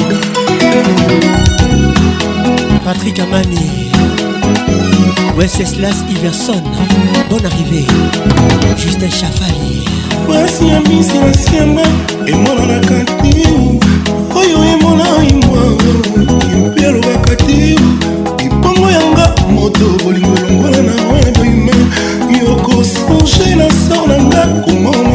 Patrick 2.85 3.19
Amani 3.19 3.89
Wenceslas 5.37 6.01
Iverson 6.09 6.63
Bonne 7.29 7.45
arrivée 7.45 7.85
Justin 8.77 9.09
Chafali 9.09 9.83
mwasi 10.27 10.67
ya 10.67 10.79
misi 10.81 11.17
asianga 11.29 11.83
emonanaka 12.25 12.95
te 13.05 13.43
oyo 14.41 14.63
emonai 14.73 15.33
mwa 15.33 15.63
mpe 16.71 16.87
alobaka 16.87 17.35
te 17.35 17.75
ebongo 18.45 18.89
yanga 18.91 19.33
moto 19.49 19.85
bolingo 20.03 20.37
elongola 20.37 20.81
na 20.81 20.91
webime 21.13 21.71
yokosonge 22.43 23.55
na 23.55 23.65
sor 23.87 24.07
na 24.07 24.23
nga 24.23 24.41
komona 24.65 25.10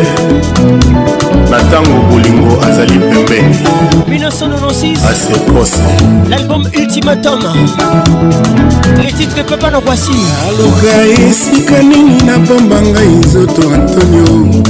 na 1.51 1.63
ntango 1.63 2.03
bolingo 2.11 2.63
azali 2.67 2.99
pembeni 2.99 4.25
asekose 5.11 5.77
l'album 6.29 6.65
ultimatum 6.81 7.41
le 9.05 9.13
titre 9.19 9.43
papa 9.45 9.71
na 9.71 9.81
kwasi 9.81 10.13
aluka 10.49 11.23
esika 11.23 11.79
nini 11.83 12.23
napamba 12.27 12.77
ngai 12.87 13.09
nzoto 13.09 13.63
antonio 13.75 14.63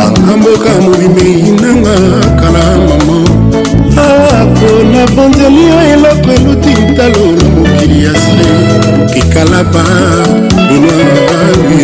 akamboka 0.00 0.70
mobimei 0.84 1.42
nanga 1.62 1.94
kala 2.40 2.64
mama 2.88 3.18
ako 4.40 4.68
nabonzeli 4.92 5.62
yo 5.68 5.78
eloko 5.92 6.30
eluti 6.36 6.70
ntalo 6.90 7.26
na 7.38 7.44
mokili 7.54 8.04
ya 8.04 8.12
sie 8.12 8.77
okikalaba 9.08 9.84
binoaye 10.68 11.80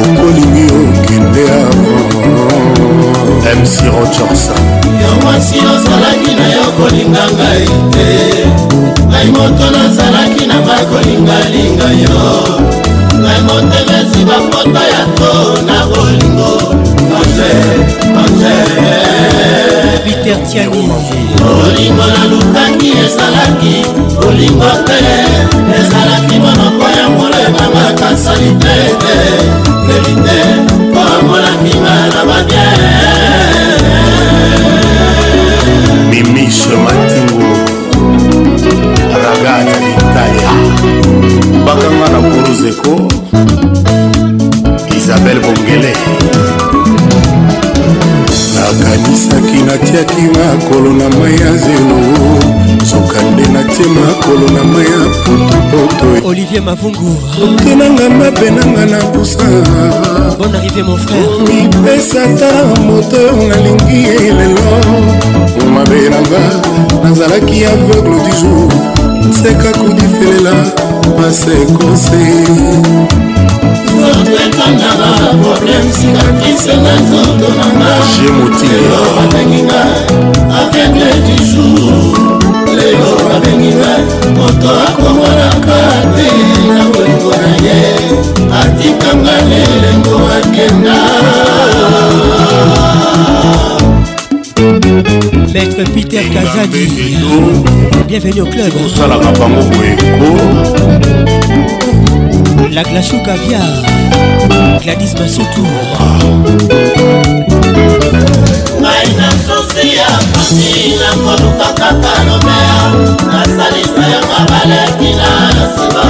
okolingi 0.00 0.64
okende 0.76 1.44
avant 1.60 3.46
mc 3.60 3.74
rochorsa 3.92 4.54
yo 5.00 5.10
mwasi 5.22 5.58
ozalaki 5.74 6.30
na 6.38 6.46
yo 6.56 6.64
kolinga 6.78 7.24
ngai 7.36 7.66
te 7.94 8.08
ngai 9.10 9.26
moto 9.36 9.66
nazalaki 9.74 10.44
na 10.50 10.54
ngai 10.64 10.84
kolingalinga 10.92 11.88
yo 12.04 12.24
ngai 13.22 13.40
motema 13.48 13.96
esi 14.02 14.20
bapoto 14.28 14.82
ya 14.92 15.02
to 15.18 15.32
na 15.66 15.76
bolingo 15.90 16.52
ange 17.18 17.52
ange 18.22 18.62
peter 20.06 20.36
tiani 20.46 20.68
bolingo 21.38 22.04
nalukaki 22.14 22.90
ezalaki 23.06 23.74
bolingo 24.20 24.70
te 24.88 24.98
ezalaki 25.80 26.36
monoko 26.44 26.84
ya 26.98 27.06
molema 27.18 27.64
makasali 27.74 28.50
te 28.62 28.76
te 29.02 29.16
verite 29.86 30.38
mpo 30.90 31.02
molakima 31.26 31.94
na 32.12 32.20
mabie 32.28 32.66
mimisho 36.10 36.76
matingo 36.84 37.46
ragata 39.22 39.76
d'italia 39.82 40.52
bakanga 41.66 42.06
na 42.12 42.18
kuruzeko 42.28 42.92
isabel 44.96 45.38
bongele 45.44 45.92
nakanisaki 48.72 49.62
natiaki 49.62 50.22
makolo 50.38 50.92
na 50.92 51.08
mai 51.08 51.38
ya 51.40 51.52
zelo 51.56 51.98
soka 52.90 53.22
nde 53.22 53.46
natie 53.52 53.86
makolo 53.86 54.46
na 54.56 54.64
mai 54.64 54.84
ya 54.84 55.04
potopoto 55.24 56.28
olivier 56.28 56.62
mavungu 56.62 57.16
okenanga 57.44 58.10
mapenanga 58.10 58.86
na 58.86 59.00
busa 59.10 59.48
bon 60.38 60.50
arrivé 60.54 60.82
mon 60.82 60.96
frère 60.98 61.30
mipesata 61.46 62.50
moto 62.82 63.22
nalingi 63.48 64.08
elelo 64.18 64.70
mabe 65.74 66.08
nanga 66.10 66.42
nazalaki 67.04 67.64
aveugle 67.64 68.18
du 68.26 68.32
jour 68.40 68.70
nseka 69.30 69.70
kudifelela 69.78 70.52
masekose 71.20 72.26
opekanga 74.20 74.90
probleme 75.42 75.92
sikatrise 75.92 76.76
na 76.82 76.92
nzoto 77.00 77.46
nanga 77.58 77.90
lelo 78.72 79.04
babenginga 79.16 79.82
aveugle 80.58 81.08
du 81.26 81.36
jour 81.48 82.16
lelo 82.76 83.12
babenginga 83.26 83.92
moto 84.36 84.70
akomolaka 84.88 85.78
te 86.16 86.28
na 86.74 86.84
bolingo 86.92 87.30
na 87.42 87.52
ye 87.64 87.78
atikanga 88.60 89.36
lelengo 89.50 90.18
akenda 90.36 90.98
maître 95.54 95.84
peter 95.94 96.24
kazadi 96.34 96.88
bienvenue 98.08 98.40
au 98.40 98.46
club 98.46 98.72
osalaka 98.86 99.30
bango 99.38 99.62
boyeko 99.70 101.35
La 102.72 102.82
Glachou 102.82 103.22
Caviar 103.22 103.60
Gladys 104.82 105.14
Masutu 105.14 105.62
ngai 108.80 109.06
na 109.18 109.28
susi 109.46 109.96
ya 109.96 110.08
pasi 110.32 110.96
na 110.98 111.10
koluka 111.14 111.68
kaka 111.78 112.14
lobea 112.26 112.78
nasalisa 113.30 114.02
ya 114.12 114.20
mabaleki 114.30 115.12
na 115.14 115.30
nsima 115.54 116.08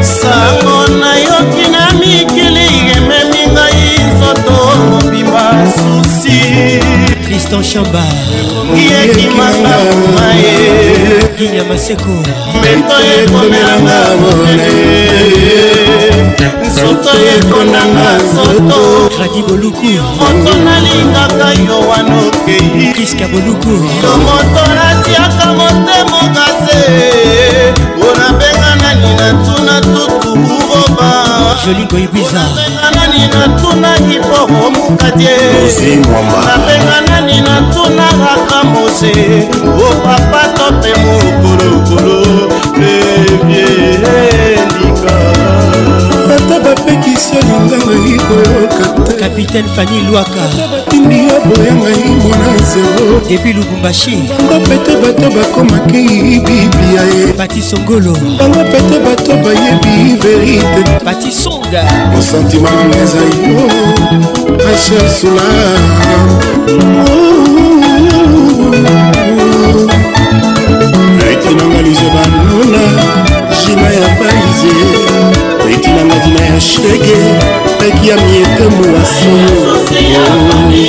sango 0.02 0.88
nayoki 1.00 1.72
na 1.72 1.88
mikili 2.00 2.68
ememi 2.98 3.42
ngai 3.54 3.92
nzoto 4.16 4.54
mobimba 4.90 5.46
susi 5.76 6.38
tristan 7.26 7.64
chamba 7.70 8.04
ekimanga 9.04 9.76
kuma 9.90 10.28
ye 10.44 10.56
dinya 11.38 11.64
maseko 11.70 12.16
meto 12.62 12.96
ekomelanga 13.16 14.00
bona 14.20 14.68
nzoto 16.68 17.12
ekonanga 17.36 18.12
nzoto 18.26 18.82
radi 19.20 19.42
boluku 19.48 19.90
moto 20.20 20.52
nalingaka 20.66 21.50
yo 21.68 21.78
wana 21.90 22.16
okei 22.28 22.94
kriska 22.94 23.26
boluku 23.32 23.74
yo 24.04 24.14
moto 24.26 24.64
natiaka 24.78 25.46
motemo 25.60 26.22
kase 26.36 26.84
natuna 29.36 29.76
tutu 29.82 30.34
burobaolinga 30.46 32.42
nani 32.96 33.28
natuna 33.34 33.92
iboko 34.16 34.66
mukatienapenga 34.78 36.98
nani 37.10 37.38
natuna 37.48 38.06
raka 38.26 38.60
mose 38.64 39.14
opapa 39.90 40.42
oh, 40.46 40.50
tope 40.58 40.92
mokolo 41.04 41.70
kolo 41.86 42.18
pevie 42.78 43.68
ndika 44.72 45.16
bapekisi 46.74 47.36
elinga 47.38 47.78
ngai 47.86 48.18
koyoka 48.28 49.14
capitaine 49.20 49.70
fani 49.76 49.98
lwaka 50.10 50.44
batindi 50.74 51.18
yo 51.30 51.38
boya 51.48 51.74
ngai 51.80 52.02
mona 52.22 52.48
zero 52.72 53.06
depuis 53.30 53.54
lubumbashi 53.58 54.16
bango 54.46 54.58
pete 54.70 54.94
bato 55.02 55.28
bakomaki 55.36 56.04
biblia 56.48 57.02
ye 57.16 57.22
patisongolo 57.38 58.14
bango 58.42 58.64
pete 58.74 58.96
bato 59.06 59.34
bayebi 59.46 59.96
verite 60.18 60.98
patisonga 61.06 61.82
mosantima 62.14 62.72
ezai 63.02 63.30
yo 63.50 63.64
asher 64.74 65.06
sula 65.18 65.42
eti 66.74 66.74
oh, 66.74 67.06
oh, 67.06 67.42
oh, 71.52 71.56
nanga 71.58 71.82
lizo 71.86 72.10
banona 72.16 72.82
jima 73.62 73.88
ya 74.00 74.08
paize 74.20 75.03
na 76.20 76.46
ya 76.46 76.60
shege 76.62 77.38
peki 77.80 78.08
ya 78.10 78.16
mietemu 78.18 78.96
ya 78.96 79.06
sonoderange 79.14 80.88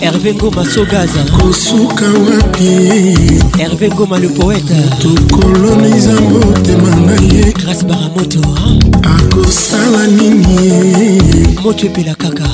herve 0.00 0.34
ngoma 0.34 0.64
sogaza 0.70 1.24
kosuka 1.40 2.04
wapi 2.26 3.44
herve 3.58 3.88
ngoma 3.88 4.18
le 4.18 4.28
poète 4.28 4.74
tokoloniza 4.98 6.12
motema 6.12 6.96
na 7.06 7.12
ye 7.12 7.52
grace 7.52 7.84
baramoto 7.86 8.40
akosala 9.02 10.06
nini 10.06 11.18
moto 11.64 11.86
epela 11.86 12.14
kaka 12.14 12.44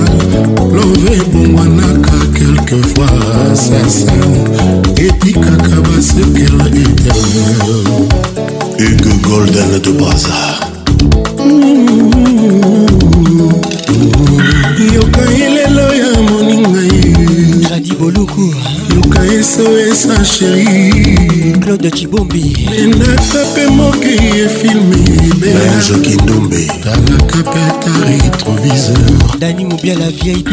love 0.71 1.17
ebongwanaka 1.21 2.13
quelquefois 2.35 3.53
sasa 3.53 4.44
etikaka 5.07 5.81
basekela 5.87 6.65
éternel 6.83 7.87
hugo 8.81 9.13
golden 9.27 9.69
de 9.85 9.89
brazar 9.99 10.53
yoka 14.95 15.21
elelo 15.45 15.87
ya 16.01 16.09
moninga 16.27 16.81
ye 16.93 17.03
radi 17.69 17.93
boluku 17.99 18.53
yoka 18.95 19.21
esoesa 19.39 20.25
sheri 20.33 20.93
claude 21.61 21.91
cibombi 21.97 22.45
endaka 22.81 23.39
mpe 23.53 23.65
mokei 23.77 24.29
efilme 24.45 24.97
belange 25.39 25.93
kindombe 26.05 26.61
talaka 26.83 27.37
mpe 27.45 27.59
ata 27.69 27.91
retroviseur 28.09 29.37
dani 29.39 29.65
mobiala 29.65 30.07
vip 30.19 30.49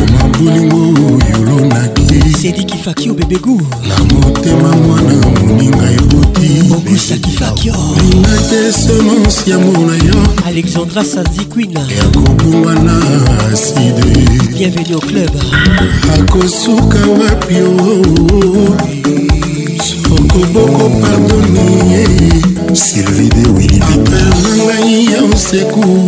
oma 0.00 0.20
bolingo 0.34 0.82
yolonaki 1.30 2.03
sediki 2.36 2.78
fakio 2.82 3.14
bebegu 3.14 3.62
na 3.88 4.04
motema 4.04 4.68
mwana 4.76 5.14
moninga 5.38 5.92
eboti 5.92 6.72
okusaki 6.76 7.30
fakio 7.30 7.74
linga 8.10 8.28
te 8.50 8.72
semence 8.72 9.50
ya 9.50 9.58
mona 9.58 9.96
yo 9.96 10.14
alexandra 10.46 11.04
sanzikwina 11.04 11.80
ya 11.80 12.04
kobungwa 12.04 12.74
na 12.74 12.98
aside 13.52 14.18
bienvenu 14.58 14.94
au 14.94 15.00
club 15.00 15.30
akosuka 16.20 16.98
wapi 16.98 17.54
o 17.62 18.02
sokoboko 19.82 20.90
pardone 21.00 22.06
sylvie 22.74 23.28
de 23.28 23.48
wilivipel 23.48 24.30
na 24.42 24.64
ngai 24.64 25.04
ya 25.04 25.22
oseku 25.34 26.04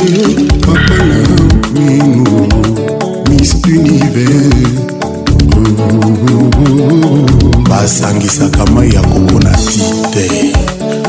basangisaka 8.22 8.65
mai 8.72 8.89
ya 8.89 9.02
kokona 9.02 9.52
ti 9.57 9.81
te 10.14 10.53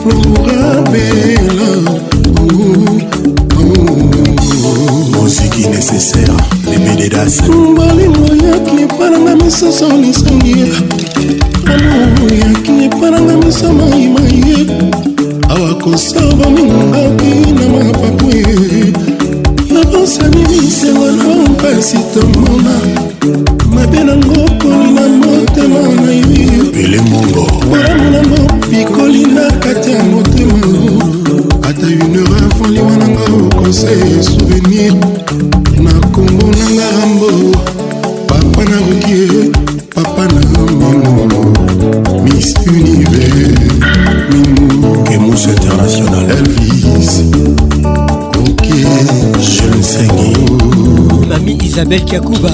florabela 0.00 1.68
moziki 5.12 5.64
nécessaire 5.76 6.32
lebededas 6.70 7.34
balingo 7.76 8.26
yaki 8.46 8.72
mpananga 8.86 9.32
misusu 9.36 9.86
lisongi 10.02 10.62
amoya 11.70 12.61
nanga 13.12 13.36
miso 13.44 13.72
maimai 13.78 14.36
ye 14.48 14.58
awa 15.54 15.70
kosoba 15.82 16.44
mingaki 16.56 17.32
na 17.58 17.66
mapapu 17.74 18.26
ye 18.36 18.50
yobosani 19.74 20.42
misengo 20.48 21.06
na 21.18 21.24
mpasi 21.50 21.98
tomona 22.14 22.72
mabe 23.74 24.00
nango 24.04 24.36
polina 24.60 25.02
motema 25.20 25.82
na 26.00 26.12
yo 26.56 26.64
pele 26.74 27.00
mongo 27.10 27.44
bolamu 27.70 28.06
nango 28.14 28.40
pikoli 28.70 29.22
na 29.36 29.44
kati 29.62 29.90
ya 29.90 30.02
motema 30.04 30.72
ata 31.68 31.86
une 31.86 32.18
heure 32.18 32.40
afandi 32.50 32.80
wananga 32.80 33.22
okose 33.38 33.92
souvenir 34.28 35.11
mec 51.92 52.12
yakuba 52.12 52.50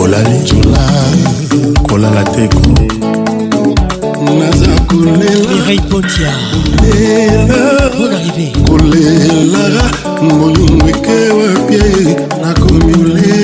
olali 0.00 0.38
jula 0.46 0.82
kolala 1.88 2.22
teko 2.24 2.60
naza 4.38 4.70
kolelairei 4.88 5.80
potia 5.90 6.32
kolelakolela 8.66 9.84
molingo 10.22 10.86
eke 10.92 11.18
wapie 11.38 11.84
nakomi 12.42 12.92
olela 13.02 13.35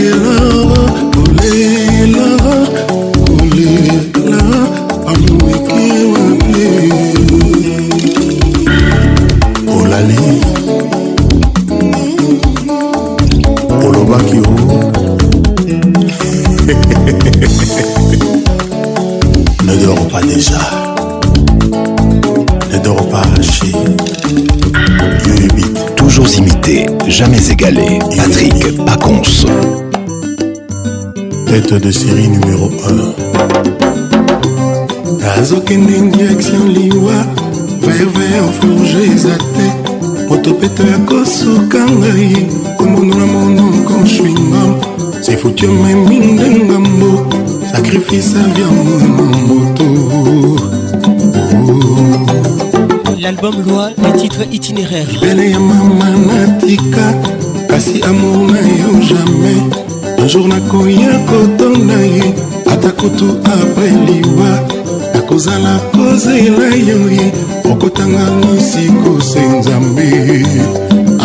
déjà. 20.27 20.59
Ne 22.73 22.79
dors 22.83 23.09
pas, 23.09 23.23
chérie. 23.41 24.43
Toujours 25.97 26.27
imité, 26.39 26.87
jamais 27.09 27.47
égalé. 27.51 27.99
Patrick 28.17 28.85
Pacons. 28.85 29.23
Tête 31.47 31.75
de 31.75 31.91
série 31.91 32.29
numéro 32.29 32.71
1. 35.23 35.33
azokende 35.41 35.89
indirection 35.99 36.61
liwa 36.75 37.25
verve 37.81 38.27
ofourge 38.49 38.97
eza 39.15 39.35
te 39.55 39.67
moto 40.29 40.53
peto 40.61 40.83
ya 40.93 40.99
kosuka 41.09 41.79
ngai 41.99 42.35
komondola 42.79 43.25
monoko 43.35 43.95
shwingam 44.15 44.73
sefutio 45.23 45.71
memi 45.83 46.17
ndengambo 46.35 47.11
sacrifice 47.73 48.35
aviamo 48.45 48.85
na 49.01 49.37
moto 49.49 49.92
l'album 53.41 53.63
loi 53.67 53.91
le 53.99 54.13
titre 54.19 54.43
itinéraire 54.51 55.07
libele 55.11 55.51
ya 55.51 55.59
mama 55.59 56.05
natika 56.11 57.15
kasi 57.69 58.01
amour 58.03 58.51
na 58.51 58.59
yo 58.61 58.93
jamais 59.01 59.63
unjour 60.19 60.49
nakoya 60.49 61.19
kotonda 61.31 61.95
ye 61.95 62.35
ata 62.71 62.91
kutu 62.91 63.25
apres 63.45 63.95
liwa 64.07 64.53
nakozala 65.15 65.79
kozela 65.93 66.67
yo 66.77 67.01
ye 67.13 67.33
okotanga 67.73 68.23
misikose 68.41 69.41
nzambe 69.59 70.13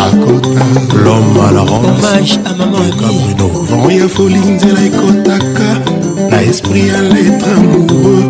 akota 0.05 0.65
lhomme 1.03 1.39
à 1.47 1.51
la 1.51 1.61
hommage 1.61 2.39
à 2.45 2.53
mamancabrino 2.55 3.47
vent 3.67 3.89
ya 3.91 4.07
foli 4.07 4.39
nzela 4.39 4.79
ekotaka 4.85 5.69
na 6.31 6.41
esprit 6.43 6.87
ya 6.87 7.01
lettre 7.01 7.47
amoureux 7.57 8.25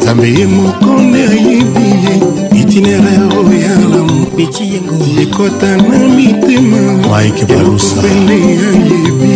nzambe 0.00 0.24
ye 0.28 0.46
moko 0.46 0.90
nde 1.02 1.18
ayebi 1.32 1.90
ye 2.04 2.49
itinéraire 2.70 3.26
oya 3.38 3.72
oh, 3.82 3.88
lamoekota 3.88 5.76
na 5.76 5.98
mitemaopende 6.08 8.34
ayebi 8.48 9.32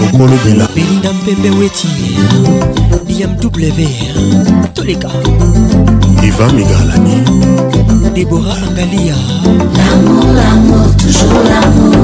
mokolobela 0.00 0.66
belinda 0.74 1.12
mpembe 1.12 1.50
weti 1.50 1.86
dmw 3.06 3.86
toleka 4.74 5.08
eva 6.22 6.46
migalani 6.52 7.16
debora 8.14 8.54
angalia 8.64 9.16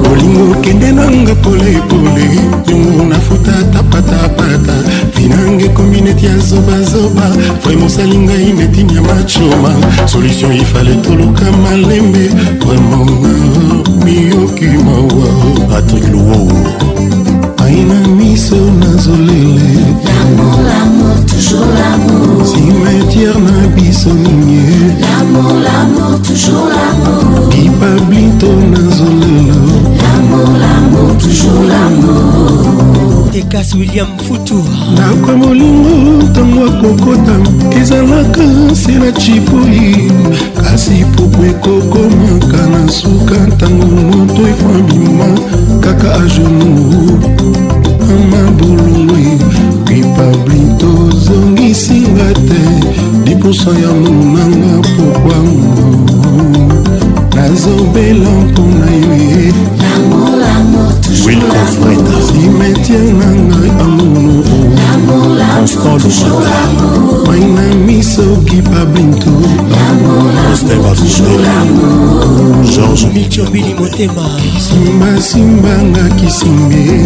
bolingo 0.04 0.54
kende 0.64 0.90
nanga 0.96 1.34
polepole 1.44 2.28
yongo 2.68 3.04
nafuta 3.12 3.52
tapatapata 3.72 4.74
vinanga 5.16 5.64
ekomi 5.64 6.00
neti 6.00 6.26
ya 6.26 6.38
zobazoba 6.38 7.26
vraimen 7.62 7.86
osali 7.86 8.18
ngai 8.18 8.52
netini 8.58 8.94
ya 8.96 9.02
machoma 9.02 9.72
solution 10.06 10.52
ifale 10.56 10.94
toluka 11.04 11.52
malembe 11.62 12.28
vraimen 12.64 13.84
miokimawa 14.04 15.28
patrik 15.68 16.08
luwoo 16.12 16.64
aina 17.64 17.98
miso 18.08 18.56
nazolele 18.80 19.60
si 22.50 22.65
soninier 24.06 24.94
l'amour 25.02 25.52
l'amour 25.64 26.20
toujours 26.22 26.68
l'amour 26.70 27.48
bipablito 27.50 28.46
nazolelo 28.70 29.58
l'amour 30.02 30.50
l'amour 30.62 31.12
toujours 31.18 31.62
l'amour 31.70 33.28
ekas 33.34 33.74
william 33.74 34.06
futu 34.26 34.54
nakwa 34.98 35.32
molingo 35.36 35.92
ntango 36.26 36.60
akokota 36.70 37.36
ezalaka 37.80 38.42
nse 38.72 38.92
na 39.02 39.10
chipoli 39.12 40.12
kasi 40.62 41.04
puku 41.16 41.40
ekokomaka 41.52 42.60
na 42.72 42.82
suka 42.98 43.36
ntango 43.52 43.86
moto 44.10 44.42
efamima 44.52 45.28
kaka 45.84 46.08
ajonu 46.24 46.74
amabolongwi 48.14 49.28
bipablito 49.86 50.90
zongisinga 51.24 52.28
te 52.48 52.85
pusa 53.46 53.70
ya 53.70 53.88
monanga 53.94 54.88
pokwa 54.96 55.36
nazobela 57.34 58.28
mpona 58.30 58.90
ye 58.90 59.52
simetiere 62.26 63.12
na 63.12 63.26
ngai 63.34 63.70
amour 63.80 65.30
mainamisoki 67.26 68.62
pablinto 68.62 69.30
Justin 70.56 70.68
Bakoubela 70.80 72.64
Georges 72.64 73.12
Mitiombili 73.12 73.74
Motema 73.74 74.28
simbasimbanga 74.58 76.08
kisimbi 76.16 77.00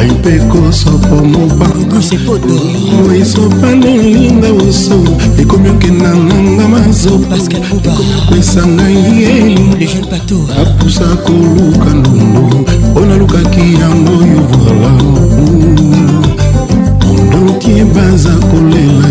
aipekosopo 0.00 1.14
mobasepoto 1.16 2.58
moisopane 3.02 3.94
elinga 3.94 4.48
oso 4.68 5.00
ekomi 5.40 5.68
okenda 5.68 6.16
nganga 6.16 6.68
mazopakoesa 6.68 8.66
ngai 8.66 9.22
eliapusa 9.22 11.04
koluka 11.24 11.90
ndondo 11.94 12.56
mpo 12.58 13.00
nalukaki 13.00 13.60
yango 13.80 14.12
yo 14.30 14.42
vola 14.56 14.88
mondoki 17.02 17.84
baza 17.94 18.30
kolela 18.48 19.10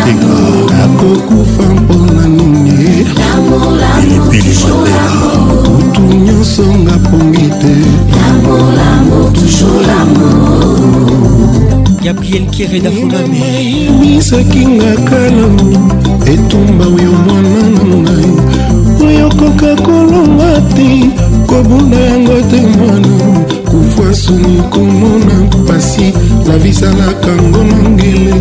mandela 0.00 0.64
nakokufa 0.78 1.74
mpona 1.74 2.28
nini 2.28 3.06
pilipili 4.30 4.54
mandela 4.66 5.30
kutu 5.62 6.00
nyonso 6.02 6.62
nga 6.78 6.96
pongi 7.08 7.48
te 7.48 7.74
gabriel 12.04 12.46
kereda 12.50 12.90
folamimisaki 12.90 14.66
nga 14.66 14.94
kala 15.10 15.46
etumba 16.32 16.84
oyo 16.86 17.12
mwana 17.24 17.58
na 17.70 17.96
ngai 17.96 18.32
oyokoka 19.06 19.70
kolonga 19.84 20.52
te 20.74 20.90
kobunda 21.48 21.96
yango 22.10 22.38
te 22.50 22.60
mwana 22.60 23.44
kufa 23.70 24.14
soni 24.14 24.62
komona 24.72 25.34
mpasi 25.62 26.12
lavisalaka 26.48 27.30
ngo 27.46 27.62
na 27.70 27.78
ngele 27.90 28.34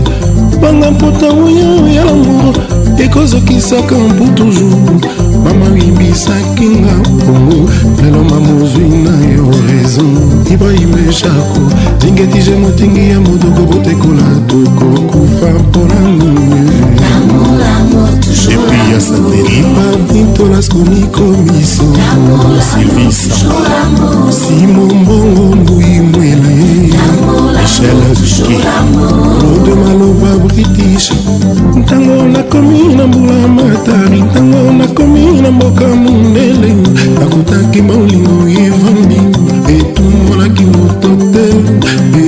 banga 0.62 0.92
mpota 0.92 1.28
oyo 1.46 1.88
ya 1.96 2.04
lamour 2.06 2.54
ekozokisaka 3.04 3.96
mpo 3.98 4.26
toujours 4.36 4.78
mama 5.44 5.66
yimbisakinga 5.80 6.94
mpongo 7.16 7.58
lelo 8.02 8.22
mamozwi 8.30 8.88
na 9.06 9.14
yo 9.36 9.46
raison 9.68 10.12
ibrahime 10.54 11.14
shako 11.14 11.62
lingeti 12.06 12.40
je 12.44 12.56
motingi 12.56 13.10
ya 13.10 13.20
modoko 13.20 13.62
botekola 13.72 14.24
tokokufa 14.48 15.50
mpona 15.70 15.96
epui 18.54 18.92
ya 18.94 19.00
sateri 19.02 19.58
pabitolas 19.76 20.70
komikomiso 20.70 21.84
silvisa 22.72 23.36
simo 24.32 24.86
mbongo 24.86 25.56
mbui 25.56 26.00
mwele 26.12 26.89
michel 27.60 28.00
viki 28.14 28.58
rode 29.42 29.76
maloba 29.76 30.28
british 30.48 31.12
ntango 31.76 32.24
nakomi 32.24 32.96
na 32.96 33.08
mbula 33.08 33.48
matari 33.48 34.22
ntango 34.22 34.72
nakomi 34.72 35.42
na 35.42 35.52
mboka 35.52 35.88
mondele 35.96 36.74
nakutaki 37.20 37.82
molingo 37.82 38.38
evandi 38.66 39.20
etumonaki 39.78 40.64
moto 40.74 41.10
te 41.34 41.46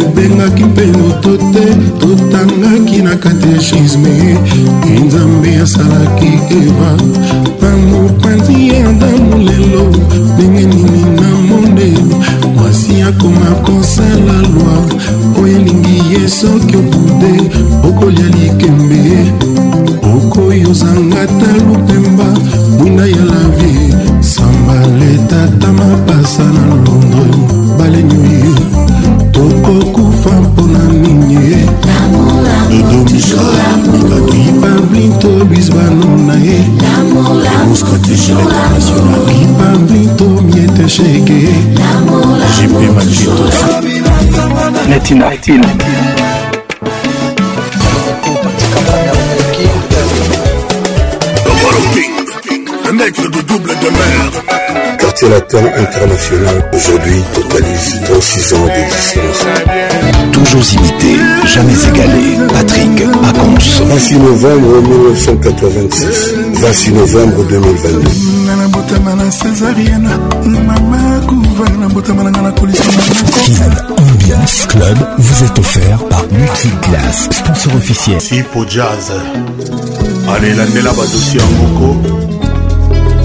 ebengaki 0.02 0.64
mpe 0.64 0.86
loto 1.00 1.32
te 1.54 1.66
totangaki 2.02 2.98
na 3.02 3.16
katechisme 3.16 4.14
nzambe 5.06 5.52
asalaki 5.64 6.30
eva 6.62 6.92
na 7.62 7.78
mopanzi 7.78 8.68
ya 8.70 8.90
adamu 8.90 9.38
lelo 9.38 9.84
ndenge 10.34 10.66
nini 10.66 11.02
na 11.22 11.30
monde 11.50 11.90
mwasi 12.56 13.02
akoma 13.10 13.52
konse 13.66 14.11
soki 16.42 16.76
okude 16.78 17.32
okolia 17.88 18.28
likembe 18.36 19.02
okoyozanga 20.16 21.24
ta 21.28 21.50
lupemba 21.68 22.30
mwinda 22.80 23.04
ya 23.06 23.26
lavi 23.26 23.96
sambaletata 24.20 25.74
mapasa 25.74 26.44
na 26.44 26.66
londre 26.66 27.38
balenyoye 27.78 28.50
tokokufa 29.32 30.42
mpona 30.42 30.80
nini 31.02 31.38
edomisoikatoyipablinto 32.70 35.46
bisbano 35.46 36.18
na 36.28 36.34
ye 36.36 36.60
ipablinto 39.44 40.26
miete 40.42 40.90
sheke 40.90 41.48
jpe 42.62 42.90
matito 45.16 45.54
netina 45.60 45.68
sur 55.22 55.30
le 55.30 55.40
plan 55.42 55.62
international, 55.78 56.68
aujourd'hui 56.74 57.22
totalise 57.36 58.02
36 58.10 58.54
ans 58.56 58.66
d'existence. 58.66 59.46
Toujours 60.34 60.74
imité, 60.74 61.20
jamais 61.46 61.76
égalé, 61.90 62.38
Patrick 62.52 62.96
Pacons. 63.22 63.86
26 63.86 64.16
novembre 64.18 64.82
1986, 64.82 66.34
26 66.54 66.92
novembre 66.94 67.44
2022. 67.44 68.08
Ambiance 74.02 74.66
Club 74.68 74.98
vous 75.20 75.44
est 75.46 75.60
offert 75.60 76.00
par 76.10 76.26
Multiclass, 76.32 77.30
sponsor 77.30 77.76
officiel. 77.76 78.20
Si 78.22 78.42
pour 78.42 78.68
jazz, 78.68 79.12
allez 80.36 80.56
la 80.56 80.66
bateau 80.66 81.38
en 81.38 81.64
moko. 81.80 82.31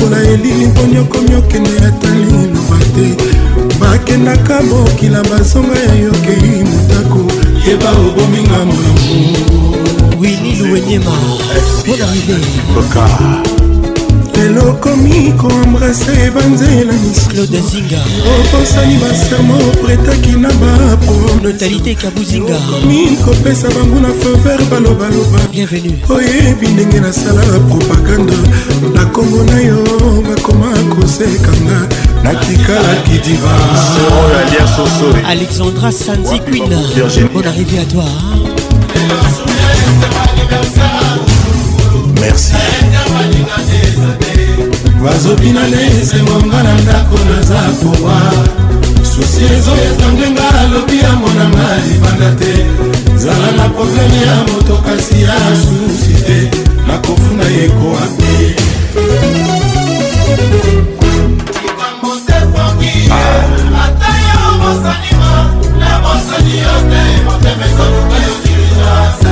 lokola 0.00 0.22
elilimbo 0.22 0.82
nyokomi 0.82 1.34
okende 1.36 1.70
atali 1.86 2.24
loba 2.24 2.78
te 2.94 3.80
bakendaka 3.80 4.62
mokila 4.62 5.22
bazonga 5.24 5.78
ya 5.78 5.94
yokei 5.94 6.64
motako 6.64 7.32
yeba 7.68 7.90
obominga 7.90 8.58
mamu 8.66 10.20
wini 10.20 10.56
luwenyema 10.56 11.12
bonarive 11.86 12.36
lelo 14.40 14.72
komi 14.80 15.32
koembrase 15.36 16.30
banzela 16.34 16.92
misclodezinga 17.02 18.00
oposani 18.30 18.96
basermo 19.02 19.56
pretaki 19.82 20.34
na 20.44 20.48
baproblotalité 20.60 21.94
kabuzingakomi 21.94 23.18
kopesa 23.24 23.68
bango 23.74 24.00
na 24.00 24.08
fever 24.20 24.60
balobaloba 24.70 25.38
bienvenu 25.52 25.92
oyebi 26.08 26.68
ndenge 26.68 27.00
nasala 27.00 27.40
propagande 27.68 28.36
na 28.94 29.04
kongo 29.04 29.42
na 29.44 29.60
yo 29.60 29.80
bakoma 30.28 30.72
kosekanga 30.94 31.78
natikalaki 32.24 33.18
diva 33.24 33.56
alexandra 35.28 35.90
sanzi 35.92 36.38
quin 36.46 36.70
bon 37.32 37.46
arrivé 37.52 37.78
à 37.78 37.84
toi 37.92 38.08
merci 42.20 42.79
bazobina 45.04 45.60
nde 45.68 46.00
esengonga 46.02 46.62
na 46.62 46.74
ndako 46.74 47.16
naza 47.28 47.54
kowa 47.80 48.20
susi 49.10 49.42
ezoyeta 49.58 50.12
ngenga 50.12 50.42
alobi 50.60 50.98
ya 50.98 51.12
monanga 51.20 51.66
libanda 51.88 52.30
te 52.38 52.52
zala 53.16 53.50
na 53.56 53.68
probleme 53.68 54.20
ya 54.26 54.34
moto 54.36 54.76
kasi 54.84 55.22
ya 55.22 55.34
susi 55.64 56.12
te 56.24 56.50
nakofunda 56.88 57.44
yekowa 57.44 58.00
te 58.18 58.34
ata 63.82 64.10
yo 64.24 64.40
mosalima 64.62 65.32
na 65.80 65.90
mosali 66.04 66.54
yo 66.60 66.74
te 66.90 67.02
motema 67.24 67.64
ezoluka 67.70 68.16
yo 68.24 68.34
diligence 68.42 69.30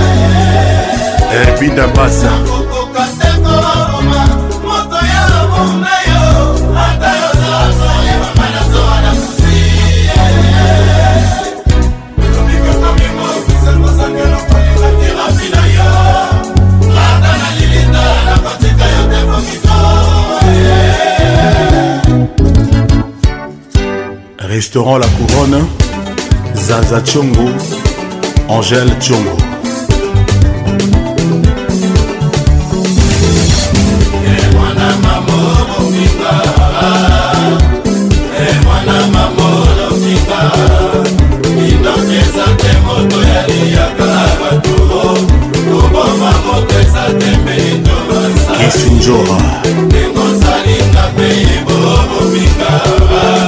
ebinda 1.52 1.82
eh, 1.82 1.90
basa 1.96 2.67
restaurant 24.68 24.98
La 24.98 25.06
Couronne, 25.08 25.66
Zaza 26.54 27.00
Tchongo, 27.00 27.48
Angèle 28.50 28.92
Tchongo. 29.00 29.36
Kisunjora 48.60 49.38
Nengo 49.88 50.26
salinga 50.40 51.10
peye 51.16 51.62
bobo 51.64 52.20
mingaba 52.32 53.47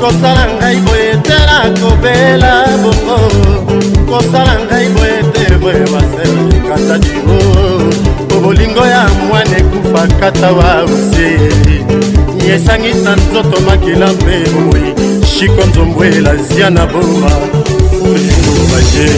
kosala 0.00 0.44
ngai 0.58 0.76
boye 0.86 1.10
te 1.26 1.36
nakobela 1.48 2.52
bongo 2.82 3.18
kosala 4.10 4.54
ngai 4.68 4.86
boye 4.94 5.18
te 5.32 5.44
boye 5.62 5.82
baseli 5.92 6.58
kata 6.68 6.94
dio 7.04 7.38
po 8.28 8.34
bolingo 8.42 8.84
ya 8.94 9.02
mwana 9.28 9.56
ekufa 9.60 10.02
kata 10.20 10.48
wa 10.58 10.70
osie 10.84 11.34
yesangisa 12.48 13.12
nzoto 13.20 13.56
makila 13.66 14.06
mpe 14.16 14.36
moi 14.54 14.84
shiko 15.34 15.62
nzombwela 15.70 16.32
zia 16.46 16.68
na 16.70 16.84
boma 16.92 17.30
fulibaje 17.98 19.08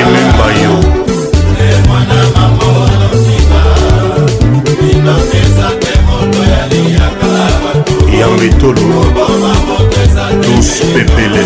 ememba 0.00 0.48
yo 0.62 0.76
mwana 1.88 2.18
mabo 2.34 2.70
losika 3.00 3.60
inopesa 4.92 5.68
te 5.82 5.92
moto 6.06 6.42
ya 6.52 6.62
liyaka 6.70 7.25
william 8.16 8.34
etolo 8.46 9.00
tous 10.44 10.70
pepele 10.92 11.42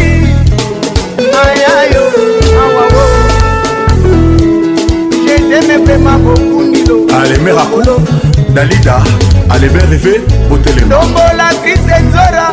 ayayo 1.43 2.05
awawo 2.62 3.02
jeteme 5.27 5.77
vrema 5.85 6.19
bokumilo 6.24 6.97
alemerakulo 7.23 8.01
dalida 8.55 9.02
alebe 9.48 9.81
reve 9.90 10.19
botelemo 10.51 10.86
ndombola 10.86 11.47
kris 11.62 11.85
exora 11.98 12.47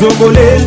zongole 0.00 0.60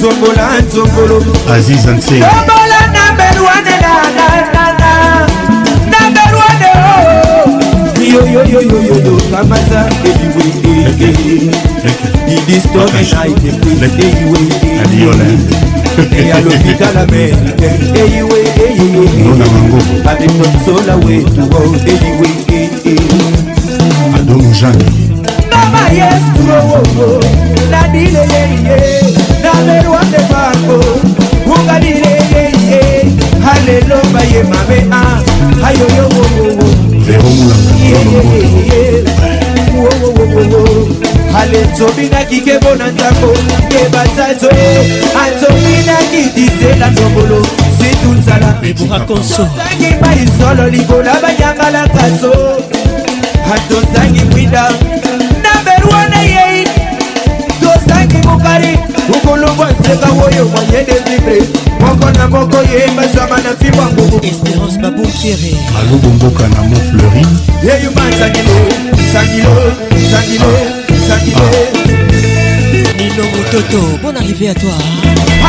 zongola 0.00 0.48
nzongolo 0.66 1.16
aziz 1.54 1.86
anse 1.90 2.14
obola 2.34 2.80
naberwane 2.96 3.76
nananana 3.84 4.92
naberwane 5.92 6.70
yoyoyoyoyoyo 8.12 9.16
kamata 9.30 9.80
eyiwe 10.08 10.44
idistore 12.34 13.00
na 13.10 13.26
itepe 13.32 13.86
eyiwe 14.06 15.26
eya 16.22 16.38
lopitala 16.44 17.00
americain 17.06 17.80
eyiwe 18.00 18.40
eyiwe 18.64 19.28
adetosola 20.10 20.94
wetuo 21.04 21.58
eyiwe 21.92 22.28
adonujani 24.18 25.03
mama 25.74 25.88
yesu 25.88 26.40
owowo 26.58 27.20
nadileleye 27.70 28.78
namerwande 29.42 30.18
mango 30.30 30.78
ungadileleye 31.54 32.80
halelo 33.44 33.96
baye 34.14 34.42
mabea 34.50 35.06
ayoyowowowo 35.66 36.64
ale 41.40 41.64
tobinaki 41.78 42.40
kebo 42.40 42.74
na 42.74 42.86
ntango 42.90 43.30
yebata 43.78 44.34
zoe 44.34 45.02
atobinaki 45.24 46.22
dizela 46.34 46.90
nobolo 46.90 47.46
situnzala 47.78 48.54
tozangi 49.06 49.94
baisolo 50.00 50.68
libola 50.70 51.14
bayangalaka 51.22 52.10
zo 52.20 52.32
atozangi 53.54 54.20
mwinda 54.30 54.70
wana 55.90 56.20
yei 56.22 56.64
tozangi 57.60 58.26
mokari 58.26 58.78
okolobwa 59.16 59.68
nsenga 59.72 60.06
oyo 60.24 60.44
mwanyende 60.44 60.92
vibre 61.04 61.38
moko 61.80 62.10
na 62.10 62.28
moko 62.28 62.56
yeyebazwama 62.72 63.36
na 63.44 63.50
mpimwa 63.52 63.86
ngubuespérance 63.92 64.78
babunkere 64.82 65.52
alobomboka 65.80 66.44
na 66.48 66.60
mont 66.62 66.84
fleuri 66.90 67.24
yeyuma 67.68 68.00
nsangilo 68.10 68.56
nsangilo 69.06 69.56
nsangilo 70.00 70.52
nsangilo 70.98 71.44
Nino 72.98 73.24
Mutoto, 73.36 73.98
bonne 74.02 74.16
arrivée 74.20 74.50
à 74.50 74.54
toi. 74.54 74.70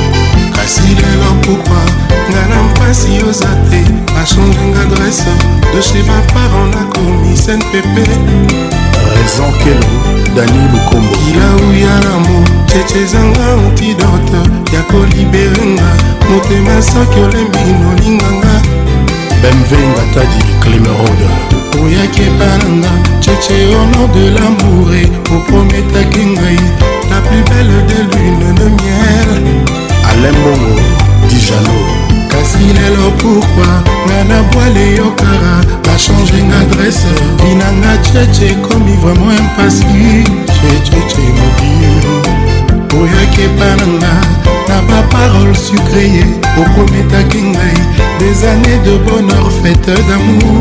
kasi 0.55 0.83
lelo 0.95 1.31
pokwa 1.43 1.83
nga 2.31 2.43
na 2.51 2.59
mpasi 2.71 3.19
oza 3.29 3.49
te 3.71 3.81
bachangenga 4.15 4.81
adrese 4.87 5.33
de 5.75 5.81
chez 5.83 6.03
baparent 6.07 6.73
nakomi 6.75 7.37
sen 7.37 7.59
pepe 7.73 8.05
jean 9.39 9.53
kelo 9.53 9.95
dani 10.37 10.63
lukombo 10.73 11.15
ilauya 11.31 11.99
nango 12.01 12.39
cece 12.67 12.99
ezanga 13.03 13.45
antidote 13.53 14.39
ya 14.73 14.83
koliberenga 14.91 15.89
motema 16.31 16.83
soki 16.83 17.19
olembi 17.21 17.73
nolinganga 17.83 18.55
bmv 19.43 19.71
ngatadi 19.93 20.39
climerode 20.63 21.29
oyaki 21.85 22.23
epananga 22.29 22.91
cece 23.21 23.57
ono 23.83 24.03
de 24.15 24.25
lamour 24.37 24.89
e 25.03 25.05
oprometaki 25.37 26.23
ngai 26.33 26.59
la 27.11 27.19
plus 27.27 27.43
belle 27.51 27.79
de 27.89 27.99
lune 28.11 28.51
de 28.59 28.67
miel 28.79 29.29
alembongo 30.11 30.75
dijano 31.29 31.98
kasi 32.59 32.75
lelo 32.75 33.15
pourkua 33.23 33.71
nga 34.11 34.21
na 34.27 34.39
bwale 34.51 34.99
yokara 34.99 35.55
bachanging 35.87 36.51
adresse 36.61 37.07
binanga 37.39 37.95
cheche 38.03 38.47
ekomi 38.55 38.95
vraiment 39.03 39.39
impasi 39.39 40.27
checheche 40.59 41.23
mobio 41.39 41.95
oyaki 43.01 43.41
epa 43.47 43.69
na 43.79 43.87
nga 43.99 44.15
na 44.69 44.78
parole 45.11 45.55
sucréée 45.57 46.25
okometaki 46.61 47.43
ngai 47.53 47.77
des 48.19 48.37
années 48.47 48.81
de 48.85 48.97
bonheur 49.09 49.51
fête 49.63 49.91
d'amour 50.09 50.61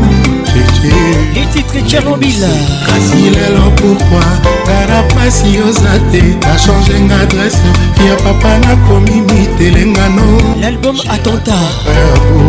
les 1.34 1.44
titres 1.52 1.78
tchernobyl 1.86 2.32
kasi 2.86 3.22
lelo 3.34 3.68
pourkui 3.76 4.28
tala 4.66 5.00
mpasi 5.10 5.58
oza 5.68 5.94
te 6.10 6.22
achange 6.52 6.92
nga 7.06 7.16
adresse 7.24 7.58
ya 8.06 8.14
papa 8.24 8.52
nakomi 8.66 9.18
mitelengano 9.28 10.28
l'album 10.60 10.96
attentat 11.08 11.68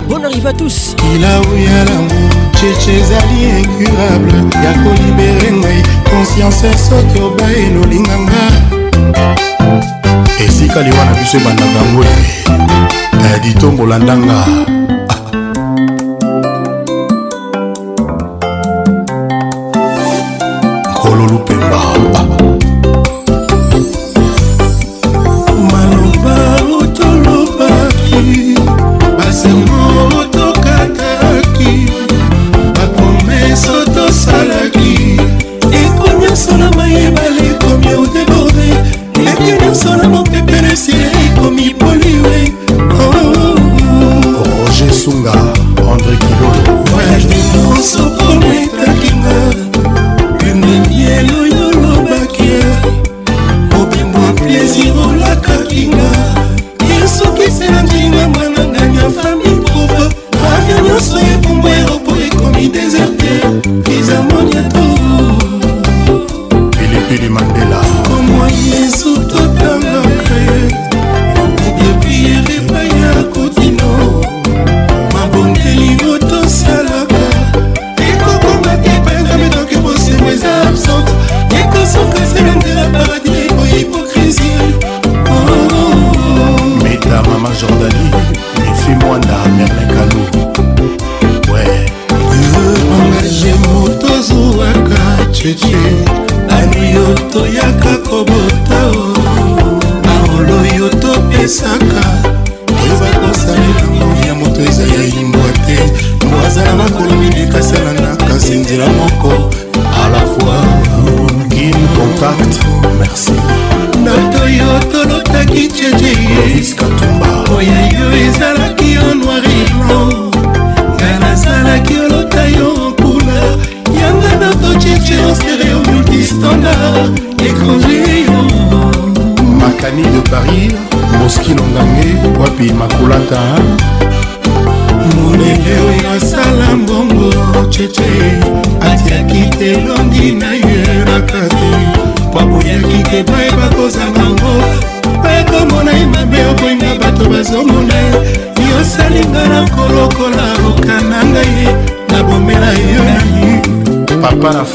bon 0.09 0.23
arrive 0.23 0.47
à 0.47 0.53
tous 0.53 0.95
kilau 0.99 1.41
ya 1.65 1.79
lamour 1.89 2.31
cheche 2.59 2.89
ezali 3.01 3.39
incurable 3.61 4.37
ya 4.63 4.71
kolibere 4.83 5.49
ngai 5.61 5.79
conscience 6.09 6.65
soki 6.89 7.17
obaye 7.21 7.69
nolinganga 7.75 8.45
esika 10.45 10.81
liwa 10.81 11.05
na 11.05 11.13
biso 11.13 11.37
ebandaka 11.37 11.71
yango 11.79 12.03
te 12.03 12.09
eh, 12.15 13.31
eh, 13.35 13.39
ditombola 13.43 13.99
ndanga 13.99 14.37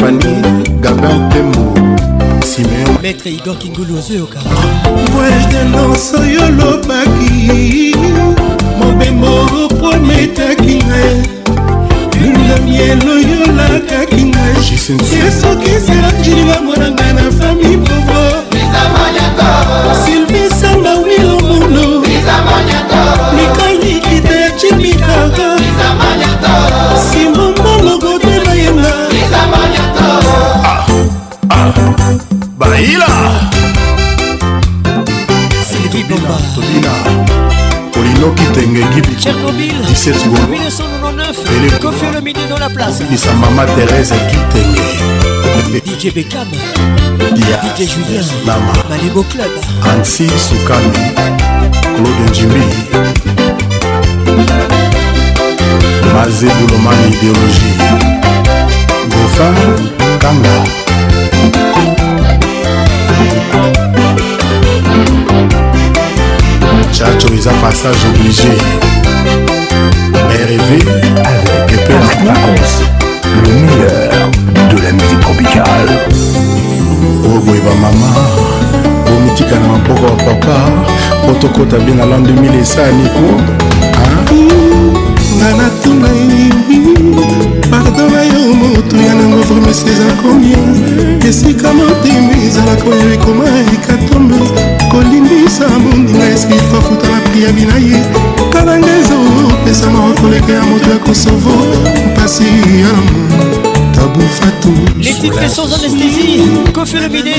fani 0.05 0.35
ganga 0.85 1.13
temo 1.33 1.61
simeon 2.51 2.97
maître 3.05 3.29
igor 3.31 3.57
kingulu 3.61 3.93
ozoyoka 3.99 4.39
voyagdenonso 5.13 6.19
yo 6.35 6.45
lobaki 6.59 7.95
mobembo 8.81 9.33
prometaki 9.81 10.75
ngai 10.89 11.17
lune 12.21 12.57
mielo 12.67 13.15
yolakaki 13.31 14.23
ngai 14.31 15.27
esokisi 15.29 15.95
anjili 16.09 16.43
bamona 16.49 16.84
Tenge 38.55 38.83
Gibi 38.95 39.17
Tchernobyl 39.19 39.75
17 39.87 40.29
Golo 40.31 40.47
1999 40.47 41.79
Kofi 41.83 42.07
le 42.15 42.21
midi 42.21 42.39
dans 42.49 42.59
la 42.59 42.71
place 42.71 43.01
Sa 43.17 43.33
maman 43.35 43.63
Thérèse 43.75 44.15
Kitenge 44.31 44.91
DJ 46.11 46.15
Beckham 46.15 46.47
DJ 47.35 47.79
Julien 47.83 48.23
Nama 48.47 48.63
Malibo 48.89 49.25
Club 49.27 49.51
Ansi 49.85 50.29
Soukani 50.39 50.93
Claude 51.83 52.25
Njimbi 52.31 52.63
Mazé 56.15 56.47
Boulomani 56.47 57.09
Idéologie 57.11 57.77
Goffin 59.11 59.55
Kanga 60.23 60.84
chacho 66.95 67.27
eza 67.35 67.51
passage 67.61 68.03
obligé 68.11 68.45
rv 70.49 70.71
avec 71.29 71.73
epe 71.75 71.95
le 73.35 73.53
meilleur 73.67 74.31
de 74.71 74.77
la 74.83 74.93
musique 74.93 75.19
tropicale 75.27 75.95
oyo 76.71 77.35
oh, 77.35 77.39
boye 77.45 77.59
bamama 77.67 78.11
bomitika 79.07 79.57
na 79.59 79.67
maboko 79.73 80.05
ya 80.07 80.17
papa 80.27 80.57
po 81.27 81.33
tokɔta 81.41 81.79
bie 81.85 81.95
na 81.97 82.05
lan 82.07 82.23
2000 82.23 82.63
esaniko 82.63 83.27
nga 85.35 85.51
natunga 85.59 86.11
pardon 87.71 88.07
na 88.15 88.23
yo 88.23 88.55
motu 88.55 88.95
ya 89.03 89.15
nango 89.19 89.43
vremese 89.51 89.91
eza 89.91 90.11
komia 90.23 90.63
esika 91.29 91.69
motema 91.75 92.35
ezalaka 92.47 92.85
oyo 92.89 93.07
ekoma 93.15 93.45
ekatombe 93.75 94.39
kobimisa 95.35 95.69
bondinga 95.69 96.25
eski 96.35 96.55
fafuta 96.71 97.09
na 97.09 97.21
pri 97.31 97.43
ya 97.43 97.53
bina 97.53 97.77
ye 97.79 97.99
kalanga 98.53 98.89
ezopesama 99.01 100.15
koleka 100.21 100.53
ya 100.53 100.63
moto 100.63 100.91
ya 100.91 100.99
kosovo 100.99 101.51
mpasi 102.13 102.45
ya 102.45 102.89
lamour 102.93 103.93
tabufatu 103.95 104.73
les 105.01 105.15
titres 105.21 105.51
sans 105.53 105.73
anesthésie 105.73 106.47
kofi 106.73 106.97
lomide 106.97 107.35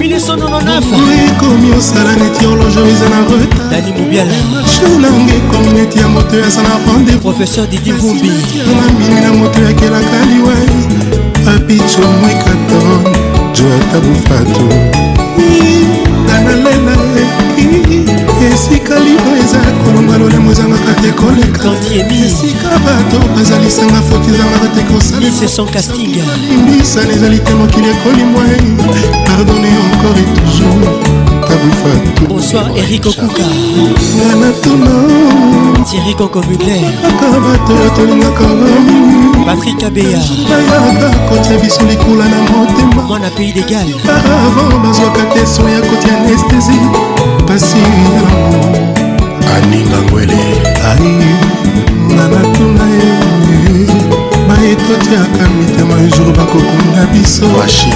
1999 0.00 1.12
ekomi 1.36 1.72
osala 1.78 2.12
neti 2.20 2.44
horloge 2.44 2.80
eza 2.92 3.08
na 3.12 3.18
retardani 3.40 3.92
mobiala 4.02 4.32
shanange 4.74 5.34
ekomi 5.36 5.72
neti 5.80 5.98
ya 5.98 6.08
moto 6.08 6.34
eza 6.48 6.62
na 6.62 6.92
rendez 6.92 7.16
professeur 7.16 7.66
didi 7.66 7.92
vumbi 7.92 8.28
na 8.78 8.86
mini 8.98 9.20
na 9.20 9.32
moto 9.32 9.60
yakelaka 9.62 10.18
liwa 10.34 10.54
apicho 11.56 12.02
mwekaton 12.20 13.16
joatabufatu 13.54 14.92
na 16.44 16.52
ngai 16.62 16.78
na 16.86 16.92
ngai 16.96 17.24
esika 18.50 18.96
liba 19.06 19.32
eza 19.42 19.60
kolonga 19.82 20.14
lolemo 20.20 20.50
ezangaka 20.52 20.92
te 21.02 21.10
koleka 21.20 21.70
esika 22.26 22.68
bato 22.84 23.18
bazalisanga 23.34 24.00
foti 24.08 24.28
ezangaka 24.34 24.68
te 24.74 24.80
kosalaibisana 24.88 27.10
ezali 27.16 27.38
te 27.46 27.52
mokili 27.54 27.88
ekolimwa 27.94 28.44
pardone 29.26 29.68
encore 29.86 30.18
et 30.22 30.28
toujours 30.38 30.86
bonsoir 32.28 32.66
eric 32.76 33.04
okuka 33.06 33.46
nga 34.16 34.34
na 34.40 34.50
tuna 34.62 34.92
tirikoko 35.88 36.38
mudler 36.48 36.84
kaka 37.02 37.36
bato 37.46 37.74
tolingaka 37.96 38.46
bamingi 38.60 39.21
patrik 39.44 39.82
abeyaata 39.82 41.18
kotia 41.28 41.58
biso 41.58 41.82
likula 41.82 42.28
na 42.28 42.36
motema 42.40 43.02
mwana 43.02 43.30
pays 43.30 43.54
degal 43.54 43.86
avant 44.10 44.74
bazwaka 44.84 45.22
te 45.34 45.46
so 45.46 45.68
ya 45.68 45.80
kotia 45.80 46.16
anestesi 46.20 46.78
pasi 47.46 47.76
yango 47.78 48.26
aninga 49.56 50.02
ngwele 50.02 50.38
ai 50.84 51.18
nana 52.16 52.51
totiaka 54.86 55.46
mitema 55.58 55.94
ejour 56.06 56.36
bakokunda 56.36 57.06
biso 57.12 57.46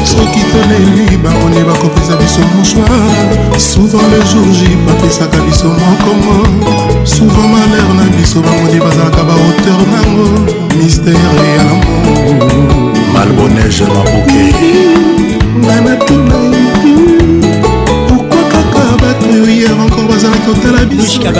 soki 0.04 0.40
toleli 0.52 1.16
barone 1.18 1.64
bakopesa 1.64 2.16
biso 2.16 2.40
mochoir 2.40 3.60
souvent 3.60 4.02
le 4.12 4.20
jour 4.30 4.46
j 4.52 4.68
bapesaka 4.86 5.38
biso 5.46 5.68
mokongo 5.68 7.06
souvent 7.06 7.48
malheur 7.54 7.90
na 7.98 8.04
biso 8.16 8.40
bamoni 8.40 8.78
bazalaka 8.80 9.22
bahauteur 9.28 9.80
nango 9.92 10.28
mistere 10.76 11.28
ya 11.56 11.62
amour 11.74 12.48
malbonege 13.14 13.84
maboke 13.94 14.42
ngai 15.60 15.80
natuna 15.84 16.36
oyo 19.42 19.50
hier 19.52 19.72
encore 19.72 20.02
bazalaki 20.08 20.42
kotala 20.46 20.84
bisoya 20.84 21.32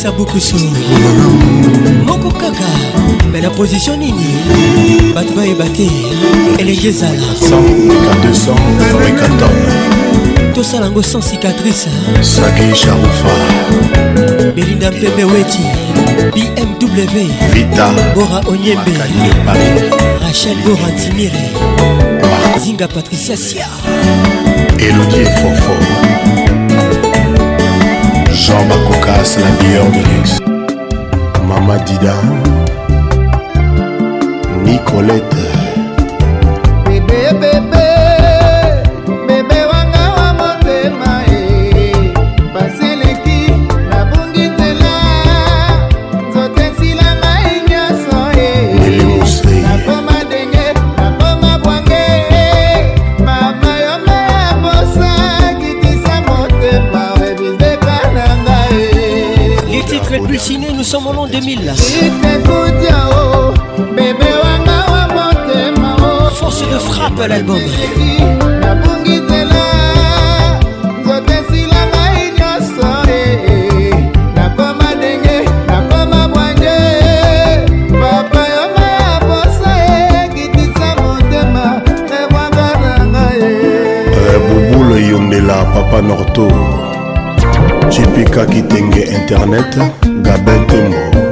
elisa 0.07 0.13
bukusu 0.19 0.57
moko 2.07 2.31
kaka 2.31 2.69
me 3.33 3.41
na 3.41 3.51
position 3.51 3.99
nini 3.99 5.13
bato 5.15 5.35
bayeba 5.35 5.65
te 5.75 5.89
elenge 6.59 6.89
ezala 6.89 7.35
tosala 10.55 10.87
yango 10.87 11.03
sans 11.03 11.21
cicatrice 11.21 11.91
saki 12.23 12.75
sharufa 12.75 13.33
belinda 14.55 14.91
mpembe 14.91 15.25
weti 15.25 15.65
bmw 16.35 17.27
vita 17.53 17.89
bora 18.15 18.41
onyembe 18.49 18.93
rachel 20.25 20.57
bora 20.65 20.91
timire 21.01 21.51
zinga 22.65 22.87
patricia 22.89 23.37
sia 23.37 23.69
elodie 24.79 25.25
fofo 25.25 26.46
Jean 28.43 28.67
Bakoka, 28.67 29.25
c'est 29.25 29.41
la 29.41 29.51
meilleure 29.63 29.87
de 29.91 30.15
l'ex. 30.17 30.37
Mama 31.49 31.79
Dida, 31.79 32.13
Nicolette. 34.63 35.36
génération 60.97 61.01
molon 61.01 61.27
2000 61.27 61.73
force 66.35 66.61
de 66.71 66.79
frappe 66.79 67.27
l'album 67.29 67.59
eh, 84.09 85.11
yondela 85.11 85.55
papa 85.75 86.01
norto 86.03 86.49
jipika 87.91 88.47
kitenge 88.47 89.01
internet 89.15 89.79
Gabin 90.27 90.67
Tomo. 90.67 91.26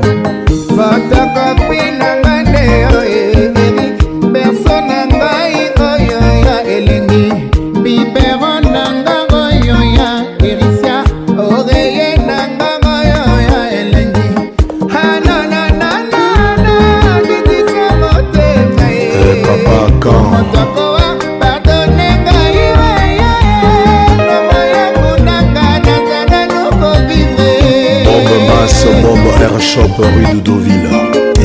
bishop 29.75 29.97
rue 29.99 30.25
dudoville 30.35 31.01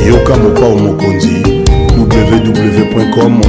yoka 0.08 0.36
mopao 0.38 0.76
mokonzi 0.80 1.44
www 1.98 3.10
com 3.14 3.42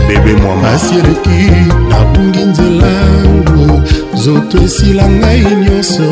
bebe 0.07 0.33
mwamasi 0.41 0.95
eleki 0.95 1.41
nabungi 1.89 2.39
nzelango 2.49 3.81
zoto 4.13 4.57
esila 4.65 5.07
ngai 5.09 5.41
nyonso 5.63 6.03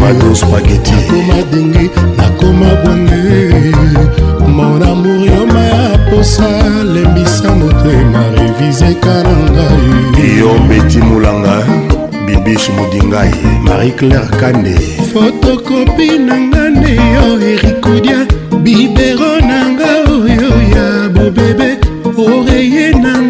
nakoma 0.00 1.42
dengi 1.52 1.90
nakoma 2.16 2.68
bwange 2.82 3.54
mon 4.56 4.82
amour 4.90 5.20
yoma 5.30 5.62
ya 5.72 5.98
posa 6.10 6.48
lembisa 6.94 7.48
motema 7.60 8.22
reviseka 8.36 9.14
na 9.22 9.36
ngai 9.50 10.38
yo 10.38 10.50
betimulanga 10.68 11.89
bibisu 12.30 12.70
modingai 12.78 13.30
marie 13.66 13.92
claire 13.98 14.30
kande 14.40 14.74
fotokopi 15.12 16.06
na 16.26 16.34
nga 16.46 16.62
nde 16.74 16.92
yo 17.14 17.24
erikodia 17.50 18.18
bibero 18.64 19.32
na 19.50 19.58
nga 19.72 19.90
oyo 20.18 20.52
ya 20.74 20.86
bobebe 21.14 21.70
oreye 22.34 22.86
na 23.02 23.12
nga 23.22 23.29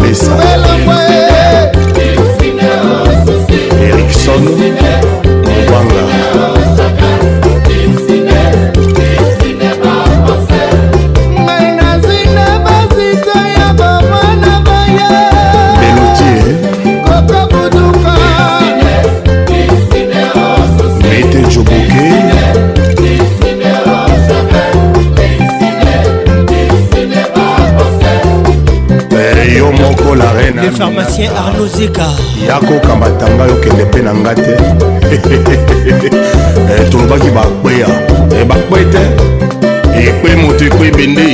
kopesa 0.00 0.32
erikson 3.86 4.44
ngwanga 4.46 6.19
le 30.62 30.70
pharmacien 30.70 31.30
arnaud 31.36 31.66
zeka 31.66 32.06
ya 32.46 32.58
kokamata 32.68 33.26
ngai 33.34 33.50
okende 33.56 33.84
mpe 33.88 34.00
na 34.04 34.12
nga 34.20 34.32
te 34.44 34.54
eh, 35.10 36.90
tolobaki 36.90 37.30
bakweya 37.36 37.88
eh, 38.38 38.44
bakwe 38.48 38.80
te 38.92 39.00
eh, 39.96 40.08
ekwe 40.10 40.30
moto 40.40 40.64
ekwe 40.68 40.86
ebende 40.88 41.24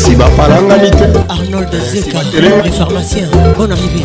si 0.00 0.12
bapalangani 0.18 0.90
te 0.98 1.06
arnold 1.34 1.72
zeka 1.92 2.18
le 2.34 2.70
pharmacien 2.76 3.28
bon 3.56 3.70
arrivé 3.70 4.02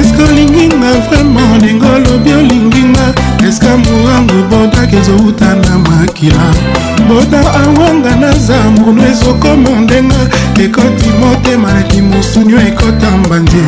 eske 0.00 0.22
olinginga 0.32 0.90
vraimen 1.06 1.52
ndenge 1.58 1.84
olobi 1.96 2.30
olinginga 2.32 3.31
eska 3.48 3.76
mburangu 3.76 4.44
bodaki 4.50 4.96
ezowuta 4.96 5.54
na 5.54 5.78
makila 5.78 6.52
boda 7.08 7.40
awanga 7.54 8.16
na 8.16 8.32
zambunu 8.32 9.02
ezokoma 9.06 9.70
ndenga 9.80 10.16
ekoti 10.64 11.08
motema 11.20 11.72
na 11.72 11.82
kimusunio 11.82 12.60
ekota 12.68 13.10
mbanje 13.26 13.64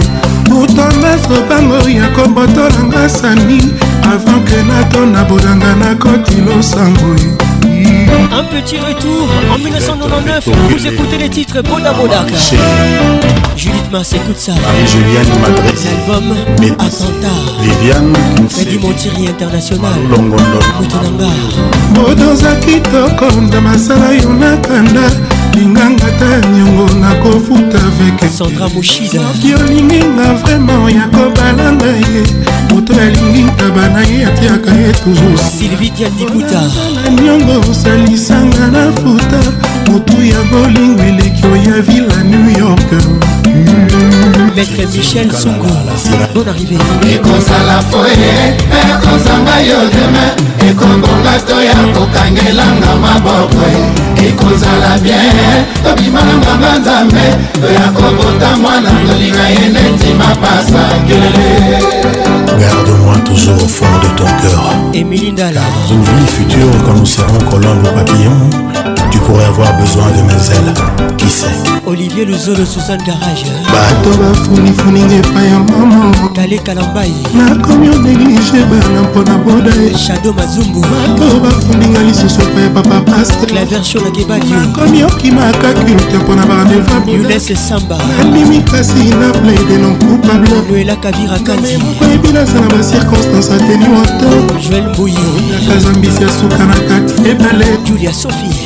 butondaso 0.50 1.36
bango 1.48 1.88
ya 1.88 2.08
kombotolanga 2.08 3.08
sani 3.08 3.58
avant 4.04 4.44
ke 4.48 4.62
natona 4.62 5.24
bodanga 5.24 5.74
na 5.76 5.94
koti 5.94 6.36
losango 6.40 7.43
Un 8.32 8.44
petit 8.44 8.78
retour 8.78 9.28
en 9.54 9.58
1999, 9.58 10.48
vous 10.70 10.86
écoutez 10.86 11.18
les 11.18 11.28
titres 11.28 11.60
Boda 11.62 11.92
Bodak. 11.92 12.30
Ah, 12.32 13.54
Judith 13.56 13.90
Mars 13.92 14.12
écoute 14.14 14.38
ça. 14.38 14.52
Marie-Julienne 14.52 15.28
m'adresse. 15.40 15.84
L'album 15.84 16.36
Attentat. 16.78 17.62
Viviane 17.62 18.12
Freddy 18.48 18.78
Montiri 18.78 19.28
International. 19.28 19.92
Moutonanga. 20.08 21.30
Bodo 21.94 22.34
Zakitoko, 22.34 23.26
Damasala 23.50 24.14
Yunakanda. 24.14 25.33
olinganga 25.54 26.06
ta 26.18 26.48
niongo 26.48 26.86
nakofuta 27.00 27.78
vekesandra 27.98 28.68
moshidaki 28.68 29.54
olinginga 29.60 30.26
vraimen 30.42 30.94
ya 30.96 31.06
kobalanga 31.14 31.86
ye 32.10 32.22
moto 32.70 32.92
alingi 32.94 33.42
ntaba 33.44 33.88
na 33.94 34.00
ye 34.10 34.24
atiaka 34.26 34.70
ye 34.80 34.92
toujoursilvidiadikutaa 35.02 36.70
niongo 37.22 37.60
osalisanga 37.70 38.66
na 38.74 38.82
futa 38.98 39.40
motu 39.90 40.16
ya 40.32 40.40
bolingo 40.50 41.02
eleki 41.02 41.46
oya 41.46 41.82
vila 41.82 42.18
new 42.24 42.46
york 42.58 42.90
maître 44.54 44.96
michel 44.96 45.30
songo 45.32 45.66
bon 46.34 46.46
arrivé 46.48 46.76
ekosala 47.14 47.78
foye 47.90 48.34
ekozanga 48.90 49.56
yo 49.68 49.80
deme 49.94 50.26
ekobonga 50.70 51.34
to 51.48 51.56
ya 51.68 51.78
kokangelanga 51.94 52.92
maboko 53.04 53.64
ekozala 54.28 54.92
bien 55.02 55.64
tobima 55.84 56.20
na 56.28 56.34
nganga 56.40 56.72
nzambe 56.80 57.24
toya 57.60 57.86
kobota 57.96 58.48
mwana 58.62 58.90
tolinga 59.08 59.46
ye 59.54 59.66
neti 59.74 60.10
mapasa 60.20 60.82
kele 61.06 61.46
Garde-moi 62.60 63.16
toujours 63.24 63.60
au 63.64 63.66
fond 63.68 63.96
de 64.02 64.08
ton 64.16 64.24
cœur. 64.24 64.62
Émilie 64.92 65.32
Dalla. 65.32 65.60
Une 65.90 66.02
vie 66.02 66.32
future 66.38 66.84
quand 66.86 66.92
nous 66.94 67.04
serons 67.06 67.38
colons 67.50 67.80
au 67.82 67.88
papillon. 67.98 68.48
pourrais 69.26 69.44
avoir 69.44 69.72
besoin 69.78 70.04
de 70.16 70.22
mes 70.22 70.42
ailes 70.56 70.74
qui 71.16 71.28
sait 71.28 71.54
olivier 71.86 72.24
luzolo 72.24 72.64
suzanne 72.66 73.02
garage 73.06 73.44
bato 73.72 74.10
bafunifuninga 74.18 75.16
epai 75.16 75.46
ya 75.52 75.58
mama 75.60 76.28
kale 76.34 76.58
kalambai 76.66 77.12
nakomi 77.36 77.88
onéglige 77.96 78.60
bana 78.70 79.02
mpona 79.06 79.36
boda 79.44 79.70
e. 79.84 79.96
shado 79.96 80.32
mazumbu 80.32 80.80
bato 80.80 81.26
bafuninga 81.44 82.00
lisusu 82.02 82.40
epai 82.40 82.64
ya 82.64 82.70
papa 82.70 82.98
pastre 83.12 83.46
clavercho 83.46 83.98
na 84.00 84.10
kebadio 84.10 84.56
nakomi 84.56 85.02
okimaka 85.02 85.68
culte 85.80 86.16
mpona 86.22 86.46
barandevuyunes 86.46 87.48
samba 87.68 87.98
nandimi 88.18 88.60
kasi 88.62 88.92
na 89.20 89.28
plaide 89.38 89.76
non 89.82 89.94
coupable 89.98 90.48
noela 90.70 90.96
kabira 90.96 91.38
kati 91.38 91.68
koyebi 91.98 92.28
nazala 92.32 92.66
bacirconstance 92.74 93.54
ateniwata 93.54 94.28
joel 94.68 94.84
mbuyo 94.88 95.18
nakazambisi 95.52 96.22
ya 96.22 96.28
suka 96.40 96.64
na 96.64 96.74
kati 96.88 97.28
ebale 97.28 97.66
julia 97.84 98.12
sophie 98.14 98.64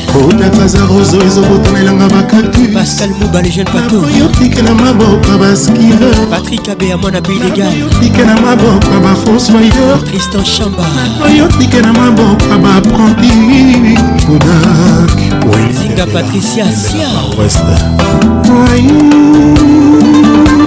baza 0.56 0.78
roso 0.86 1.18
ezokotonelanga 1.26 2.08
bakatupascal 2.08 3.10
muba 3.20 3.42
le 3.42 3.50
jeune 3.50 3.70
patoyotike 3.70 4.62
na 4.62 4.74
maboka 4.74 5.36
baskira 5.40 6.26
patrik 6.30 6.68
abeya 6.68 6.96
mwana 6.96 7.22
pays 7.22 7.40
legal 7.42 7.78
yotike 7.78 8.22
na 8.24 8.34
maboka 8.40 9.00
bafonsoyeur 9.04 10.04
tristan 10.10 10.44
chamba 10.44 10.86
oyotike 11.26 11.82
na 11.82 11.92
maboka 11.92 12.58
baprenti 12.58 13.98
kodak 14.26 15.18
zinga 15.82 16.06
patricia 16.06 16.66
sia 16.72 17.08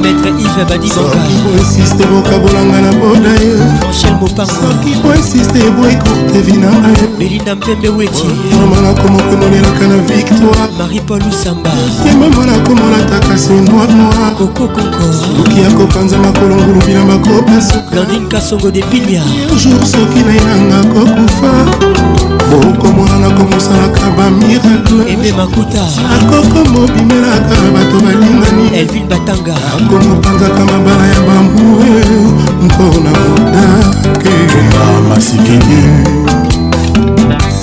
maître 0.02 0.28
yves 0.28 0.66
badizongasoki 0.68 1.36
boinsiste 1.46 2.04
bokabolanga 2.12 2.80
na 2.86 2.92
boda 3.00 3.32
ye 3.44 3.52
franchel 3.82 4.16
mopangosoki 4.22 4.92
boinsiste 5.04 5.60
boecourte 5.78 6.38
vi 6.46 6.54
na 6.64 6.70
ngai 6.82 7.08
belinda 7.20 7.56
mpembe 7.56 7.90
weti 7.98 8.28
malako 8.76 9.08
moko 9.14 9.30
emonelaka 9.36 9.86
na 9.92 9.98
victoire 10.10 10.66
marie 10.80 11.02
paul 11.08 11.24
usamba 11.30 11.72
yemema 12.06 12.42
nakomonataka 12.46 13.38
se 13.44 13.54
noir 13.70 13.90
noir 14.00 14.34
kokokoko 14.38 15.04
soki 15.22 15.60
akopanza 15.70 16.18
makolongulubi 16.18 16.94
na 16.94 17.02
bakopasuka 17.10 17.96
landine 17.96 18.28
kasongo 18.32 18.72
de 18.72 18.82
pilia 18.92 19.22
jour 19.64 19.86
soki 19.86 20.20
nayinanga 20.26 20.80
kokufa 20.94 21.52
okomona 22.56 23.16
nakomosalaka 23.20 24.02
bamiracle 24.18 25.04
ebe 25.14 25.32
makuta 25.38 25.82
akoko 26.16 26.60
mobimelaka 26.72 27.56
bato 27.74 28.06
balingani 28.06 28.66
elvin 28.80 29.06
batanga 29.08 29.56
komopanzaka 29.92 30.64
mabala 30.66 31.06
ya 31.14 31.20
bamour 31.28 32.00
eh, 32.00 32.34
mpona 32.64 33.12
kodake 33.20 34.36
masikini 35.10 35.82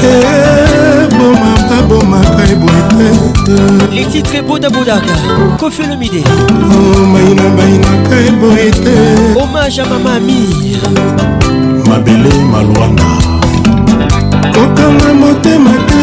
ebomaka 0.08 1.76
eh, 1.78 1.84
bomaka 1.88 2.42
eboyete 2.52 3.56
letitre 3.94 4.42
bodabodaka 4.42 5.14
kofelomide 5.60 6.22
omaina 7.02 7.42
bainaka 7.56 8.16
eboye 8.28 8.70
te 8.70 8.96
oh, 9.00 9.40
homage 9.40 9.80
a 9.82 9.86
mama 9.86 10.12
ami 10.14 10.40
mabele 11.88 12.30
malwana 12.52 13.08
kokanga 14.54 15.14
motema 15.20 15.72
te 15.88 16.02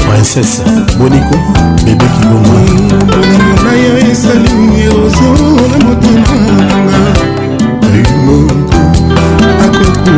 princesse 0.09 0.63
moniko 0.99 1.37
bebe 1.85 2.05
kilongo 2.21 3.17
na 3.65 3.73
yo 3.75 4.09
esalimi 4.13 4.83
erozo 4.83 5.33
na 5.71 5.85
moto 5.87 6.16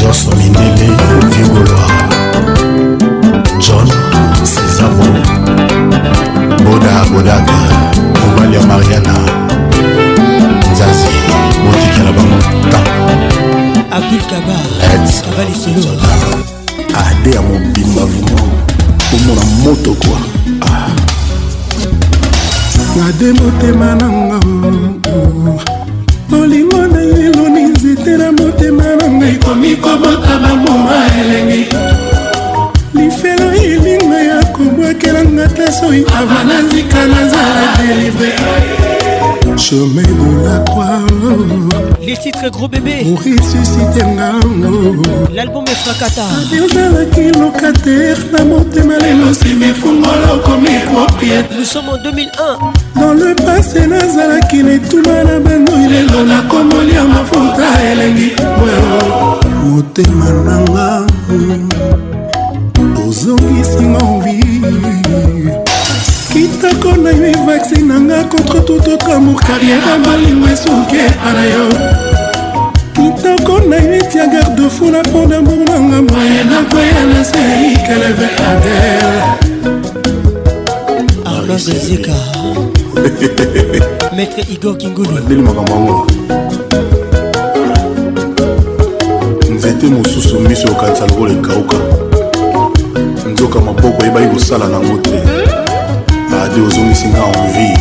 jorso 0.00 0.30
mindele 0.36 0.88
vigoloa 1.28 1.90
john 3.58 3.88
sezavo 4.44 5.06
boda 6.64 7.04
bodaka 7.12 7.52
mobali 8.20 8.54
ya 8.56 8.62
mariana 8.66 9.14
nzazi 10.72 11.08
botikela 11.64 12.12
bango 12.12 12.38
ntango 12.66 13.10
abdulkabar 13.90 14.60
avaliselo 15.32 15.92
ade 17.08 17.30
ya 17.30 17.42
mobimba 17.42 18.06
vrima 18.06 18.40
komona 19.10 19.44
moto 19.64 19.94
kwa 19.94 20.41
nade 22.96 23.32
motema 23.32 23.94
nanga 23.94 24.38
olingo 26.42 26.76
na 26.86 27.00
eloni 27.02 27.62
nzete 27.62 28.10
na 28.20 28.32
motema 28.32 28.84
nanga 28.96 29.26
ekomi 29.26 29.76
kobota 29.76 30.38
bambuma 30.42 30.94
elengi 31.20 31.66
lifelo 32.94 33.52
elinga 33.64 34.18
ya 34.30 34.42
kobwakelanga 34.44 35.46
ta 35.56 35.66
soi 35.72 36.00
avana 36.20 36.54
nzika 36.66 37.00
nazala 37.12 37.66
delivre 37.78 38.21
chemin 39.72 40.02
de 40.02 40.46
la 40.46 40.58
croix 40.66 40.98
les 42.02 42.16
titres 42.18 42.50
gros 42.50 42.68
bébé 42.68 42.94
oresusitenga 43.10 44.30
l'album 45.36 45.64
efrakata 45.74 46.26
ezalaki 46.64 47.24
locataire 47.40 48.20
na 48.32 48.40
motema 48.50 48.96
lelo 49.02 49.30
simi 49.40 49.70
fungola 49.80 50.28
okomi 50.36 50.74
propriété 50.92 51.54
nous 51.58 51.64
sommes 51.74 51.88
en 51.94 51.98
2001 52.04 53.00
dans 53.00 53.14
le 53.22 53.30
passé 53.46 53.80
nazalaki 53.92 54.62
netuma 54.66 55.16
na 55.28 55.36
bandoi 55.44 55.84
lelo 55.94 56.20
nakomolia 56.32 57.04
mafuta 57.14 57.68
elengi 57.90 58.30
motema 59.68 60.26
nanga 60.48 60.90
ozongisinga 63.06 64.02
envie 64.14 65.62
kitako 66.48 66.96
na 66.96 67.10
yo 67.10 67.26
evaccine 67.30 67.82
nanga 67.86 68.24
contre 68.24 68.60
tout 68.64 68.88
autre 68.90 69.10
amour 69.12 69.38
carrière 69.40 69.82
amalingo 69.94 70.46
esuke 70.48 71.02
ana 71.28 71.44
yo 71.54 71.66
kitoko 72.94 73.60
na 73.70 73.76
yo 73.76 73.94
etia 73.94 74.26
garde 74.26 74.68
fou 74.70 74.90
na 74.90 75.00
mpo 75.02 75.26
na 75.30 75.40
mbongo 75.40 75.64
nanga 75.72 75.98
moye 76.02 76.42
nakoya 76.50 77.02
na 77.14 77.24
se 77.24 77.38
ikeleve 77.74 78.28
adel 78.50 79.14
arlos 81.36 81.68
ah, 81.68 81.76
ezika 81.76 82.12
maître 84.16 84.42
igor 84.52 84.76
kingulubeli 84.76 85.42
makambo 85.42 85.72
yango 85.74 86.06
nzete 89.50 89.86
mosusu 89.86 90.40
miso 90.40 90.66
yokanisa 90.68 91.06
lokola 91.06 91.32
ekauka 91.32 91.76
nzoka 93.32 93.60
maboko 93.60 94.04
eyebaki 94.04 94.26
kosala 94.34 94.68
nango 94.68 94.98
te 94.98 95.18
radio 96.32 96.64
ozongisi 96.66 97.06
nga 97.12 97.18
envie 97.44 97.76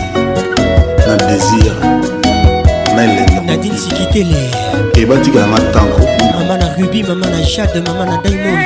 na 1.07 1.15
désir 1.23 1.71
na 2.95 3.01
elenga 3.07 3.41
nadine 3.47 3.77
sikitele 3.79 4.43
ebatikala 5.01 5.45
nga 5.47 5.59
ntango 5.69 6.03
mama 6.35 6.55
na 6.59 6.67
rubi 6.77 6.99
mama 7.03 7.23
na 7.31 7.39
jade 7.47 7.79
mama 7.87 8.03
na 8.11 8.19
diamond 8.19 8.59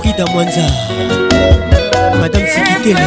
frida 0.00 0.26
mwanza 0.26 0.66
madame 2.20 2.46
sikitele 2.54 3.06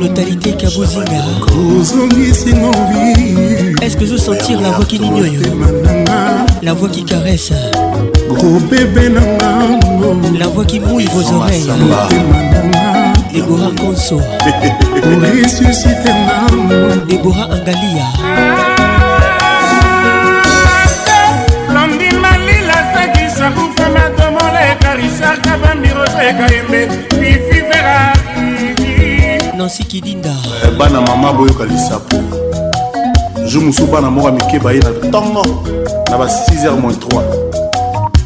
lotalité 0.00 0.52
kabozinga 0.52 1.22
ozongisinga 1.78 2.66
ovi 2.68 3.74
estce 3.82 3.96
que 3.98 4.04
ozosentir 4.04 4.60
la 4.60 4.70
voix 4.70 4.84
kininioyo 4.84 5.40
la 6.62 6.72
voix 6.72 6.88
qui 6.88 7.04
caresse 7.04 7.54
gros 8.30 8.60
bébé 8.70 9.08
nanga 9.08 9.50
la 10.38 10.46
voix 10.46 10.64
qui 10.64 10.78
mouille 10.80 11.08
vos 11.12 11.32
oreilles 11.36 11.70
Déborah 13.34 13.70
Conso 13.80 14.20
oresuscite 15.10 16.10
nanga 16.28 16.78
Déborah 17.08 17.48
Angalia 17.50 18.08
londimalila 21.74 22.76
sakisa 22.94 23.50
kufa 23.50 23.86
matomoleka 23.94 24.90
richard 24.96 25.40
kabambiroeka 25.42 26.46
embe 26.58 26.77
francis 29.68 29.86
kidinda 29.86 30.32
eh, 30.64 30.70
bana 30.78 31.00
mama 31.00 31.32
boyoka 31.32 31.64
lisapo 31.64 32.16
jour 33.48 33.62
mosusu 33.62 33.86
bana 33.86 34.10
moko 34.10 34.28
ya 34.28 34.32
mike 34.34 34.58
baye 34.60 34.78
na 34.80 34.90
ntongo 34.90 35.42
na 36.10 36.18
ba 36.18 36.24
6h 36.24 36.68
3 36.70 37.22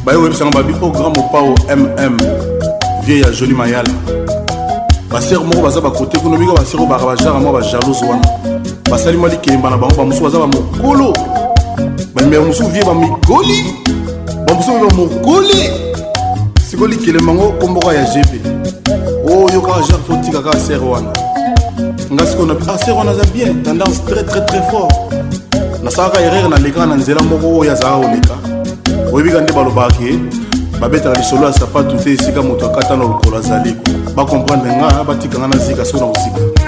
baye 0.05 0.17
koyebisanga 0.17 0.51
babi 0.63 0.73
o 0.81 0.85
oh, 0.85 0.89
grand 0.91 1.17
mopao 1.17 1.53
oh, 1.53 1.75
mm 1.75 2.17
vie 3.05 3.21
ya 3.21 3.29
joli 3.31 3.53
mayala 3.53 3.89
basere 5.11 5.37
moko 5.39 5.61
baza 5.61 5.81
bakote 5.81 6.17
kuna 6.19 6.37
bika 6.37 6.53
basere 6.53 6.79
oyo 6.79 6.87
baka 6.89 7.05
bajara 7.05 7.33
mwa 7.33 7.53
bajalouse 7.53 8.05
wana 8.05 8.27
basali 8.91 9.17
mwa 9.17 9.29
likelemba 9.29 9.69
na 9.69 9.77
bango 9.77 9.95
bamosusu 9.95 10.23
baza 10.23 10.39
bamokolo 10.39 11.13
bamema 12.15 12.45
mosusu 12.45 12.67
vie 12.69 12.83
bamigoli 12.85 13.75
bamosusu 14.47 14.73
bamokoli 14.87 15.69
sikoyo 16.69 16.89
likelemba 16.89 17.33
ngo 17.33 17.51
komboko 17.51 17.93
ya 17.93 18.03
gb 18.03 18.31
oyo 19.29 19.57
oh, 19.59 19.61
kaka 19.61 19.81
jare 19.81 20.03
fotika 20.07 20.41
kaka 20.41 20.59
sere 20.59 20.79
wana 20.79 21.22
nga 22.13 22.25
sikoyo 22.27 22.53
na 22.53 22.73
aser 22.73 22.91
ah, 22.93 22.95
wana 22.95 23.11
aza 23.11 23.23
bien 23.33 23.63
tendance 23.63 24.01
très 24.05 24.23
très 24.23 24.45
très 24.45 24.61
fort 24.71 24.91
nasalaka 25.83 26.21
erreur 26.21 26.49
nalekaka 26.49 26.85
na 26.85 26.95
nzela 26.95 27.21
moko 27.23 27.59
oyo 27.61 27.71
azalaka 27.71 28.05
koleka 28.07 28.33
oyebika 29.13 29.41
nde 29.41 29.53
balobaka 29.53 29.95
ye 30.03 30.19
babetaka 30.81 31.19
lisolo 31.19 31.45
ya 31.49 31.53
sapatu 31.53 31.95
te 31.97 32.13
esika 32.13 32.41
moto 32.41 32.65
akata 32.69 32.95
na 32.97 33.03
lokolo 33.09 33.37
azali 33.37 33.73
bakomprendre 34.15 34.69
nga 34.77 35.03
batikanga 35.03 35.47
na 35.47 35.57
zika 35.65 35.85
soki 35.85 35.99
na 35.99 36.07
kosika 36.11 36.62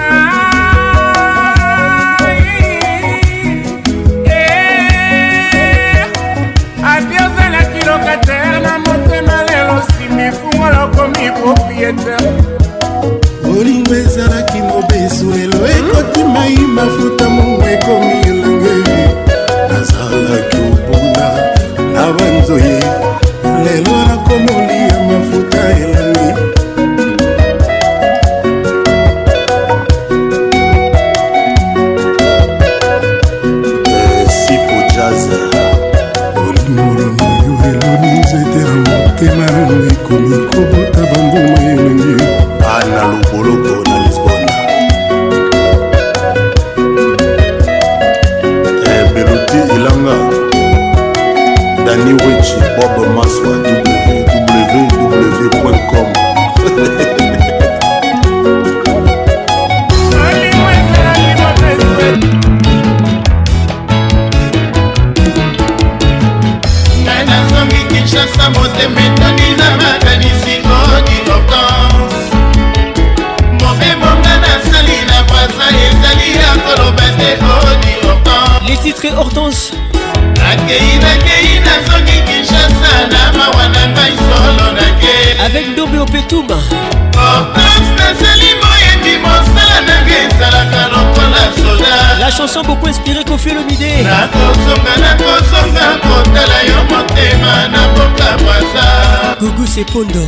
sepondo 99.76 100.24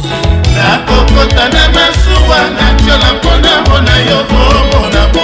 nakokota 0.57 1.45
na 1.49 1.69
masuwa 1.69 2.39
natiola 2.51 3.13
mpona 3.15 3.61
mpona 3.61 3.97
yo 3.97 4.25
bomona 4.25 5.09
bo 5.13 5.23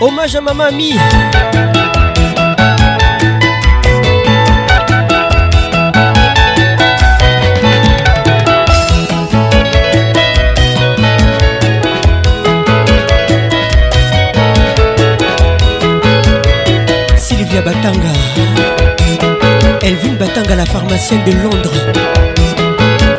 hommage 0.00 0.38
à 0.38 0.40
mama 0.40 0.70
mie 0.70 1.09
pharmacien 20.90 21.22
de 21.24 21.32
Londres 21.34 21.70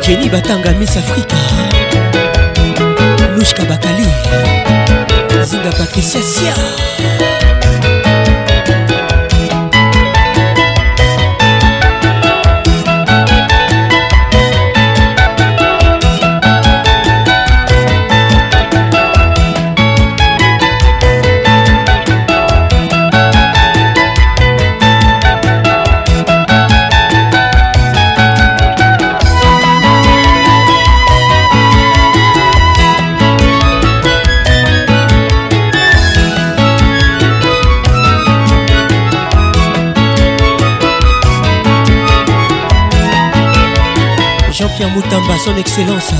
Jenny 0.02 0.28
Batanga 0.28 0.72
Miss 0.72 0.94
Africa 0.98 1.36
Louchka 3.34 3.64
Bakali 3.64 4.04
Zinga 5.46 5.70
Patricia 5.70 6.20
Sia 6.20 6.52
Safia 44.72 44.88
Moutamba, 44.88 45.36
son 45.38 45.56
excellence 45.58 46.12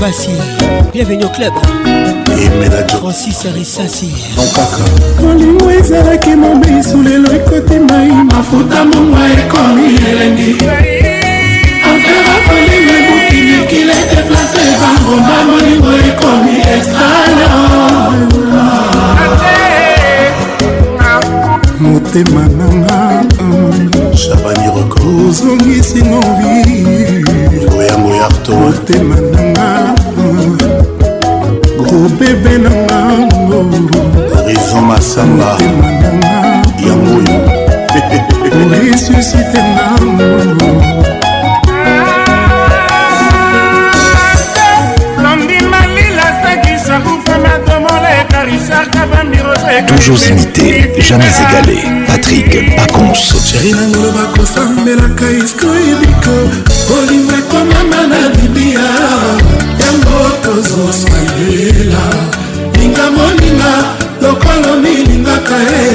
Bassi, 0.00 0.28
bienvenue 0.92 1.24
au 1.24 1.28
club. 1.28 1.52
Francis 3.00 3.46
Arisasi. 3.46 4.12
kolingo 5.18 5.70
ezalaki 5.70 6.36
mobisu 6.36 7.02
lelo 7.02 7.32
ekotimai 7.32 8.08
mafuta 8.30 8.84
mongwa 8.84 9.20
ekomi 9.38 9.88
elengi 10.10 10.50
ankara 11.88 12.36
kolingo 12.46 12.92
ebuki 13.00 13.40
mikili 13.48 13.90
edeplase 14.02 14.64
bangomba 14.80 15.38
molingo 15.48 15.92
ekomi 16.08 16.54
extraño 16.76 17.52
motema 21.80 22.42
nanga 22.58 22.98
shabani 24.16 24.66
roko 24.76 25.00
ozongisi 25.28 26.00
novi 26.02 26.52
oyango 27.78 28.10
yarto 28.20 28.52
motema 28.60 29.35
mobebe 32.08 32.58
nangango 32.58 33.58
horizon 34.34 34.84
masanga 34.88 35.50
yango 36.88 37.16
yo 37.30 38.62
resusite 38.80 39.60
nango 39.76 40.66
Toujours 49.88 50.28
imité, 50.30 50.88
jamais 50.98 51.24
égalé. 51.26 51.78
Patrick 52.06 52.74
Pacons. 52.76 53.20
Chérie, 53.44 53.72
nangoloba 53.74 54.24
kosambelaka 54.34 55.26
iskoyebiko 55.44 56.34
olinga 56.96 57.34
ekomama 57.42 58.00
na 58.10 58.20
libia 58.36 58.86
yango 59.82 60.18
tozosa 60.44 61.15
lela 61.44 62.02
ninga 62.78 63.06
moninga 63.16 63.72
lokolo 64.22 64.70
nilingaka 64.82 65.58
e 65.78 65.88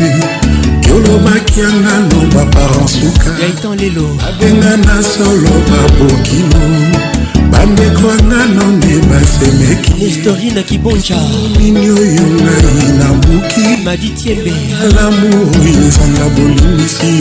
yolobaki 0.88 1.54
yanga 1.60 1.94
no 2.08 2.18
baparan 2.34 2.86
suka 2.96 3.30
abenga 4.40 4.72
na 4.84 4.94
solo 5.12 5.52
babokino 5.68 6.60
bandeko 7.50 8.10
anga 8.10 8.42
nonde 8.54 8.92
basemekistorina 9.10 10.62
kibonjaini 10.62 11.90
oyo 12.00 12.24
ngai 12.40 12.86
nabuki 12.98 13.66
maditiembe 13.84 14.52
alamu 14.82 15.26
oyo 15.54 15.72
ezanga 15.88 16.24
bolingisi 16.34 17.14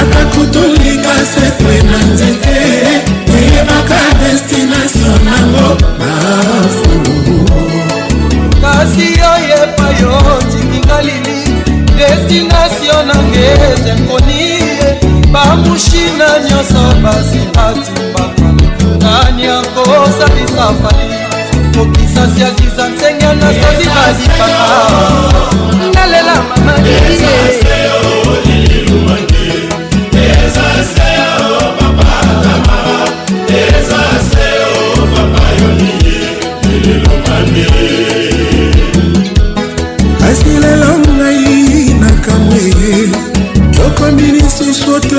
atako 0.00 0.42
tolika 0.52 1.14
sekre 1.32 1.76
na 1.92 2.00
nzete 2.14 2.56
eyebaka 3.38 4.00
destination 4.22 5.18
nango 5.28 5.68
mafu 6.00 6.90
kasi 8.62 9.06
oyepa 9.34 9.86
yo 10.00 10.14
tikinga 10.50 10.98
lili 11.06 11.38
destination 11.98 13.06
nange 13.08 13.44
ezenkoni 13.72 14.51
bamushina 15.32 16.26
nyonso 16.48 16.82
basiatimbaka 17.02 18.46
nani 19.00 19.46
akosalisa 19.46 20.66
fali 20.82 21.08
kokisasi 21.76 22.44
akiza 22.44 22.88
nsenge 22.88 23.26
nasoli 23.40 23.88
balipaka 23.94 24.82
nalela 25.94 26.34
mama 26.42 26.72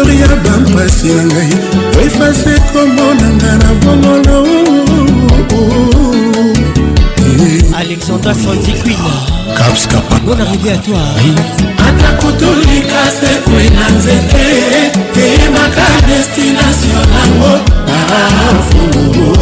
histori 0.03 0.21
ya 0.21 0.27
bampasi 0.27 1.07
na 1.15 1.23
ngai 1.23 1.53
oefase 1.97 2.53
komonanga 2.73 3.51
na 3.63 3.69
bongolo 3.83 4.37
alexandra 7.79 8.33
sandiquinbon 8.33 10.37
arrivé 10.41 10.69
à 10.71 10.73
toi 10.77 10.97
ata 11.87 12.11
kotolika 12.21 13.01
sekwe 13.19 13.63
na 13.75 13.85
nzete 13.97 14.45
eyemaka 15.25 15.85
destination 16.07 17.07
nango 17.13 17.53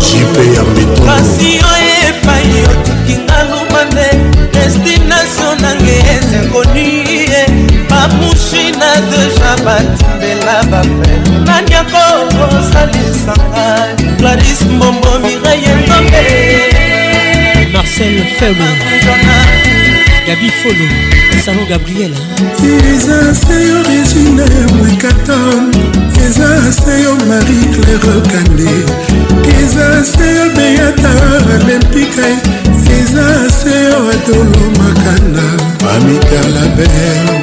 jipe 0.05 0.43
ya 0.55 0.61
mbetopasi 0.63 1.49
oyo 1.73 1.93
epai 2.09 2.49
otukinga 2.71 3.37
lumande 3.49 4.07
destination 4.53 5.53
nange 5.61 5.95
ezekoni 6.11 6.89
bamushina 8.01 8.89
deja 9.11 9.51
batimbela 9.65 10.55
bafere 10.71 11.15
nani 11.45 11.73
akokosalisanga 11.75 13.65
claris 14.17 14.61
mbombo 14.75 15.09
miraye 15.23 15.71
nzonge 15.83 16.23
marcel 17.73 18.23
faible 18.39 18.77
gabi 20.27 20.51
folo 20.61 20.85
salon 21.45 21.65
gabriel 21.67 22.13
eza 22.93 23.35
seyo 23.35 23.77
regina 23.89 24.43
ya 24.43 24.67
mwekaton 24.75 25.75
eza 26.27 26.73
seyo 26.81 27.15
marie 27.27 27.65
claire 27.75 28.21
kande 28.31 28.69
eza 29.63 30.03
seyo 30.05 30.45
beyata 30.55 31.11
olempika 31.55 32.25
eza 33.01 33.27
seyo 33.63 33.95
adolo 34.13 34.61
makanda 34.79 35.43
mamitala 35.83 36.61
bele 36.75 37.40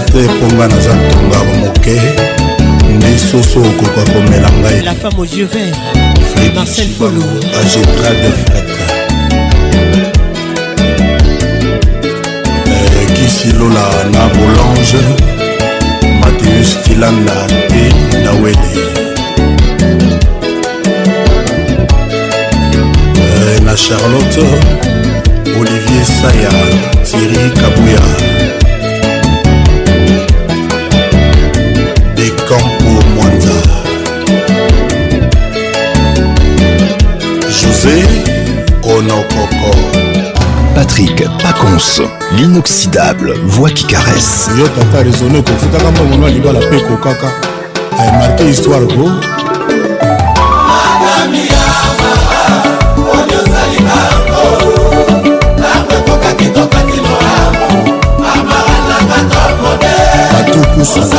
eza 0.00 0.12
te 0.12 0.20
mpo 0.22 0.46
nga 0.54 0.68
naza 0.68 0.90
ntonga 1.00 1.38
moke 1.58 1.94
nde 2.96 3.10
soso 3.30 3.58
okoka 3.68 4.02
komela 4.12 4.50
ngai 4.60 4.80
la 4.86 4.94
femme 5.00 5.18
aux 5.18 5.24
yeux 5.36 5.48
verts 5.52 6.54
marcel 6.56 6.88
folo 6.98 7.22
agetra 7.60 8.10
de 8.22 8.30
frek 8.42 8.68
eh, 12.98 13.06
kisilola 13.16 13.86
na 14.12 14.22
bolange 14.34 15.02
mateus 16.20 16.70
tilanda 16.84 17.38
te 17.70 17.82
nawele 18.24 18.80
eh, 23.32 23.60
na 23.66 23.74
charlotte 23.84 24.44
olivier 25.60 26.06
saya 26.20 26.52
thierry 27.04 27.46
kabuya 27.60 28.59
Campo 32.50 33.06
Mwanza 33.14 33.48
José 37.48 38.04
Onokoko 38.82 39.70
Patrick 40.74 41.28
Pacons, 41.44 42.02
l'inoxydable 42.32 43.34
voix 43.44 43.70
qui 43.70 43.84
caresse 43.84 44.50
yo 44.58 44.66
tata 44.66 45.04
raisonné 45.04 45.42
kofutaka 45.44 45.90
mwa 45.90 46.04
monwa 46.10 46.30
libala 46.30 46.58
mpe 46.60 46.80
kokaka 46.80 47.30
amarke 47.96 48.42
eh, 48.42 48.48
histoire 48.50 48.86
ko 48.96 49.06
mosusu 60.80 61.16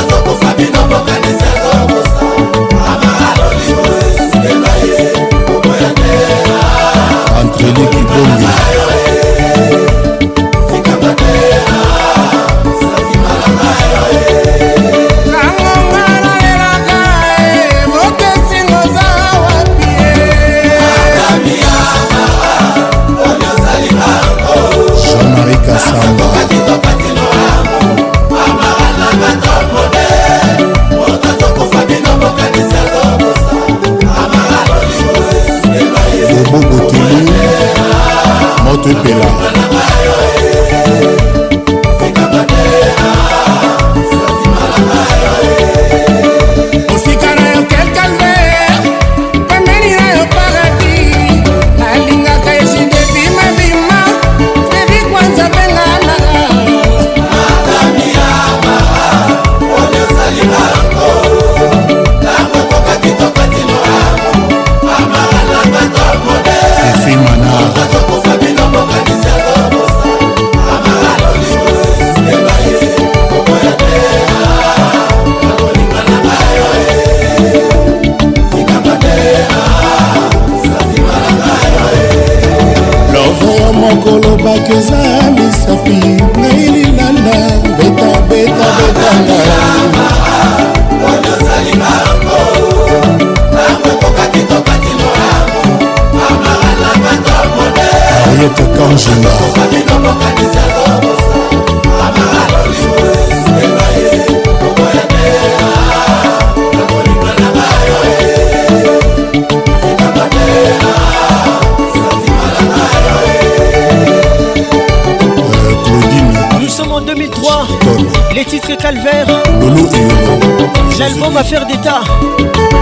affaires 121.42 121.66
d'État. 121.66 122.02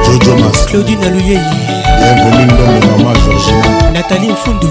Jojo 0.05 0.35
Mas. 0.38 0.65
Claudine 0.65 1.01
Alouyei. 1.03 1.38
Bienvenue 1.97 2.47
dans 2.47 2.71
le 2.73 2.97
maman 3.03 3.13
Georgina. 3.15 3.91
Nathalie 3.93 4.29
Mfundo. 4.29 4.67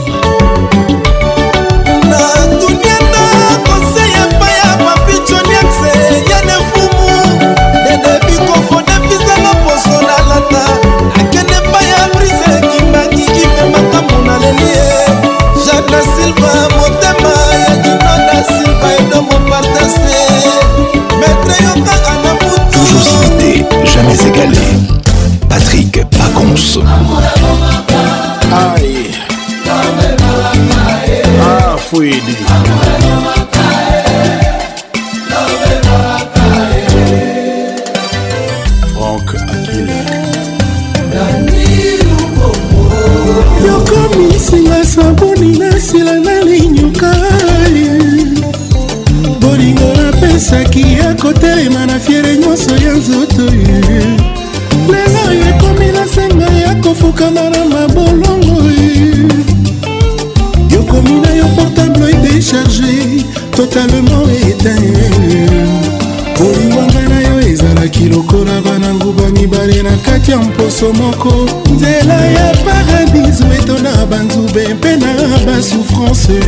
liboso 70.68 70.92
moko 70.92 71.46
nzela 71.74 72.14
ya 72.16 72.54
paradiso 72.56 73.44
etona 73.58 74.06
banzube 74.06 74.68
mpe 74.74 74.96
na 74.96 75.14
basouffrance 75.46 76.40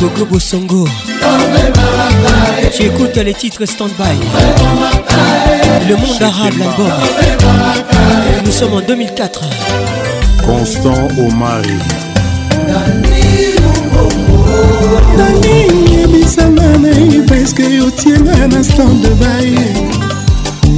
gogo 0.00 0.24
bosongo 0.30 0.88
tu 2.76 2.82
écoutes 2.84 3.16
les 3.16 3.34
titres 3.34 3.66
standby 3.66 4.18
le 5.88 5.96
monde 5.96 6.22
arabe 6.22 6.54
l'album 6.58 6.92
nous 8.44 8.52
sommes 8.52 8.74
en 8.74 8.80
2004 8.80 9.40
constant 10.46 10.94
omari 11.18 11.76
nani 15.18 15.90
yebisanga 15.90 16.78
nai 16.82 17.20
preske 17.26 17.80
otienga 17.86 18.46
na 18.46 18.62
stand 18.62 19.02
by 19.18 19.91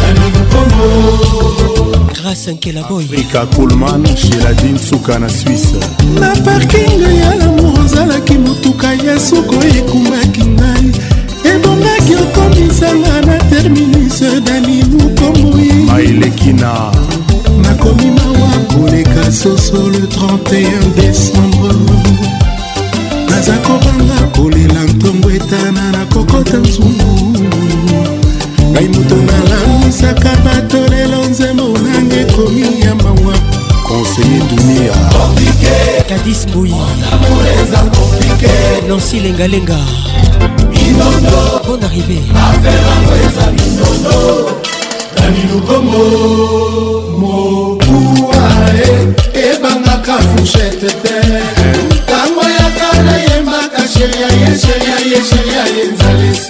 na 0.00 0.28
minkongo 0.32 1.69
grâce 2.20 2.48
ankelabooyafrika 2.50 3.46
kulman 3.50 4.04
sheladin 4.16 4.76
suka 4.78 5.18
na 5.18 5.28
swisse 5.28 5.80
na 6.20 6.28
parking 6.44 7.02
ya 7.22 7.34
lamour 7.34 7.80
ozalaki 7.84 8.34
motuka 8.38 8.88
yesu 9.04 9.36
koyekumaki 9.48 10.44
ngai 10.54 10.88
ebongaki 11.50 12.14
okomis 12.24 12.79
merci 39.12 39.20
lengalenga 39.28 39.78
bon 41.66 41.80
arrivé 41.82 42.20
mokuwa 47.18 48.44
ebangaka 49.34 50.18
fushete 50.30 50.86
te 51.02 51.16
ntango 51.90 52.42
ya 52.58 52.66
kala 52.78 53.14
yembaka 53.26 53.82
sheria 53.94 54.28
ye 54.40 54.50
sheria 54.62 54.98
ye 55.10 55.22
sheria 55.30 55.64
ye 55.76 55.84
nzalisi 55.92 56.49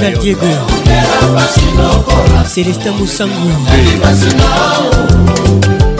na 0.00 0.10
Diego 0.18 0.40
Celestão 2.48 2.94
Mussango 2.94 3.34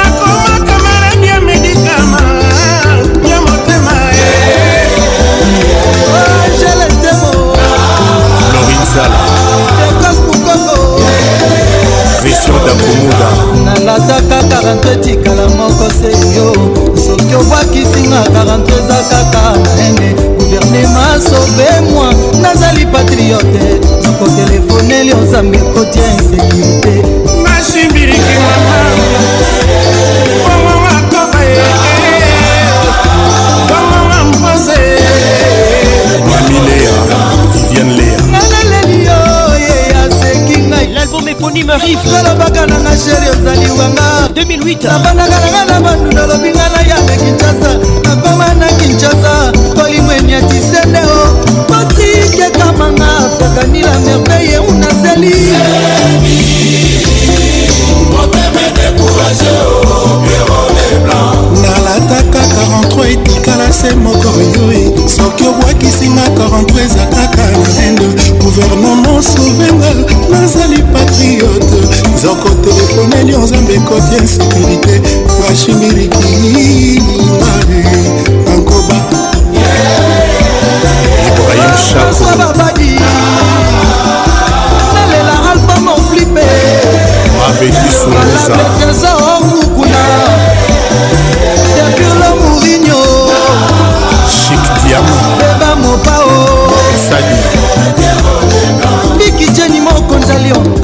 sala 8.91 9.19
christian 12.23 12.57
dakumuda 12.65 13.29
nalataka 13.65 14.39
karante 14.51 14.95
tikala 14.95 15.47
moko 15.55 15.85
seyo 16.01 16.51
soki 17.05 17.35
obwakisinga 17.35 18.21
karante 18.35 18.73
eza 18.83 18.99
kaka 19.09 19.41
naene 19.75 20.07
guvernema 20.37 21.05
sobe 21.29 21.65
mwa 21.91 22.13
nazali 22.41 22.85
patriote 22.85 23.63
nakotelefone 24.03 25.13
ozambi 25.23 25.57
ekotia 25.57 26.07
insekurité 26.17 26.93
nasimbiriki 27.43 28.35
mama 28.45 28.77
mama 30.45 30.73
makoba 30.85 31.39
ye 31.43 31.63
Mamilea 36.29 37.10
Léonie 41.53 41.65
Marif 41.67 41.99
nalobaka 42.07 42.65
na 42.65 42.77
nga 42.79 42.93
sheri 42.95 43.27
ozali 43.27 43.67
wanga 43.79 44.01
2008 44.33 44.83
nabandaka 44.87 45.39
nanga 45.51 45.63
na 45.67 45.77
bandu 45.83 46.09
nalobi 46.15 46.49
nga 46.55 46.65
na 46.73 46.81
yambe 46.89 47.15
kinshasa 47.17 47.71
nakoma 48.03 48.47
na 48.55 48.67
kinshasa 48.79 49.51
kolimweni 49.75 50.31
ya 50.31 50.41
tisendeo 50.41 51.43
patrike 51.67 52.47
kamanga 52.57 53.03
afakani 53.17 53.81
la 53.81 53.95
merveille 53.99 54.53
euna 54.63 54.87
zeli 55.03 55.35
Mon 58.11 58.27
père 58.27 58.51
me 58.53 58.65
décourage, 58.75 59.47
oh 59.49 60.00
se 63.81 63.95
moko 63.95 64.29
yo 64.53 64.69
soki 65.09 65.43
obwakisinga 65.47 66.21
koranto 66.37 66.77
eza 66.85 67.05
kaka 67.15 67.43
na 67.51 67.61
inde 67.87 68.05
guvernema 68.41 69.23
souvenga 69.23 69.91
nazali 70.31 70.83
patriote 70.93 71.79
nzoko 72.15 72.49
telefoneli 72.63 73.31
yo 73.31 73.39
nzambe 73.39 73.73
ekoti 73.73 74.15
insécurité 74.21 74.95
bashingirikininare 75.41 77.93
nankoba 78.45 78.95
ibrahim 81.27 81.71
ah, 81.73 81.73
chakobabadi 81.89 82.91
nalela 84.93 85.33
album 85.51 85.85
oflipe 85.87 86.45
avec 87.47 87.73
isunguza 87.89 88.55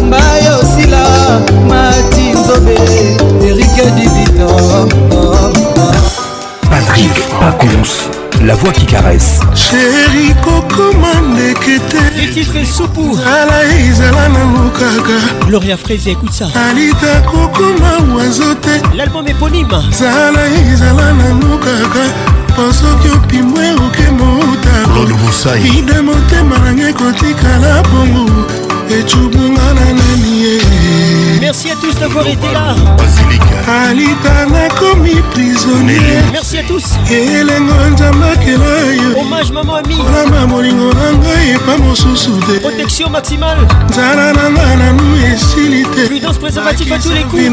mbayo 0.03 0.57
sila 0.75 1.41
mati 1.67 2.29
nzobe 2.39 2.75
erike 3.47 3.91
divito 3.91 4.89
patrik 6.71 7.11
pacons 7.39 7.89
la 8.45 8.55
voix 8.55 8.71
qui 8.71 8.85
caresse 8.85 9.39
chéri 9.55 10.33
kokomandeke 10.45 11.79
te 11.91 12.01
etitre 12.23 12.63
supu 12.77 13.09
ala 13.33 13.59
ezala 13.79 14.29
nango 14.29 14.71
gloria 15.47 15.75
fraise 15.77 16.07
écoute 16.07 16.31
ça 16.33 16.45
alita 16.69 17.21
kokoma 17.31 17.97
oiseau 18.19 18.55
l'album 18.95 19.27
éponyme 19.27 19.67
zala 19.91 20.43
ezala 20.71 21.11
nango 21.19 21.57
moko 22.57 22.73
soki 22.79 23.07
opimwe 23.17 23.65
oke 23.85 24.07
motakoida 24.17 25.97
motema 26.07 26.55
nange 26.63 26.89
kotikala 26.97 27.71
bongo 27.89 28.23
ecubunga 28.97 29.67
na 29.77 29.85
nani 29.99 30.36
Merci 31.47 31.69
à 31.71 31.75
tous 31.79 31.95
d'avoir 31.95 32.27
été 32.27 32.45
là. 32.51 32.75
Hein. 32.75 32.75
alita 33.89 34.31
prisonnier 35.31 36.21
merci 36.33 36.57
à 36.57 36.63
tous 36.63 36.83
hommage 39.17 39.51
maman 39.53 39.75
ami 39.75 39.95
protection 42.61 43.09
maximale 43.09 43.59
e 43.61 46.13
à 46.93 46.99
tous 46.99 47.11
les 47.11 47.23
coups 47.23 47.43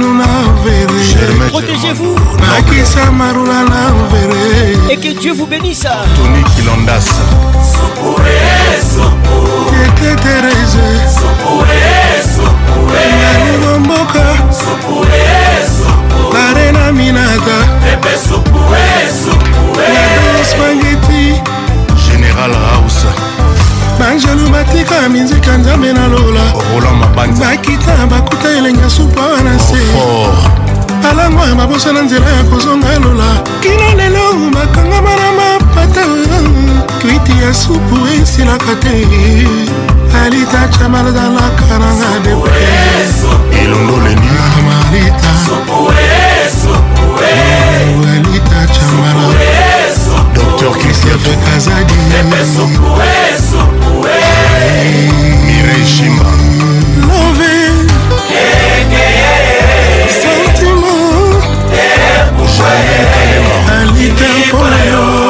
protégez-vous 1.51 2.17
et 4.91 4.97
que 4.97 5.21
Dieu 5.21 5.33
vous 5.35 5.47
bénisse 5.47 5.87
nalingo 12.95 13.79
mboka 13.79 14.25
bare 16.33 16.73
na 16.73 16.93
minata 16.93 17.69
spageti 20.45 21.41
général 22.07 22.51
house 22.53 23.07
banjelu 24.01 24.49
batika 24.51 25.09
minzika 25.09 25.57
nzambe 25.57 25.93
na 25.93 26.09
lola 26.09 26.43
bakita 27.41 28.07
bakuta 28.11 28.49
elenga 28.59 28.91
supa 28.91 29.21
wana 29.23 29.59
se 29.59 29.79
alango 31.11 31.45
ya 31.47 31.55
babosa 31.55 31.93
na 31.93 32.03
nzela 32.03 32.27
ya 32.31 32.45
kozonga 32.45 32.99
lola 32.99 33.41
kino 33.63 33.95
lelo 33.97 34.51
bakangama 34.55 35.11
na 35.17 35.33
mapata 35.33 36.07
kwiti 37.01 37.43
ya 37.43 37.55
supu 37.55 37.97
esilaka 38.23 38.75
te 38.83 39.07
malita 40.15 40.69
camala 40.79 41.11
za 41.11 41.23
na 41.29 41.49
karanga 41.59 42.11
de 42.25 42.31
elongo 43.65 43.97
leni 44.05 44.29
malita 44.67 45.31
malita 48.13 48.67
camala 48.73 49.35
docteur 50.35 50.73
christiafe 50.79 51.39
kazadi 51.53 51.95
mirejima 55.45 56.33
love 57.01 57.51
sentiment 60.17 61.45
alita 63.79 64.25
mpona 64.47 64.79
yo 64.85 65.25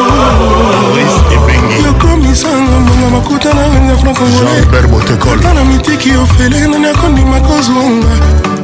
yokomisango 1.86 2.83
na 3.05 3.10
makuta 3.10 3.55
na 3.55 3.66
nganga 3.68 3.97
frankongolana 3.99 5.65
mitiki 5.65 6.12
ofele 6.16 6.60
nani 6.66 6.86
akondima 6.89 7.41
kozwanga 7.41 8.07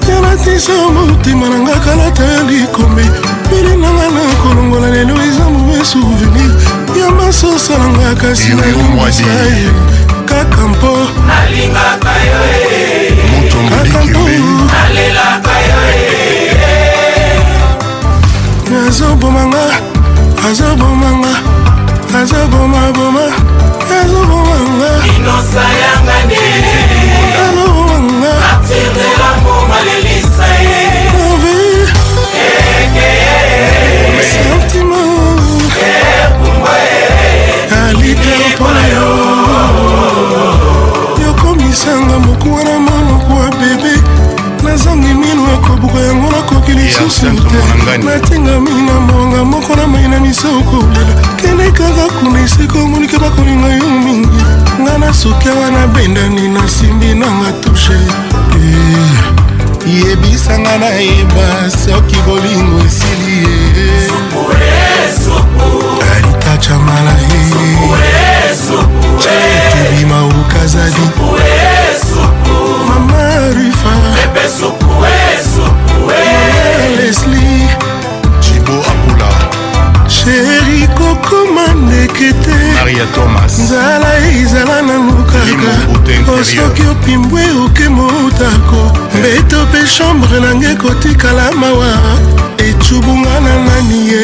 yalatisa 0.09 0.73
motema 0.89 1.49
na 1.49 1.59
nga 1.59 1.75
kalata 1.85 2.25
ya 2.25 2.43
likombe 2.43 3.10
mili 3.52 3.77
nanga 3.77 4.09
na 4.15 4.23
kolongola 4.43 4.91
lelo 4.91 5.15
eza 5.23 5.44
mauvais 5.44 5.91
souvenir 5.91 6.51
ya 7.01 7.10
masosa 7.10 7.78
na 7.78 7.89
nga 7.89 8.15
kasi 8.15 8.49
nalimbisa 8.55 9.23
ye 9.23 9.70
kaka 10.25 10.69
mpo 10.69 10.99
nalingaka 11.28 12.15
yo 12.28 12.41
eh. 12.57 13.12
kaka 13.70 14.05
mpo 14.05 14.20
nalelaka 14.25 15.55
yo 15.69 15.81
eh. 16.01 18.89
azobomanga 18.89 19.65
azobomanga 20.49 21.33
azobomaboma 22.23 23.25
wanga 24.81 25.07
inosa 25.15 25.60
yanga 25.83 26.18
ne 26.31 26.44
ano 27.44 27.65
wanga 27.81 28.33
atirela 28.52 29.28
mo 29.44 29.55
malelisa 29.70 30.47
ye 30.47 30.83
ovi 31.25 31.59
eke 32.49 33.10
sentima 34.31 35.00
ebumba 35.92 36.73
ye 36.81 37.02
alite 37.81 38.36
mpona 38.57 38.83
yo 38.92 39.09
yokomisanga 41.26 42.18
mokuwa 42.18 42.65
na 42.65 42.78
mwa 42.78 42.99
mokuwa 43.09 43.50
bebe 43.60 43.94
nazangi 44.65 45.15
mino 45.15 45.44
akobuka 45.55 45.99
yango 46.00 46.31
nakoki 46.33 46.73
lisusu 46.73 47.20
te 47.20 47.99
natingami 48.05 48.70
na 48.70 49.00
monga 49.00 49.44
moko 49.44 49.76
na 49.76 49.86
mai 49.86 50.09
na 50.09 50.20
miso 50.20 50.49
okolela 50.59 51.15
kende 51.36 51.70
kaka 51.70 52.07
kuna 52.20 52.41
esika 52.42 52.78
omonike 52.78 53.18
bakolinga 53.18 53.68
yo 53.68 53.84
mingi 54.05 54.44
nga 54.83 54.99
na 54.99 55.12
suke 55.15 55.50
wana 55.50 55.86
bendani 55.86 56.49
nasimbi 56.49 57.15
nanga 57.15 57.52
tushe 57.52 57.99
eh, 58.55 59.20
yebisanga 59.94 60.78
nayeba 60.78 61.47
soki 61.84 62.17
bolingo 62.26 62.78
esili 62.86 63.36
ye 63.42 64.10
alitacha 66.17 66.78
malaye 66.78 67.41
eh. 69.18 69.70
tubima 69.70 70.25
ukazali 70.25 71.09
mama 72.89 73.52
rifa 73.52 73.94
lesli 76.97 77.68
jibo 78.42 78.73
apula 78.75 79.31
sheri 80.10 80.89
kokoma 80.89 81.68
ndekete 81.75 82.69
maria 82.81 83.07
thomas 83.15 83.59
nzala 83.59 84.09
ezala 84.42 84.83
nanukaka 84.83 85.73
osoki 86.41 86.83
opimbwe 86.83 87.42
oke 87.67 87.89
motako 87.89 88.81
eh. 89.15 89.18
mbeto 89.18 89.62
mpe 89.65 89.78
chambre 89.97 90.41
nange 90.41 90.75
kotikala 90.75 91.52
mawa 91.52 91.92
ecubunga 92.68 93.41
na 93.41 93.55
nani 93.65 94.09
ye 94.09 94.23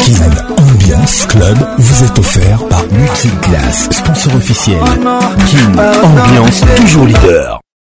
Kim 0.04 0.20
Ambiance 0.58 1.26
Club 1.26 1.58
vous 1.78 2.02
est 2.04 2.18
offert 2.18 2.64
par 2.68 2.82
Multiclass, 2.90 3.88
sponsor 3.90 4.34
officiel. 4.34 4.78
Kim 5.46 5.78
Ambiance, 5.78 6.60
toujours 6.78 7.04
leader. 7.06 7.59